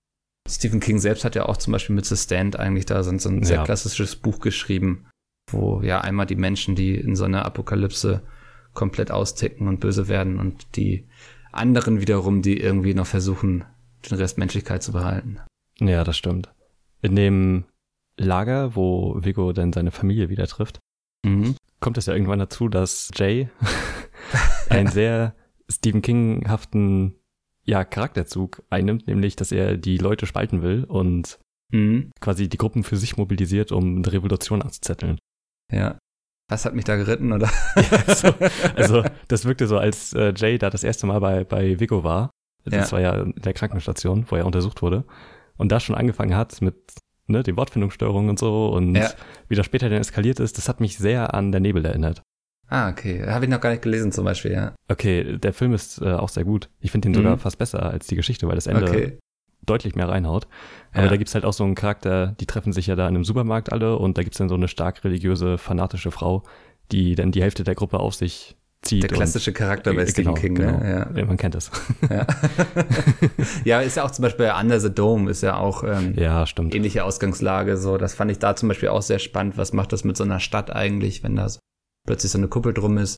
Stephen 0.49 0.81
King 0.81 0.99
selbst 0.99 1.25
hat 1.25 1.35
ja 1.35 1.47
auch 1.47 1.57
zum 1.57 1.73
Beispiel 1.73 1.97
mit 1.97 2.07
The 2.07 2.17
Stand 2.17 2.59
eigentlich 2.59 2.87
da 2.87 3.03
so 3.03 3.11
ein, 3.11 3.19
so 3.19 3.29
ein 3.31 3.45
sehr 3.45 3.63
klassisches 3.63 4.17
Buch 4.17 4.41
geschrieben, 4.41 5.07
wo 5.51 5.81
ja 5.83 6.01
einmal 6.01 6.27
die 6.27 6.37
Menschen, 6.37 6.75
die 6.75 6.97
in 6.97 7.17
so 7.17 7.25
einer 7.25 7.47
Apokalypse 7.47 8.23
komplett 8.75 9.11
austicken 9.11 9.69
und 9.69 9.81
böse 9.81 10.09
werden 10.09 10.39
und 10.39 10.77
die 10.77 11.09
anderen 11.53 12.01
wiederum, 12.01 12.43
die 12.43 12.59
irgendwie 12.59 12.95
noch 12.95 13.07
versuchen, 13.07 13.65
den 14.11 14.19
Rest 14.19 14.37
Menschlichkeit 14.37 14.83
zu 14.83 14.93
behalten. 14.93 15.41
Ja, 15.81 16.05
das 16.05 16.17
stimmt. 16.17 16.54
In 17.05 17.17
dem 17.17 17.65
Lager, 18.17 18.77
wo 18.77 19.17
Vigo 19.23 19.53
dann 19.53 19.75
seine 19.75 19.91
Familie 19.91 20.31
wieder 20.31 20.47
trifft, 20.47 20.79
mhm. 21.25 21.55
kommt 21.81 21.99
es 21.99 22.07
ja 22.07 22.15
irgendwann 22.15 22.39
dazu, 22.39 22.69
dass 22.69 23.11
Jay 23.15 23.51
einen 24.71 24.89
sehr 24.89 25.35
Stephen 25.71 26.01
King-haften 26.01 27.17
ja, 27.65 27.85
Charakterzug 27.85 28.63
einnimmt, 28.71 29.07
nämlich, 29.07 29.37
dass 29.37 29.53
er 29.53 29.77
die 29.77 29.99
Leute 29.99 30.25
spalten 30.27 30.63
will 30.63 30.85
und 30.85 31.39
mhm. 31.73 32.11
quasi 32.21 32.49
die 32.49 32.57
Gruppen 32.57 32.85
für 32.85 32.97
sich 32.97 33.19
mobilisiert, 33.19 33.71
um 33.71 33.97
eine 33.97 34.13
Revolution 34.13 34.63
anzuzetteln. 34.63 35.19
Ja. 35.71 35.99
Was 36.49 36.65
hat 36.65 36.75
mich 36.75 36.85
da 36.85 36.97
geritten, 36.97 37.33
oder? 37.33 37.51
ja, 37.77 38.15
so, 38.15 38.35
also, 38.77 39.03
das 39.29 39.45
wirkte 39.45 39.67
so, 39.67 39.79
als 39.79 40.13
äh, 40.15 40.33
Jay 40.37 40.59
da 40.59 40.71
das 40.71 40.85
erste 40.85 41.07
Mal 41.07 41.21
bei, 41.21 41.45
bei 41.45 41.81
Vigo 41.81 42.05
war. 42.05 42.31
Das 42.65 42.91
ja. 42.91 42.93
war 42.93 43.01
ja 43.01 43.23
in 43.23 43.35
der 43.37 43.53
Krankenstation, 43.53 44.27
wo 44.29 44.37
er 44.37 44.47
untersucht 44.47 44.81
wurde. 44.81 45.05
Und 45.57 45.71
da 45.71 45.81
schon 45.81 45.95
angefangen 45.95 46.35
hat 46.37 46.61
mit 46.63 46.75
ne, 47.27 47.43
den 47.43 47.57
Wortfindungsstörungen 47.57 48.31
und 48.31 48.39
so 48.39 48.69
und 48.69 48.95
ja. 48.95 49.11
wie 49.49 49.55
das 49.55 49.67
später 49.67 49.89
dann 49.89 50.01
eskaliert 50.01 50.41
ist, 50.41 50.59
das 50.59 50.69
hat 50.69 50.81
mich 50.81 50.99
sehr 50.99 51.35
an 51.35 51.53
der 51.53 51.61
Nebel 51.61 51.85
erinnert. 51.85 52.23
Ah, 52.69 52.89
okay. 52.89 53.25
Habe 53.27 53.45
ich 53.45 53.51
noch 53.51 53.61
gar 53.61 53.71
nicht 53.71 53.83
gelesen 53.83 54.11
zum 54.11 54.25
Beispiel, 54.25 54.53
ja. 54.53 54.75
Okay, 54.89 55.39
der 55.39 55.53
Film 55.53 55.75
ist 55.75 56.01
äh, 56.01 56.13
auch 56.13 56.29
sehr 56.29 56.45
gut. 56.45 56.71
Ich 56.81 56.91
finde 56.91 57.09
ihn 57.09 57.13
mhm. 57.13 57.17
sogar 57.17 57.39
fast 57.39 57.59
besser 57.59 57.83
als 57.83 58.07
die 58.07 58.17
Geschichte, 58.17 58.49
weil 58.49 58.55
das 58.55 58.67
Ende 58.67 58.89
okay. 58.89 59.19
deutlich 59.65 59.95
mehr 59.95 60.09
reinhaut. 60.09 60.49
Aber 60.93 61.05
ja. 61.05 61.09
da 61.11 61.17
gibt's 61.17 61.35
halt 61.35 61.45
auch 61.45 61.53
so 61.53 61.65
einen 61.65 61.75
Charakter, 61.75 62.35
die 62.41 62.47
treffen 62.47 62.73
sich 62.73 62.87
ja 62.87 62.97
da 62.97 63.07
in 63.07 63.15
einem 63.15 63.25
Supermarkt 63.25 63.73
alle 63.73 63.97
und 63.99 64.17
da 64.17 64.23
gibt's 64.23 64.39
dann 64.39 64.49
so 64.49 64.55
eine 64.55 64.69
stark 64.69 65.05
religiöse, 65.05 65.59
fanatische 65.59 66.11
Frau, 66.11 66.43
die 66.91 67.15
dann 67.15 67.33
die 67.33 67.43
Hälfte 67.43 67.65
der 67.65 67.75
Gruppe 67.75 68.01
auf 68.01 68.15
sich 68.15 68.57
zieht. 68.85 69.03
Der 69.03 69.11
klassische 69.11 69.53
Charakter 69.53 69.93
bei 69.95 70.07
Stephen 70.07 70.35
genau, 70.35 70.41
King, 70.41 70.53
ne? 70.55 70.67
genau. 70.67 70.79
ne? 70.79 70.91
Ja. 71.15 71.19
ja. 71.19 71.25
man 71.27 71.37
kennt 71.37 71.55
das. 71.55 71.71
Ja. 72.11 72.27
ja, 73.65 73.81
ist 73.81 73.97
ja 73.97 74.05
auch 74.05 74.11
zum 74.11 74.23
Beispiel 74.23 74.53
Under 74.59 74.81
the 74.81 74.95
Dome 74.95 75.31
ist 75.31 75.43
ja 75.43 75.57
auch 75.57 75.85
ähm, 75.85 76.15
ja, 76.17 76.47
stimmt. 76.47 76.75
ähnliche 76.75 77.05
Ausgangslage. 77.05 77.77
So, 77.77 77.99
das 77.99 78.15
fand 78.15 78.31
ich 78.31 78.39
da 78.39 78.57
zum 78.57 78.69
Beispiel 78.69 78.89
auch 78.89 79.03
sehr 79.03 79.19
spannend. 79.19 79.57
Was 79.57 79.73
macht 79.73 79.93
das 79.93 80.05
mit 80.05 80.17
so 80.17 80.25
einer 80.25 80.41
Stadt 80.41 80.71
eigentlich, 80.71 81.23
wenn 81.23 81.37
da 81.37 81.49
plötzlich 82.07 82.33
so 82.33 82.39
eine 82.39 82.49
Kuppel 82.49 82.73
drum 82.75 82.99
ist? 82.99 83.17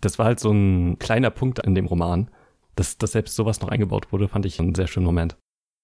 das 0.00 0.18
war 0.18 0.26
halt 0.26 0.40
so 0.40 0.50
ein 0.50 0.98
kleiner 0.98 1.30
Punkt 1.30 1.58
in 1.60 1.74
dem 1.74 1.86
Roman. 1.86 2.30
Dass, 2.76 2.98
dass 2.98 3.12
selbst 3.12 3.36
sowas 3.36 3.60
noch 3.60 3.68
eingebaut 3.68 4.10
wurde, 4.10 4.26
fand 4.26 4.46
ich 4.46 4.58
einen 4.58 4.74
sehr 4.74 4.88
schönen 4.88 5.06
Moment. 5.06 5.36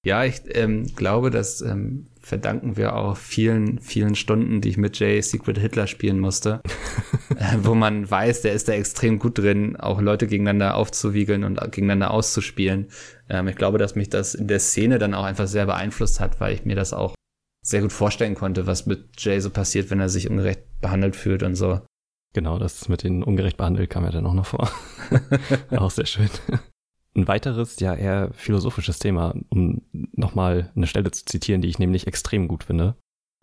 Ja, 0.07 0.25
ich 0.25 0.41
ähm, 0.55 0.87
glaube, 0.97 1.31
das 1.31 1.61
ähm, 1.61 2.07
verdanken 2.21 2.79
wir 2.79 2.97
auch 2.97 3.17
vielen, 3.19 3.81
vielen 3.81 4.15
Stunden, 4.15 4.63
die 4.63 4.71
ich 4.71 4.79
mit 4.79 4.99
Jay 4.99 5.21
Secret 5.21 5.59
Hitler 5.59 5.87
spielen 5.87 6.19
musste, 6.19 6.63
äh, 7.37 7.59
wo 7.63 7.75
man 7.75 8.11
weiß, 8.11 8.41
der 8.41 8.55
ist 8.55 8.69
da 8.69 8.73
extrem 8.73 9.19
gut 9.19 9.39
drin, 9.39 9.77
auch 9.77 10.01
Leute 10.01 10.27
gegeneinander 10.27 10.77
aufzuwiegeln 10.77 11.45
und 11.45 11.61
gegeneinander 11.61 12.13
auszuspielen. 12.13 12.89
Ähm, 13.29 13.49
ich 13.49 13.57
glaube, 13.57 13.77
dass 13.77 13.95
mich 13.95 14.09
das 14.09 14.35
in 14.35 14.49
der 14.49 14.61
Szene 14.61 14.99
dann 14.99 15.13
auch 15.13 15.25
einfach 15.25 15.47
sehr 15.47 15.67
beeinflusst 15.67 16.19
hat, 16.19 16.41
weil 16.41 16.55
ich 16.55 16.65
mir 16.65 16.77
das 16.77 16.95
auch 16.95 17.15
sehr 17.63 17.83
gut 17.83 17.93
vorstellen 17.93 18.35
konnte, 18.35 18.67
was 18.67 18.87
mit 18.87 19.21
Jay 19.21 19.39
so 19.41 19.51
passiert, 19.51 19.91
wenn 19.91 20.01
er 20.01 20.09
sich 20.09 20.31
ungerecht 20.31 20.63
behandelt 20.81 21.15
fühlt 21.15 21.43
und 21.43 21.57
so. 21.57 21.81
Genau, 22.33 22.59
das 22.59 22.89
mit 22.89 23.03
den 23.03 23.23
ungerecht 23.23 23.59
behandelt 23.59 23.91
kam 23.91 24.05
ja 24.05 24.13
dann 24.13 24.27
auch 24.27 24.35
noch 24.35 24.47
vor. 24.47 24.71
auch 25.77 25.91
sehr 25.91 26.07
schön. 26.07 26.31
Ein 27.15 27.27
weiteres, 27.29 27.81
ja 27.81 27.95
eher 27.95 28.31
philosophisches 28.33 28.99
Thema, 28.99 29.35
um 29.49 29.83
nochmal 29.93 30.71
eine 30.77 30.87
Stelle 30.87 31.11
zu 31.11 31.25
zitieren, 31.25 31.61
die 31.61 31.69
ich 31.69 31.79
nämlich 31.79 32.07
extrem 32.07 32.47
gut 32.47 32.65
finde. 32.65 32.97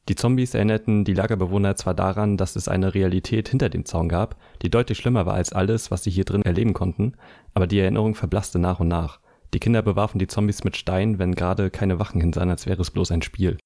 Die 0.08 0.16
Zombies 0.16 0.54
erinnerten 0.54 1.04
die 1.04 1.14
Lagerbewohner 1.14 1.76
zwar 1.76 1.94
daran, 1.94 2.38
dass 2.38 2.56
es 2.56 2.70
eine 2.70 2.94
Realität 2.94 3.50
hinter 3.50 3.68
dem 3.68 3.84
Zaun 3.84 4.08
gab, 4.08 4.38
die 4.62 4.70
deutlich 4.70 4.98
schlimmer 4.98 5.26
war 5.26 5.34
als 5.34 5.52
alles, 5.52 5.92
was 5.92 6.04
sie 6.04 6.12
hier 6.12 6.24
drin 6.24 6.44
erleben 6.44 6.74
konnten, 6.74 7.14
aber 7.54 7.68
die 7.68 7.80
Erinnerung 7.80 8.16
verblasste 8.16 8.58
nach 8.58 8.80
und 8.80 8.88
nach. 8.88 9.20
Die 9.54 9.60
Kinder 9.60 9.82
bewarfen 9.82 10.20
die 10.20 10.28
Zombies 10.28 10.64
mit 10.64 10.78
Steinen, 10.78 11.20
wenn 11.20 11.36
gerade 11.36 11.70
keine 11.70 12.00
Wachen 12.00 12.22
hin 12.22 12.32
seien, 12.32 12.50
als 12.50 12.66
wäre 12.66 12.82
es 12.82 12.92
bloß 12.92 13.12
ein 13.12 13.22
Spiel. 13.22 13.58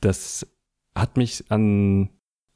Das 0.00 0.46
hat 0.94 1.16
mich 1.16 1.44
an 1.48 2.10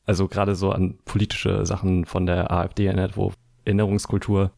also 0.04 0.28
gerade 0.28 0.54
so 0.54 0.72
an 0.72 0.98
politische 1.04 1.64
Sachen 1.66 2.04
von 2.04 2.26
der 2.26 2.50
AfD 2.50 2.86
erinnert, 2.86 3.16
wo 3.16 3.32
Erinnerungskultur 3.64 4.52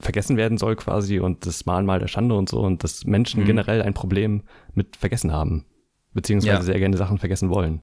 vergessen 0.00 0.36
werden 0.36 0.58
soll 0.58 0.76
quasi 0.76 1.18
und 1.18 1.46
das 1.46 1.66
Mahnmal 1.66 1.98
der 1.98 2.08
Schande 2.08 2.34
und 2.34 2.48
so 2.48 2.60
und 2.60 2.84
dass 2.84 3.04
Menschen 3.04 3.42
mhm. 3.42 3.46
generell 3.46 3.82
ein 3.82 3.94
Problem 3.94 4.42
mit 4.74 4.96
Vergessen 4.96 5.32
haben, 5.32 5.64
beziehungsweise 6.12 6.56
ja. 6.56 6.62
sehr 6.62 6.78
gerne 6.78 6.96
Sachen 6.96 7.18
vergessen 7.18 7.50
wollen. 7.50 7.80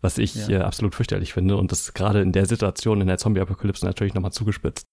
Was 0.00 0.18
ich 0.18 0.34
ja. 0.46 0.60
äh, 0.60 0.62
absolut 0.62 0.94
fürchterlich 0.94 1.32
finde 1.32 1.56
und 1.56 1.72
das 1.72 1.92
gerade 1.92 2.22
in 2.22 2.32
der 2.32 2.46
Situation 2.46 3.00
in 3.00 3.08
der 3.08 3.18
Zombie-Apokalypse 3.18 3.84
natürlich 3.84 4.14
nochmal 4.14 4.32
zugespitzt, 4.32 4.86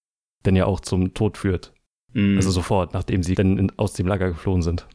denn 0.44 0.56
ja 0.56 0.66
auch 0.66 0.80
zum 0.80 1.14
Tod 1.14 1.38
führt. 1.38 1.72
Mhm. 2.12 2.36
Also 2.36 2.50
sofort, 2.50 2.92
nachdem 2.92 3.22
sie 3.22 3.34
dann 3.34 3.56
in, 3.58 3.72
aus 3.78 3.92
dem 3.92 4.06
Lager 4.06 4.28
geflohen 4.28 4.62
sind. 4.62 4.86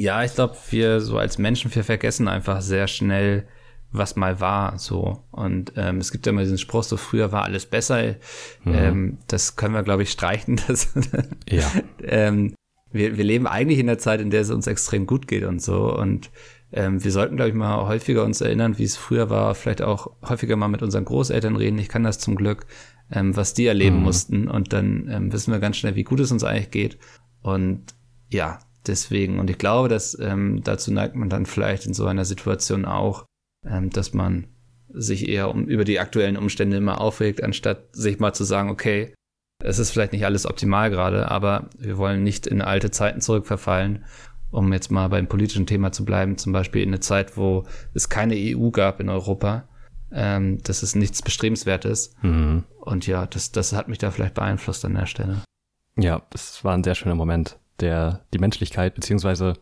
Ja, 0.00 0.22
ich 0.24 0.34
glaube, 0.34 0.56
wir 0.70 1.00
so 1.00 1.18
als 1.18 1.38
Menschen, 1.38 1.74
wir 1.74 1.84
vergessen 1.84 2.28
einfach 2.28 2.62
sehr 2.62 2.86
schnell, 2.86 3.48
was 3.90 4.16
mal 4.16 4.40
war, 4.40 4.78
so. 4.78 5.24
Und 5.30 5.72
ähm, 5.76 5.98
es 5.98 6.12
gibt 6.12 6.26
ja 6.26 6.32
immer 6.32 6.42
diesen 6.42 6.58
Spruch, 6.58 6.82
so 6.82 6.96
früher 6.96 7.32
war 7.32 7.44
alles 7.44 7.66
besser. 7.66 8.16
Mhm. 8.64 8.74
Ähm, 8.74 9.18
das 9.28 9.56
können 9.56 9.74
wir, 9.74 9.82
glaube 9.82 10.02
ich, 10.02 10.10
streichen. 10.10 10.60
Das, 10.68 10.92
ja. 11.48 11.70
ähm, 12.02 12.54
wir, 12.90 13.16
wir 13.16 13.24
leben 13.24 13.46
eigentlich 13.46 13.78
in 13.78 13.86
der 13.86 13.98
Zeit, 13.98 14.20
in 14.20 14.30
der 14.30 14.42
es 14.42 14.50
uns 14.50 14.66
extrem 14.66 15.06
gut 15.06 15.26
geht 15.26 15.44
und 15.44 15.62
so. 15.62 15.94
Und 15.94 16.30
ähm, 16.72 17.02
wir 17.02 17.12
sollten, 17.12 17.36
glaube 17.36 17.50
ich, 17.50 17.54
mal 17.54 17.86
häufiger 17.86 18.24
uns 18.24 18.40
erinnern, 18.40 18.78
wie 18.78 18.84
es 18.84 18.96
früher 18.96 19.30
war, 19.30 19.54
vielleicht 19.54 19.82
auch 19.82 20.10
häufiger 20.26 20.56
mal 20.56 20.68
mit 20.68 20.82
unseren 20.82 21.04
Großeltern 21.04 21.56
reden. 21.56 21.78
Ich 21.78 21.88
kann 21.88 22.04
das 22.04 22.18
zum 22.18 22.36
Glück, 22.36 22.66
ähm, 23.10 23.36
was 23.36 23.54
die 23.54 23.66
erleben 23.66 23.98
mhm. 23.98 24.02
mussten. 24.02 24.48
Und 24.48 24.72
dann 24.72 25.08
ähm, 25.10 25.32
wissen 25.32 25.52
wir 25.52 25.60
ganz 25.60 25.78
schnell, 25.78 25.96
wie 25.96 26.04
gut 26.04 26.20
es 26.20 26.32
uns 26.32 26.44
eigentlich 26.44 26.70
geht. 26.70 26.98
Und 27.40 27.94
ja, 28.30 28.58
deswegen. 28.86 29.38
Und 29.38 29.48
ich 29.48 29.58
glaube, 29.58 29.88
dass 29.88 30.18
ähm, 30.18 30.60
dazu 30.62 30.92
neigt 30.92 31.14
man 31.14 31.30
dann 31.30 31.46
vielleicht 31.46 31.86
in 31.86 31.94
so 31.94 32.06
einer 32.06 32.26
Situation 32.26 32.84
auch, 32.84 33.24
ähm, 33.68 33.90
dass 33.90 34.14
man 34.14 34.46
sich 34.88 35.28
eher 35.28 35.50
um, 35.50 35.66
über 35.66 35.84
die 35.84 36.00
aktuellen 36.00 36.36
Umstände 36.36 36.76
immer 36.76 37.00
aufregt, 37.00 37.42
anstatt 37.42 37.94
sich 37.94 38.18
mal 38.18 38.32
zu 38.32 38.44
sagen, 38.44 38.70
okay, 38.70 39.14
es 39.62 39.78
ist 39.78 39.90
vielleicht 39.90 40.12
nicht 40.12 40.24
alles 40.24 40.46
optimal 40.46 40.90
gerade, 40.90 41.30
aber 41.30 41.68
wir 41.78 41.98
wollen 41.98 42.22
nicht 42.22 42.46
in 42.46 42.62
alte 42.62 42.90
Zeiten 42.90 43.20
zurückverfallen, 43.20 44.04
um 44.50 44.72
jetzt 44.72 44.90
mal 44.90 45.08
beim 45.08 45.26
politischen 45.26 45.66
Thema 45.66 45.92
zu 45.92 46.04
bleiben, 46.04 46.38
zum 46.38 46.52
Beispiel 46.52 46.82
in 46.82 46.90
eine 46.90 47.00
Zeit, 47.00 47.36
wo 47.36 47.64
es 47.92 48.08
keine 48.08 48.34
EU 48.36 48.70
gab 48.70 49.00
in 49.00 49.08
Europa. 49.08 49.68
Ähm, 50.10 50.58
das 50.62 50.82
ist 50.82 50.94
nichts 50.94 51.22
Bestrebenswertes. 51.22 52.14
Mhm. 52.22 52.64
Und 52.80 53.06
ja, 53.06 53.26
das, 53.26 53.52
das 53.52 53.72
hat 53.72 53.88
mich 53.88 53.98
da 53.98 54.10
vielleicht 54.10 54.34
beeinflusst 54.34 54.84
an 54.84 54.94
der 54.94 55.06
Stelle. 55.06 55.42
Ja, 55.96 56.22
das 56.30 56.64
war 56.64 56.74
ein 56.74 56.84
sehr 56.84 56.94
schöner 56.94 57.16
Moment, 57.16 57.58
der 57.80 58.24
die 58.32 58.38
Menschlichkeit 58.38 58.94
beziehungsweise 58.94 59.54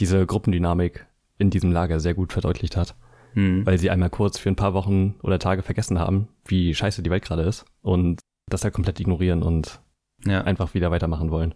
diese 0.00 0.26
Gruppendynamik 0.26 1.06
in 1.38 1.50
diesem 1.50 1.70
Lager 1.70 2.00
sehr 2.00 2.14
gut 2.14 2.32
verdeutlicht 2.32 2.76
hat 2.76 2.96
hm. 3.34 3.66
weil 3.66 3.78
sie 3.78 3.90
einmal 3.90 4.10
kurz 4.10 4.38
für 4.38 4.48
ein 4.48 4.56
paar 4.56 4.74
Wochen 4.74 5.16
oder 5.22 5.38
Tage 5.38 5.62
vergessen 5.62 5.98
haben, 5.98 6.28
wie 6.46 6.74
scheiße 6.74 7.02
die 7.02 7.10
Welt 7.10 7.24
gerade 7.24 7.42
ist 7.42 7.64
und 7.82 8.20
das 8.50 8.64
halt 8.64 8.74
komplett 8.74 9.00
ignorieren 9.00 9.42
und 9.42 9.80
ja. 10.24 10.42
einfach 10.42 10.74
wieder 10.74 10.90
weitermachen 10.90 11.30
wollen. 11.30 11.54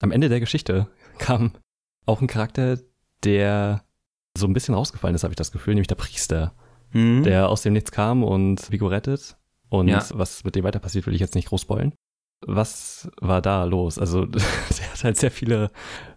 Am 0.00 0.10
Ende 0.10 0.28
der 0.28 0.40
Geschichte 0.40 0.88
kam 1.18 1.52
auch 2.06 2.20
ein 2.20 2.26
Charakter, 2.26 2.78
der 3.24 3.84
so 4.36 4.46
ein 4.46 4.52
bisschen 4.52 4.74
rausgefallen 4.74 5.14
ist, 5.14 5.24
habe 5.24 5.32
ich 5.32 5.36
das 5.36 5.52
Gefühl, 5.52 5.74
nämlich 5.74 5.88
der 5.88 5.96
Priester, 5.96 6.54
hm. 6.90 7.22
der 7.22 7.48
aus 7.48 7.62
dem 7.62 7.72
Nichts 7.72 7.92
kam 7.92 8.22
und 8.22 8.70
Vigo 8.70 8.86
rettet. 8.86 9.36
Und 9.68 9.88
ja. 9.88 10.02
was 10.14 10.44
mit 10.44 10.54
dem 10.54 10.64
weiter 10.64 10.78
passiert, 10.78 11.06
will 11.06 11.14
ich 11.14 11.20
jetzt 11.20 11.34
nicht 11.34 11.48
groß 11.48 11.62
spoilen. 11.62 11.92
Was 12.46 13.10
war 13.20 13.42
da 13.42 13.64
los? 13.64 13.98
Also, 13.98 14.24
der 14.26 14.40
hat 14.92 15.04
halt 15.04 15.16
sehr 15.18 15.30
viele 15.30 15.70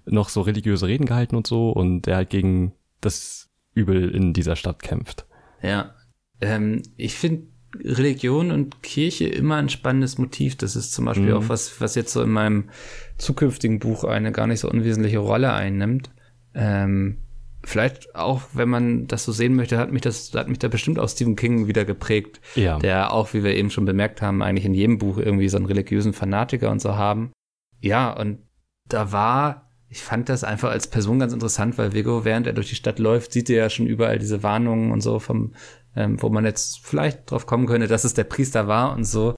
noch 0.05 0.29
so 0.29 0.41
religiöse 0.41 0.87
Reden 0.87 1.05
gehalten 1.05 1.35
und 1.35 1.47
so 1.47 1.71
und 1.71 2.03
der 2.03 2.15
halt 2.15 2.29
gegen 2.29 2.73
das 3.01 3.50
Übel 3.81 4.09
in 4.09 4.33
dieser 4.33 4.55
Stadt 4.55 4.83
kämpft. 4.83 5.25
Ja, 5.61 5.95
ähm, 6.39 6.81
ich 6.97 7.15
finde 7.15 7.47
Religion 7.79 8.51
und 8.51 8.83
Kirche 8.83 9.27
immer 9.27 9.55
ein 9.55 9.69
spannendes 9.69 10.17
Motiv. 10.17 10.57
Das 10.57 10.75
ist 10.75 10.93
zum 10.93 11.05
Beispiel 11.05 11.29
mhm. 11.29 11.37
auch 11.37 11.49
was, 11.49 11.79
was 11.79 11.95
jetzt 11.95 12.11
so 12.11 12.21
in 12.21 12.31
meinem 12.31 12.69
zukünftigen 13.17 13.79
Buch 13.79 14.03
eine 14.03 14.31
gar 14.31 14.47
nicht 14.47 14.59
so 14.59 14.69
unwesentliche 14.69 15.19
Rolle 15.19 15.53
einnimmt. 15.53 16.11
Ähm, 16.53 17.19
vielleicht 17.63 18.15
auch, 18.15 18.41
wenn 18.53 18.69
man 18.69 19.07
das 19.07 19.23
so 19.23 19.31
sehen 19.31 19.55
möchte, 19.55 19.77
hat 19.77 19.91
mich 19.91 20.01
das, 20.01 20.33
hat 20.33 20.49
mich 20.49 20.59
da 20.59 20.67
bestimmt 20.67 20.99
auch 20.99 21.07
Stephen 21.07 21.35
King 21.35 21.67
wieder 21.67 21.85
geprägt. 21.85 22.41
Ja. 22.55 22.77
Der 22.79 23.13
auch, 23.13 23.33
wie 23.33 23.43
wir 23.43 23.55
eben 23.55 23.69
schon 23.69 23.85
bemerkt 23.85 24.21
haben, 24.21 24.41
eigentlich 24.41 24.65
in 24.65 24.73
jedem 24.73 24.97
Buch 24.97 25.17
irgendwie 25.17 25.49
so 25.49 25.57
einen 25.57 25.65
religiösen 25.65 26.13
Fanatiker 26.13 26.71
und 26.71 26.81
so 26.81 26.95
haben. 26.95 27.31
Ja, 27.79 28.11
und 28.11 28.39
da 28.87 29.11
war 29.11 29.70
ich 29.91 30.01
fand 30.01 30.29
das 30.29 30.45
einfach 30.45 30.71
als 30.71 30.87
Person 30.87 31.19
ganz 31.19 31.33
interessant, 31.33 31.77
weil 31.77 31.91
Vigo, 31.91 32.23
während 32.23 32.47
er 32.47 32.53
durch 32.53 32.69
die 32.69 32.75
Stadt 32.75 32.97
läuft, 32.97 33.33
sieht 33.33 33.49
er 33.49 33.57
ja 33.57 33.69
schon 33.69 33.87
überall 33.87 34.19
diese 34.19 34.41
Warnungen 34.41 34.93
und 34.93 35.01
so 35.01 35.19
vom, 35.19 35.53
ähm, 35.97 36.21
wo 36.21 36.29
man 36.29 36.45
jetzt 36.45 36.79
vielleicht 36.79 37.29
drauf 37.29 37.45
kommen 37.45 37.67
könnte, 37.67 37.87
dass 37.87 38.05
es 38.05 38.13
der 38.13 38.23
Priester 38.23 38.67
war 38.67 38.95
und 38.95 39.03
so. 39.03 39.35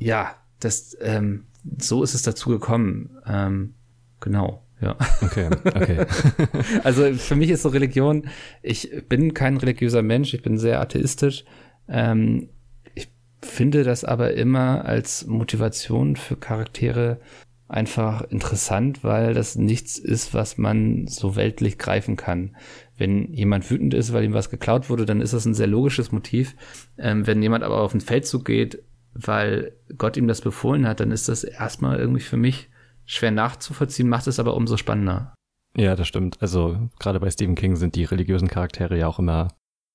Ja, 0.00 0.34
das, 0.58 0.96
ähm, 1.00 1.46
so 1.80 2.02
ist 2.02 2.14
es 2.14 2.22
dazu 2.22 2.50
gekommen. 2.50 3.10
Ähm, 3.24 3.74
genau, 4.18 4.66
ja. 4.80 4.96
Okay, 5.20 5.48
okay. 5.66 6.04
also 6.82 7.14
für 7.14 7.36
mich 7.36 7.50
ist 7.50 7.62
so 7.62 7.68
Religion, 7.68 8.28
ich 8.60 8.90
bin 9.08 9.34
kein 9.34 9.56
religiöser 9.56 10.02
Mensch, 10.02 10.34
ich 10.34 10.42
bin 10.42 10.58
sehr 10.58 10.80
atheistisch. 10.80 11.44
Ähm, 11.88 12.48
ich 12.96 13.08
finde 13.40 13.84
das 13.84 14.02
aber 14.02 14.34
immer 14.34 14.84
als 14.84 15.26
Motivation 15.26 16.16
für 16.16 16.34
Charaktere 16.34 17.20
einfach 17.72 18.22
interessant, 18.22 19.02
weil 19.02 19.34
das 19.34 19.56
nichts 19.56 19.98
ist, 19.98 20.34
was 20.34 20.58
man 20.58 21.06
so 21.06 21.36
weltlich 21.36 21.78
greifen 21.78 22.16
kann. 22.16 22.56
Wenn 22.96 23.32
jemand 23.32 23.70
wütend 23.70 23.94
ist, 23.94 24.12
weil 24.12 24.24
ihm 24.24 24.34
was 24.34 24.50
geklaut 24.50 24.90
wurde, 24.90 25.06
dann 25.06 25.20
ist 25.20 25.32
das 25.32 25.46
ein 25.46 25.54
sehr 25.54 25.66
logisches 25.66 26.12
Motiv. 26.12 26.54
Ähm, 26.98 27.26
wenn 27.26 27.42
jemand 27.42 27.64
aber 27.64 27.80
auf 27.80 27.92
den 27.92 28.00
Feldzug 28.00 28.44
geht, 28.44 28.82
weil 29.14 29.72
Gott 29.96 30.16
ihm 30.16 30.28
das 30.28 30.40
befohlen 30.40 30.86
hat, 30.86 31.00
dann 31.00 31.10
ist 31.10 31.28
das 31.28 31.44
erstmal 31.44 31.98
irgendwie 31.98 32.22
für 32.22 32.36
mich 32.36 32.68
schwer 33.04 33.30
nachzuvollziehen, 33.30 34.08
macht 34.08 34.26
es 34.26 34.38
aber 34.38 34.54
umso 34.54 34.76
spannender. 34.76 35.34
Ja, 35.76 35.96
das 35.96 36.08
stimmt. 36.08 36.40
Also 36.42 36.90
gerade 36.98 37.20
bei 37.20 37.30
Stephen 37.30 37.54
King 37.54 37.76
sind 37.76 37.94
die 37.94 38.04
religiösen 38.04 38.48
Charaktere 38.48 38.98
ja 38.98 39.06
auch 39.06 39.18
immer 39.18 39.48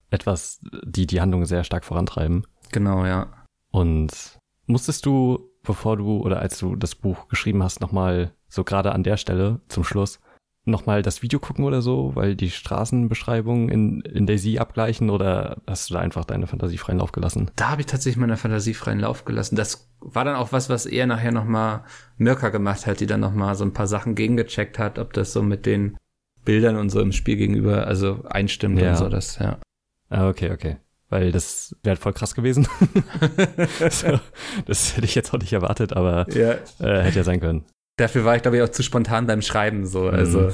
etwas, 0.09 0.61
die 0.83 1.05
die 1.05 1.21
Handlung 1.21 1.45
sehr 1.45 1.63
stark 1.63 1.85
vorantreiben. 1.85 2.45
Genau, 2.71 3.05
ja. 3.05 3.45
Und 3.71 4.39
musstest 4.65 5.05
du 5.05 5.51
bevor 5.67 5.97
du 5.97 6.17
oder 6.17 6.39
als 6.39 6.57
du 6.57 6.75
das 6.75 6.95
Buch 6.95 7.27
geschrieben 7.27 7.61
hast, 7.61 7.81
nochmal 7.81 8.31
so 8.47 8.63
gerade 8.63 8.93
an 8.93 9.03
der 9.03 9.17
Stelle 9.17 9.59
zum 9.67 9.83
Schluss 9.83 10.19
nochmal 10.67 11.01
das 11.01 11.21
Video 11.21 11.39
gucken 11.39 11.63
oder 11.63 11.81
so, 11.81 12.11
weil 12.15 12.35
die 12.35 12.49
Straßenbeschreibungen 12.49 13.69
in, 13.69 14.01
in 14.01 14.25
Daisy 14.25 14.57
abgleichen 14.57 15.09
oder 15.09 15.61
hast 15.65 15.89
du 15.89 15.93
da 15.93 16.01
einfach 16.01 16.25
deine 16.25 16.45
Fantasie 16.45 16.77
freien 16.77 16.99
Lauf 16.99 17.13
gelassen? 17.13 17.51
Da 17.55 17.69
habe 17.69 17.81
ich 17.81 17.87
tatsächlich 17.87 18.19
meine 18.19 18.35
Fantasie 18.35 18.73
freien 18.73 18.99
Lauf 18.99 19.23
gelassen. 19.23 19.55
Das 19.55 19.89
war 20.01 20.25
dann 20.25 20.35
auch 20.35 20.51
was, 20.51 20.69
was 20.69 20.85
eher 20.85 21.07
nachher 21.07 21.31
nochmal 21.31 21.83
Mirka 22.17 22.49
gemacht 22.49 22.85
hat, 22.85 22.99
die 22.99 23.05
dann 23.05 23.21
nochmal 23.21 23.55
so 23.55 23.63
ein 23.63 23.73
paar 23.73 23.87
Sachen 23.87 24.15
gegengecheckt 24.15 24.77
hat, 24.77 24.99
ob 24.99 25.13
das 25.13 25.31
so 25.31 25.41
mit 25.41 25.65
den 25.65 25.95
Bildern 26.43 26.75
und 26.75 26.89
so 26.89 26.99
im 26.99 27.13
Spiel 27.13 27.37
gegenüber, 27.37 27.87
also 27.87 28.23
einstimmt 28.29 28.81
ja. 28.81 28.91
und 28.91 28.97
so, 28.97 29.09
das, 29.09 29.39
ja. 29.39 29.59
Ah, 30.09 30.29
okay, 30.29 30.51
okay 30.51 30.77
weil 31.09 31.31
das 31.31 31.75
wäre 31.83 31.95
voll 31.95 32.13
krass 32.13 32.35
gewesen. 32.35 32.67
so, 33.89 34.19
das 34.65 34.95
hätte 34.95 35.05
ich 35.05 35.15
jetzt 35.15 35.33
auch 35.33 35.39
nicht 35.39 35.53
erwartet, 35.53 35.93
aber 35.93 36.25
ja. 36.33 36.53
Äh, 36.79 37.03
hätte 37.03 37.17
ja 37.17 37.23
sein 37.23 37.39
können. 37.39 37.65
Dafür 37.97 38.25
war 38.25 38.35
ich, 38.35 38.41
glaube 38.41 38.57
ich, 38.57 38.63
auch 38.63 38.69
zu 38.69 38.83
spontan 38.83 39.25
beim 39.25 39.41
Schreiben 39.41 39.85
so. 39.85 40.03
Mhm. 40.03 40.09
Also 40.09 40.51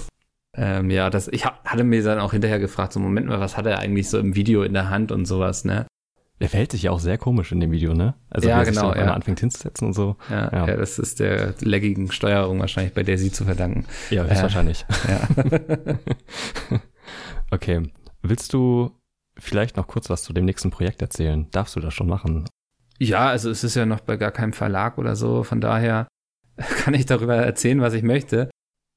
ähm, 0.56 0.91
ja, 0.91 1.10
das, 1.10 1.28
ich 1.28 1.45
hatte 1.45 1.84
mir 1.84 2.04
dann 2.04 2.20
auch 2.20 2.32
hinterher 2.32 2.60
gefragt, 2.60 2.93
so 2.93 2.99
Moment 2.99 3.28
mal, 3.28 3.39
was 3.39 3.58
hat 3.58 3.66
er 3.66 3.80
eigentlich 3.80 4.10
so 4.10 4.20
im 4.20 4.36
Video 4.36 4.64
in 4.64 4.74
der 4.74 4.89
Hand 4.89 5.12
und 5.12 5.26
sowas, 5.26 5.66
ne? 5.66 5.88
Der 6.39 6.49
verhält 6.49 6.72
sich 6.72 6.84
ja 6.84 6.91
auch 6.91 6.99
sehr 6.99 7.18
komisch 7.18 7.51
in 7.51 7.60
dem 7.60 7.72
Video, 7.72 7.93
ne? 7.93 8.16
Also 8.30 8.49
ja, 8.49 8.64
genau, 8.64 8.91
sich 8.91 9.01
ja. 9.01 9.14
anfängt 9.14 9.39
hinzusetzen 9.39 9.88
und 9.88 9.93
so. 9.93 10.18
Ja, 10.30 10.51
ja, 10.51 10.68
ja. 10.68 10.78
das 10.78 10.99
ist 10.99 11.20
der 11.20 11.56
laggigen 11.62 12.12
Steuerung 12.12 12.60
wahrscheinlich 12.60 12.93
bei 12.93 13.04
der 13.04 13.18
sie 13.18 13.32
zu 13.32 13.45
verdanken. 13.45 13.86
Ja, 14.10 14.26
höchstwahrscheinlich. 14.26 14.86
Äh, 15.08 15.12
ja. 15.12 16.80
okay. 17.51 17.84
Willst 18.22 18.54
du 18.54 18.91
vielleicht 19.38 19.77
noch 19.77 19.88
kurz 19.88 20.09
was 20.09 20.23
zu 20.23 20.34
dem 20.34 20.45
nächsten 20.45 20.71
Projekt 20.71 21.01
erzählen? 21.01 21.47
Darfst 21.51 21.75
du 21.75 21.79
das 21.79 21.93
schon 21.93 22.07
machen? 22.07 22.47
Ja, 22.99 23.29
also 23.29 23.49
es 23.49 23.63
ist 23.63 23.75
ja 23.75 23.86
noch 23.86 24.01
bei 24.01 24.17
gar 24.17 24.31
keinem 24.31 24.53
Verlag 24.53 24.97
oder 24.97 25.15
so, 25.15 25.43
von 25.43 25.61
daher 25.61 26.07
kann 26.57 26.93
ich 26.93 27.05
darüber 27.05 27.36
erzählen, 27.36 27.81
was 27.81 27.93
ich 27.93 28.03
möchte. 28.03 28.49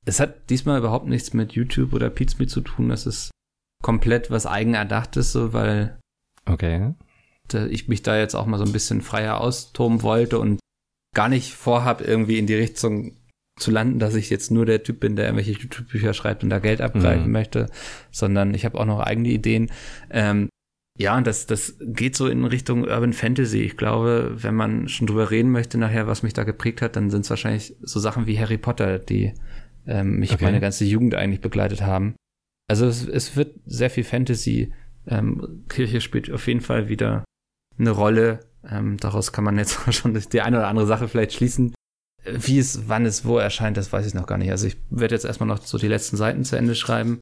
Es 0.04 0.20
hat 0.20 0.50
diesmal 0.50 0.78
überhaupt 0.78 1.06
nichts 1.06 1.32
mit 1.32 1.52
YouTube 1.52 1.92
oder 1.92 2.10
Pizmeet 2.10 2.50
zu 2.50 2.60
tun, 2.60 2.88
das 2.88 3.06
ist 3.06 3.30
komplett 3.82 4.30
was 4.30 4.46
Eigenerdachtes, 4.46 5.32
so, 5.32 5.52
weil 5.52 5.98
okay. 6.44 6.94
ich 7.70 7.88
mich 7.88 8.02
da 8.02 8.16
jetzt 8.16 8.34
auch 8.34 8.46
mal 8.46 8.58
so 8.58 8.64
ein 8.64 8.72
bisschen 8.72 9.00
freier 9.00 9.40
austoben 9.40 10.02
wollte 10.02 10.38
und 10.38 10.60
gar 11.14 11.28
nicht 11.28 11.54
vorhab, 11.54 12.00
irgendwie 12.00 12.38
in 12.38 12.46
die 12.46 12.54
Richtung 12.54 13.16
zu 13.58 13.70
landen, 13.70 13.98
dass 13.98 14.14
ich 14.14 14.30
jetzt 14.30 14.50
nur 14.50 14.66
der 14.66 14.82
Typ 14.82 15.00
bin, 15.00 15.16
der 15.16 15.26
irgendwelche 15.26 15.52
YouTube-Bücher 15.52 16.12
schreibt 16.12 16.44
und 16.44 16.50
da 16.50 16.58
Geld 16.58 16.80
abgreifen 16.80 17.26
mhm. 17.26 17.32
möchte, 17.32 17.66
sondern 18.10 18.54
ich 18.54 18.64
habe 18.64 18.78
auch 18.78 18.84
noch 18.84 19.00
eigene 19.00 19.28
Ideen. 19.28 19.70
Ähm, 20.10 20.48
ja, 20.98 21.16
und 21.16 21.26
das, 21.26 21.46
das 21.46 21.76
geht 21.80 22.16
so 22.16 22.26
in 22.26 22.44
Richtung 22.44 22.84
Urban 22.84 23.12
Fantasy. 23.12 23.60
Ich 23.60 23.76
glaube, 23.76 24.34
wenn 24.36 24.54
man 24.54 24.88
schon 24.88 25.06
drüber 25.06 25.30
reden 25.30 25.50
möchte 25.50 25.78
nachher, 25.78 26.06
was 26.06 26.22
mich 26.22 26.32
da 26.32 26.44
geprägt 26.44 26.80
hat, 26.80 26.96
dann 26.96 27.10
sind 27.10 27.22
es 27.22 27.30
wahrscheinlich 27.30 27.76
so 27.82 28.00
Sachen 28.00 28.26
wie 28.26 28.38
Harry 28.38 28.58
Potter, 28.58 28.98
die 28.98 29.34
ähm, 29.86 30.18
mich 30.18 30.32
okay. 30.32 30.44
meine 30.44 30.60
ganze 30.60 30.84
Jugend 30.84 31.14
eigentlich 31.14 31.40
begleitet 31.40 31.82
haben. 31.82 32.14
Also 32.68 32.86
es, 32.86 33.06
es 33.06 33.36
wird 33.36 33.54
sehr 33.66 33.90
viel 33.90 34.04
Fantasy. 34.04 34.72
Ähm, 35.06 35.64
Kirche 35.68 36.00
spielt 36.00 36.30
auf 36.30 36.46
jeden 36.46 36.62
Fall 36.62 36.88
wieder 36.88 37.24
eine 37.78 37.90
Rolle. 37.90 38.40
Ähm, 38.68 38.96
daraus 38.96 39.32
kann 39.32 39.44
man 39.44 39.58
jetzt 39.58 39.78
schon 39.94 40.14
die 40.14 40.40
eine 40.40 40.58
oder 40.58 40.68
andere 40.68 40.86
Sache 40.86 41.08
vielleicht 41.08 41.34
schließen. 41.34 41.74
Wie 42.32 42.58
es, 42.58 42.88
wann 42.88 43.06
es 43.06 43.24
wo 43.24 43.38
erscheint, 43.38 43.76
das 43.76 43.92
weiß 43.92 44.06
ich 44.06 44.14
noch 44.14 44.26
gar 44.26 44.38
nicht. 44.38 44.50
Also 44.50 44.66
ich 44.66 44.76
werde 44.90 45.14
jetzt 45.14 45.24
erstmal 45.24 45.48
noch 45.48 45.62
so 45.62 45.78
die 45.78 45.88
letzten 45.88 46.16
Seiten 46.16 46.44
zu 46.44 46.56
Ende 46.56 46.74
schreiben. 46.74 47.20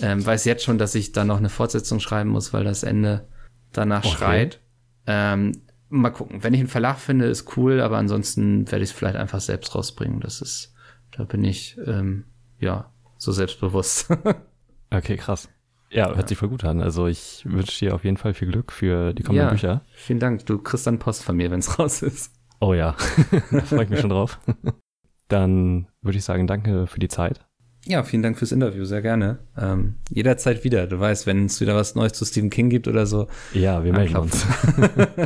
Ähm, 0.00 0.24
weiß 0.24 0.44
jetzt 0.44 0.64
schon, 0.64 0.78
dass 0.78 0.94
ich 0.94 1.12
da 1.12 1.24
noch 1.24 1.38
eine 1.38 1.48
Fortsetzung 1.48 2.00
schreiben 2.00 2.30
muss, 2.30 2.52
weil 2.52 2.64
das 2.64 2.82
Ende 2.82 3.28
danach 3.72 4.04
okay. 4.04 4.16
schreit. 4.16 4.60
Ähm, 5.06 5.62
mal 5.88 6.10
gucken. 6.10 6.42
Wenn 6.42 6.54
ich 6.54 6.60
einen 6.60 6.68
Verlag 6.68 6.98
finde, 6.98 7.26
ist 7.26 7.56
cool, 7.56 7.80
aber 7.80 7.98
ansonsten 7.98 8.70
werde 8.70 8.84
ich 8.84 8.90
es 8.90 8.96
vielleicht 8.96 9.16
einfach 9.16 9.40
selbst 9.40 9.74
rausbringen. 9.74 10.20
Das 10.20 10.40
ist, 10.40 10.74
da 11.12 11.24
bin 11.24 11.44
ich, 11.44 11.78
ähm, 11.86 12.24
ja, 12.58 12.92
so 13.18 13.32
selbstbewusst. 13.32 14.08
okay, 14.90 15.16
krass. 15.16 15.48
Ja, 15.90 16.08
hört 16.08 16.18
ja. 16.22 16.28
sich 16.28 16.38
voll 16.38 16.48
gut 16.48 16.64
an. 16.64 16.80
Also 16.80 17.06
ich 17.06 17.44
wünsche 17.44 17.78
dir 17.78 17.94
auf 17.94 18.04
jeden 18.04 18.16
Fall 18.16 18.34
viel 18.34 18.48
Glück 18.48 18.72
für 18.72 19.12
die 19.14 19.22
kommenden 19.22 19.46
ja, 19.46 19.52
Bücher. 19.52 19.82
Vielen 19.94 20.18
Dank. 20.18 20.44
Du 20.46 20.58
kriegst 20.58 20.86
dann 20.86 20.98
Post 20.98 21.22
von 21.22 21.36
mir, 21.36 21.50
wenn 21.50 21.60
es 21.60 21.78
raus 21.78 22.02
ist. 22.02 22.32
Oh 22.64 22.72
ja, 22.72 22.96
da 23.50 23.60
freue 23.60 23.84
ich 23.84 23.90
mich 23.90 24.00
schon 24.00 24.08
drauf. 24.08 24.40
Dann 25.28 25.86
würde 26.00 26.16
ich 26.16 26.24
sagen, 26.24 26.46
danke 26.46 26.86
für 26.86 26.98
die 26.98 27.08
Zeit. 27.08 27.44
Ja, 27.84 28.02
vielen 28.04 28.22
Dank 28.22 28.38
fürs 28.38 28.52
Interview, 28.52 28.86
sehr 28.86 29.02
gerne. 29.02 29.40
Ähm, 29.54 29.96
jederzeit 30.08 30.64
wieder. 30.64 30.86
Du 30.86 30.98
weißt, 30.98 31.26
wenn 31.26 31.44
es 31.44 31.60
wieder 31.60 31.76
was 31.76 31.94
Neues 31.94 32.14
zu 32.14 32.24
Stephen 32.24 32.48
King 32.48 32.70
gibt 32.70 32.88
oder 32.88 33.04
so. 33.04 33.26
Ja, 33.52 33.84
wir 33.84 33.92
melden 33.92 34.16
uns. 34.16 34.46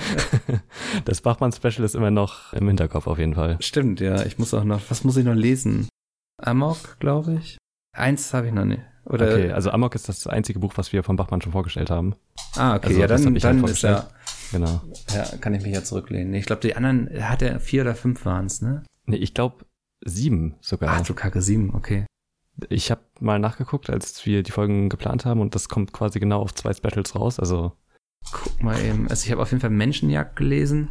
das 1.05 1.21
Bachmann-Special 1.21 1.85
ist 1.85 1.95
immer 1.95 2.11
noch 2.11 2.53
im 2.55 2.67
Hinterkopf 2.67 3.07
auf 3.07 3.21
jeden 3.21 3.37
Fall. 3.37 3.57
Stimmt, 3.61 4.01
ja. 4.01 4.27
Ich 4.27 4.41
muss 4.41 4.53
auch 4.53 4.65
noch, 4.65 4.81
was 4.89 5.05
muss 5.05 5.17
ich 5.17 5.25
noch 5.25 5.35
lesen? 5.35 5.89
Amok, 6.43 6.99
glaube 6.99 7.35
ich. 7.35 7.57
Eins 7.97 8.35
habe 8.35 8.49
ich 8.49 8.53
noch 8.53 8.65
nicht. 8.65 8.83
Oder 9.05 9.29
okay, 9.29 9.53
also 9.53 9.71
Amok 9.71 9.95
ist 9.95 10.09
das 10.09 10.27
einzige 10.27 10.59
Buch, 10.59 10.73
was 10.75 10.93
wir 10.93 11.05
von 11.05 11.15
Bachmann 11.15 11.41
schon 11.41 11.53
vorgestellt 11.53 11.91
haben. 11.91 12.17
Ah, 12.57 12.75
okay, 12.75 12.89
also, 12.89 13.01
ja, 13.01 13.07
dann, 13.07 13.35
dann 13.37 13.63
halt 13.63 13.71
ist 13.71 13.83
ja, 13.83 14.09
genau. 14.53 14.81
Ja, 15.15 15.25
kann 15.41 15.55
ich 15.55 15.63
mich 15.63 15.75
ja 15.75 15.83
zurücklehnen. 15.83 16.35
Ich 16.35 16.47
glaube, 16.47 16.63
die 16.63 16.77
anderen, 16.77 17.09
hat 17.23 17.43
er 17.43 17.61
vier 17.61 17.83
oder 17.83 17.95
fünf 17.95 18.25
waren's, 18.25 18.63
ne? 18.63 18.85
Nee, 19.07 19.17
ich 19.17 19.35
glaube 19.35 19.65
sieben 20.05 20.57
sogar. 20.61 20.91
Ach 20.91 21.07
du 21.07 21.15
Kacke, 21.15 21.43
sieben, 21.43 21.75
okay. 21.75 22.07
Ich 22.69 22.91
habe 22.91 23.03
mal 23.21 23.39
nachgeguckt, 23.39 23.89
als 23.89 24.25
wir 24.27 24.43
die 24.43 24.51
Folgen 24.51 24.89
geplant 24.89 25.25
haben 25.25 25.41
und 25.41 25.55
das 25.55 25.69
kommt 25.69 25.93
quasi 25.93 26.19
genau 26.19 26.41
auf 26.41 26.55
zwei 26.55 26.73
Specials 26.73 27.15
raus, 27.15 27.39
also. 27.39 27.73
Guck 28.33 28.63
mal 28.63 28.81
eben. 28.81 29.09
Also 29.09 29.25
ich 29.25 29.33
habe 29.33 29.43
auf 29.43 29.51
jeden 29.51 29.61
Fall 29.61 29.71
Menschenjagd 29.71 30.37
gelesen. 30.37 30.91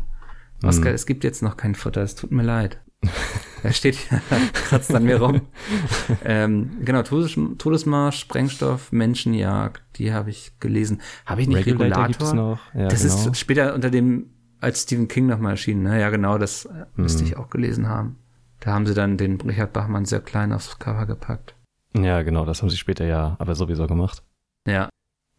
Oskar, 0.64 0.90
hm. 0.90 0.96
es 0.96 1.06
gibt 1.06 1.24
jetzt 1.24 1.44
noch 1.44 1.58
kein 1.58 1.76
Futter, 1.76 2.02
es 2.02 2.16
tut 2.16 2.32
mir 2.32 2.44
leid. 2.44 2.82
er 3.64 3.74
steht 3.74 3.96
hier, 3.96 4.22
kratzt 4.54 4.94
an 4.94 5.04
mir 5.04 5.22
rum. 5.22 5.42
ähm, 6.26 6.78
genau, 6.84 7.04
Todes 7.04 7.38
Todesmarsch, 7.58 8.20
Sprengstoff, 8.20 8.92
Menschenjagd, 8.92 9.84
die 9.98 10.14
habe 10.14 10.30
ich 10.30 10.60
gelesen. 10.60 11.02
Habe 11.26 11.42
ich 11.42 11.48
nicht 11.48 11.66
Regulator? 11.66 12.08
Regulator? 12.08 12.34
noch. 12.34 12.60
Ja, 12.74 12.88
das 12.88 13.04
genau. 13.04 13.32
ist 13.32 13.40
später 13.40 13.74
unter 13.74 13.90
dem, 13.90 14.32
als 14.60 14.84
Stephen 14.84 15.08
King 15.08 15.28
nochmal 15.28 15.52
erschienen. 15.52 15.84
Ne? 15.84 16.00
Ja, 16.00 16.10
genau, 16.10 16.38
das 16.38 16.66
mhm. 16.66 17.04
müsste 17.04 17.24
ich 17.24 17.38
auch 17.38 17.50
gelesen 17.50 17.88
haben. 17.88 18.18
Da 18.60 18.74
haben 18.74 18.88
sie 18.88 18.94
dann 18.94 19.18
den 19.18 19.40
Richard 19.42 19.74
Bachmann 19.74 20.06
sehr 20.06 20.20
klein 20.20 20.52
aufs 20.52 20.80
Cover 20.80 21.06
gepackt. 21.06 21.56
Ja, 21.96 22.22
genau, 22.24 22.46
das 22.46 22.62
haben 22.62 22.70
sie 22.70 22.78
später 22.78 23.06
ja 23.06 23.36
aber 23.40 23.56
sowieso 23.56 23.88
gemacht. 23.88 24.24
Ja. 24.68 24.90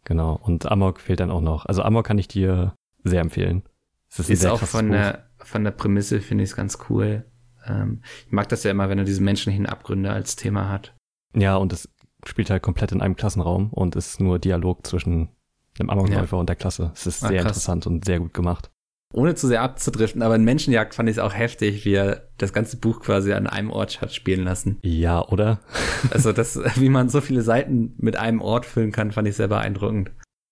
Genau, 0.05 0.39
und 0.41 0.71
Amok 0.71 0.99
fehlt 0.99 1.19
dann 1.19 1.31
auch 1.31 1.41
noch. 1.41 1.65
Also 1.65 1.83
Amok 1.83 2.05
kann 2.05 2.17
ich 2.17 2.27
dir 2.27 2.73
sehr 3.03 3.21
empfehlen. 3.21 3.63
Es 4.09 4.19
ist, 4.19 4.29
ist 4.29 4.45
auch 4.45 4.59
von 4.61 4.87
Buch. 4.87 4.95
der, 4.95 5.25
von 5.37 5.63
der 5.63 5.71
Prämisse 5.71 6.21
finde 6.21 6.43
ich 6.43 6.51
es 6.51 6.55
ganz 6.55 6.79
cool. 6.89 7.25
Ähm, 7.69 8.01
ich 8.25 8.31
mag 8.31 8.49
das 8.49 8.63
ja 8.63 8.71
immer, 8.71 8.89
wenn 8.89 8.97
er 8.97 9.05
diese 9.05 9.21
menschlichen 9.21 9.65
Abgründe 9.65 10.11
als 10.11 10.35
Thema 10.35 10.69
hat. 10.69 10.95
Ja, 11.35 11.55
und 11.57 11.71
es 11.73 11.89
spielt 12.25 12.49
halt 12.49 12.63
komplett 12.63 12.91
in 12.91 13.01
einem 13.01 13.15
Klassenraum 13.15 13.71
und 13.71 13.95
ist 13.95 14.19
nur 14.19 14.39
Dialog 14.39 14.85
zwischen 14.85 15.29
dem 15.77 15.89
Amokläufer 15.89 16.37
ja. 16.37 16.39
und 16.39 16.49
der 16.49 16.55
Klasse. 16.55 16.91
Es 16.93 17.07
ist 17.07 17.23
ah, 17.23 17.27
sehr 17.27 17.37
krass. 17.37 17.51
interessant 17.51 17.87
und 17.87 18.05
sehr 18.05 18.19
gut 18.19 18.33
gemacht. 18.33 18.71
Ohne 19.11 19.33
zu 19.33 19.47
sehr 19.47 19.63
abzudriften, 19.63 20.21
aber 20.21 20.35
in 20.35 20.43
Menschenjagd 20.43 20.93
fand 20.93 21.09
ich 21.09 21.15
es 21.15 21.23
auch 21.23 21.33
heftig, 21.33 21.83
wie 21.83 21.93
er 21.93 22.29
das 22.37 22.53
ganze 22.53 22.77
Buch 22.77 22.99
quasi 22.99 23.33
an 23.33 23.47
einem 23.47 23.71
Ort 23.71 24.01
hat 24.01 24.13
spielen 24.13 24.43
lassen. 24.43 24.77
Ja, 24.83 25.27
oder? 25.27 25.61
also 26.11 26.31
das, 26.31 26.59
wie 26.75 26.89
man 26.89 27.09
so 27.09 27.19
viele 27.21 27.41
Seiten 27.41 27.95
mit 27.97 28.17
einem 28.17 28.41
Ort 28.41 28.67
füllen 28.67 28.91
kann, 28.91 29.11
fand 29.11 29.27
ich 29.27 29.35
sehr 29.35 29.47
beeindruckend. 29.47 30.11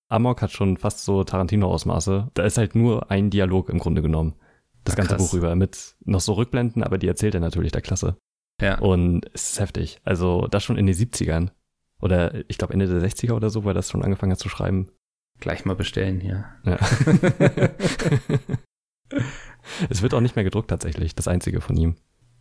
Amok 0.10 0.42
hat 0.42 0.52
schon 0.52 0.78
fast 0.78 1.04
so 1.04 1.24
Tarantino-Ausmaße. 1.24 2.32
Da 2.34 2.44
ist 2.44 2.58
halt 2.58 2.76
nur 2.76 3.12
ein 3.12 3.30
Dialog 3.30 3.70
im 3.70 3.78
Grunde 3.78 4.02
genommen 4.02 4.36
das 4.88 4.96
ganze 4.96 5.16
Krass. 5.16 5.32
Buch 5.32 5.38
über 5.38 5.56
mit 5.56 5.96
noch 6.06 6.22
so 6.22 6.34
Rückblenden, 6.34 6.84
aber 6.84 6.98
die 6.98 7.08
erzählt 7.08 7.36
er 7.36 7.42
natürlich 7.42 7.72
der 7.72 7.82
Klasse. 7.82 8.18
Ja. 8.62 8.80
Und 8.80 9.30
es 9.34 9.52
ist 9.52 9.60
heftig. 9.60 10.00
Also 10.04 10.48
das 10.48 10.64
schon 10.64 10.78
in 10.78 10.88
den 10.88 10.96
70ern. 10.96 11.50
Oder 12.00 12.50
ich 12.50 12.58
glaube 12.58 12.74
Ende 12.74 12.88
der 12.88 13.08
60er 13.08 13.34
oder 13.34 13.50
so, 13.50 13.66
weil 13.66 13.74
das 13.74 13.90
schon 13.90 14.04
angefangen 14.04 14.32
hat 14.32 14.40
zu 14.40 14.50
schreiben. 14.50 14.90
Gleich 15.40 15.66
mal 15.66 15.76
bestellen 15.76 16.20
hier. 16.20 16.46
Ja. 16.64 16.80
es 19.90 20.02
wird 20.02 20.14
auch 20.14 20.22
nicht 20.22 20.36
mehr 20.36 20.46
gedruckt 20.46 20.70
tatsächlich, 20.70 21.16
das 21.16 21.28
einzige 21.28 21.62
von 21.62 21.78
ihm. 21.78 21.96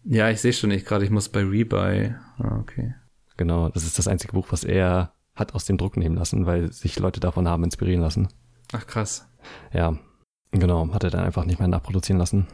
Ja, 0.05 0.30
ich 0.30 0.40
sehe 0.40 0.53
schon 0.53 0.70
nicht 0.70 0.86
gerade, 0.86 1.05
ich 1.05 1.11
muss 1.11 1.28
bei 1.28 1.42
Rebuy. 1.42 2.14
Ah, 2.38 2.59
okay. 2.59 2.94
Genau, 3.36 3.68
das 3.68 3.84
ist 3.84 3.99
das 3.99 4.09
einzige 4.09 4.32
Buch, 4.32 4.47
was 4.51 4.64
er 4.64 5.12
hat 5.34 5.55
aus 5.55 5.66
dem 5.66 5.76
Druck 5.76 5.97
nehmen 5.97 6.16
lassen, 6.16 6.47
weil 6.47 6.72
sich 6.72 6.99
Leute 6.99 7.20
davon 7.20 7.49
haben 7.49 7.64
inspirieren 7.64 8.01
lassen. 8.01 8.28
Ach 8.72 8.86
krass. 8.86 9.28
Ja, 9.72 9.99
genau, 10.53 10.92
hat 10.92 11.05
er 11.05 11.11
dann 11.11 11.24
einfach 11.24 11.44
nicht 11.44 11.59
mehr 11.59 11.68
nachproduzieren 11.68 12.18
lassen. 12.18 12.47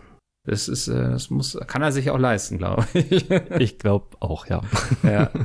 Das 0.45 0.69
ist, 0.69 0.89
äh, 0.89 1.11
das 1.11 1.31
muss, 1.31 1.59
kann 1.67 1.83
er 1.83 1.93
sich 1.93 2.11
auch 2.11 2.19
leisten, 2.19 2.59
glaube 2.59 2.87
ich. 2.95 3.31
Ich 3.59 3.79
glaube 3.79 4.17
auch, 4.21 4.47
ja. 4.47 4.61
ja. 5.03 5.31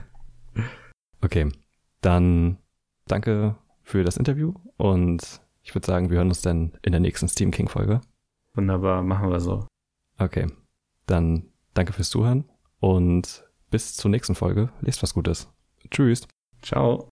Okay, 1.22 1.50
dann 2.02 2.58
danke 3.08 3.56
für 3.84 4.04
das 4.04 4.18
Interview 4.18 4.54
und 4.78 5.42
ich 5.64 5.74
würde 5.74 5.88
sagen, 5.88 6.10
wir 6.10 6.18
hören 6.18 6.30
uns 6.30 6.42
dann 6.42 6.74
in 6.84 6.92
der 6.92 7.02
nächsten 7.02 7.28
Steam 7.28 7.52
King 7.52 7.70
Folge. 7.70 8.02
Wunderbar, 8.54 9.02
machen 9.02 9.30
wir 9.30 9.40
so. 9.40 9.68
Okay, 10.20 10.48
dann 11.06 11.48
danke 11.74 11.94
fürs 11.94 12.10
Zuhören 12.10 12.46
und 12.80 13.46
bis 13.70 13.96
zur 13.96 14.12
nächsten 14.12 14.36
Folge. 14.36 14.70
Lest 14.82 15.04
was 15.04 15.14
Gutes. 15.14 15.50
Tschüss. 15.90 16.28
Ciao. 16.62 17.10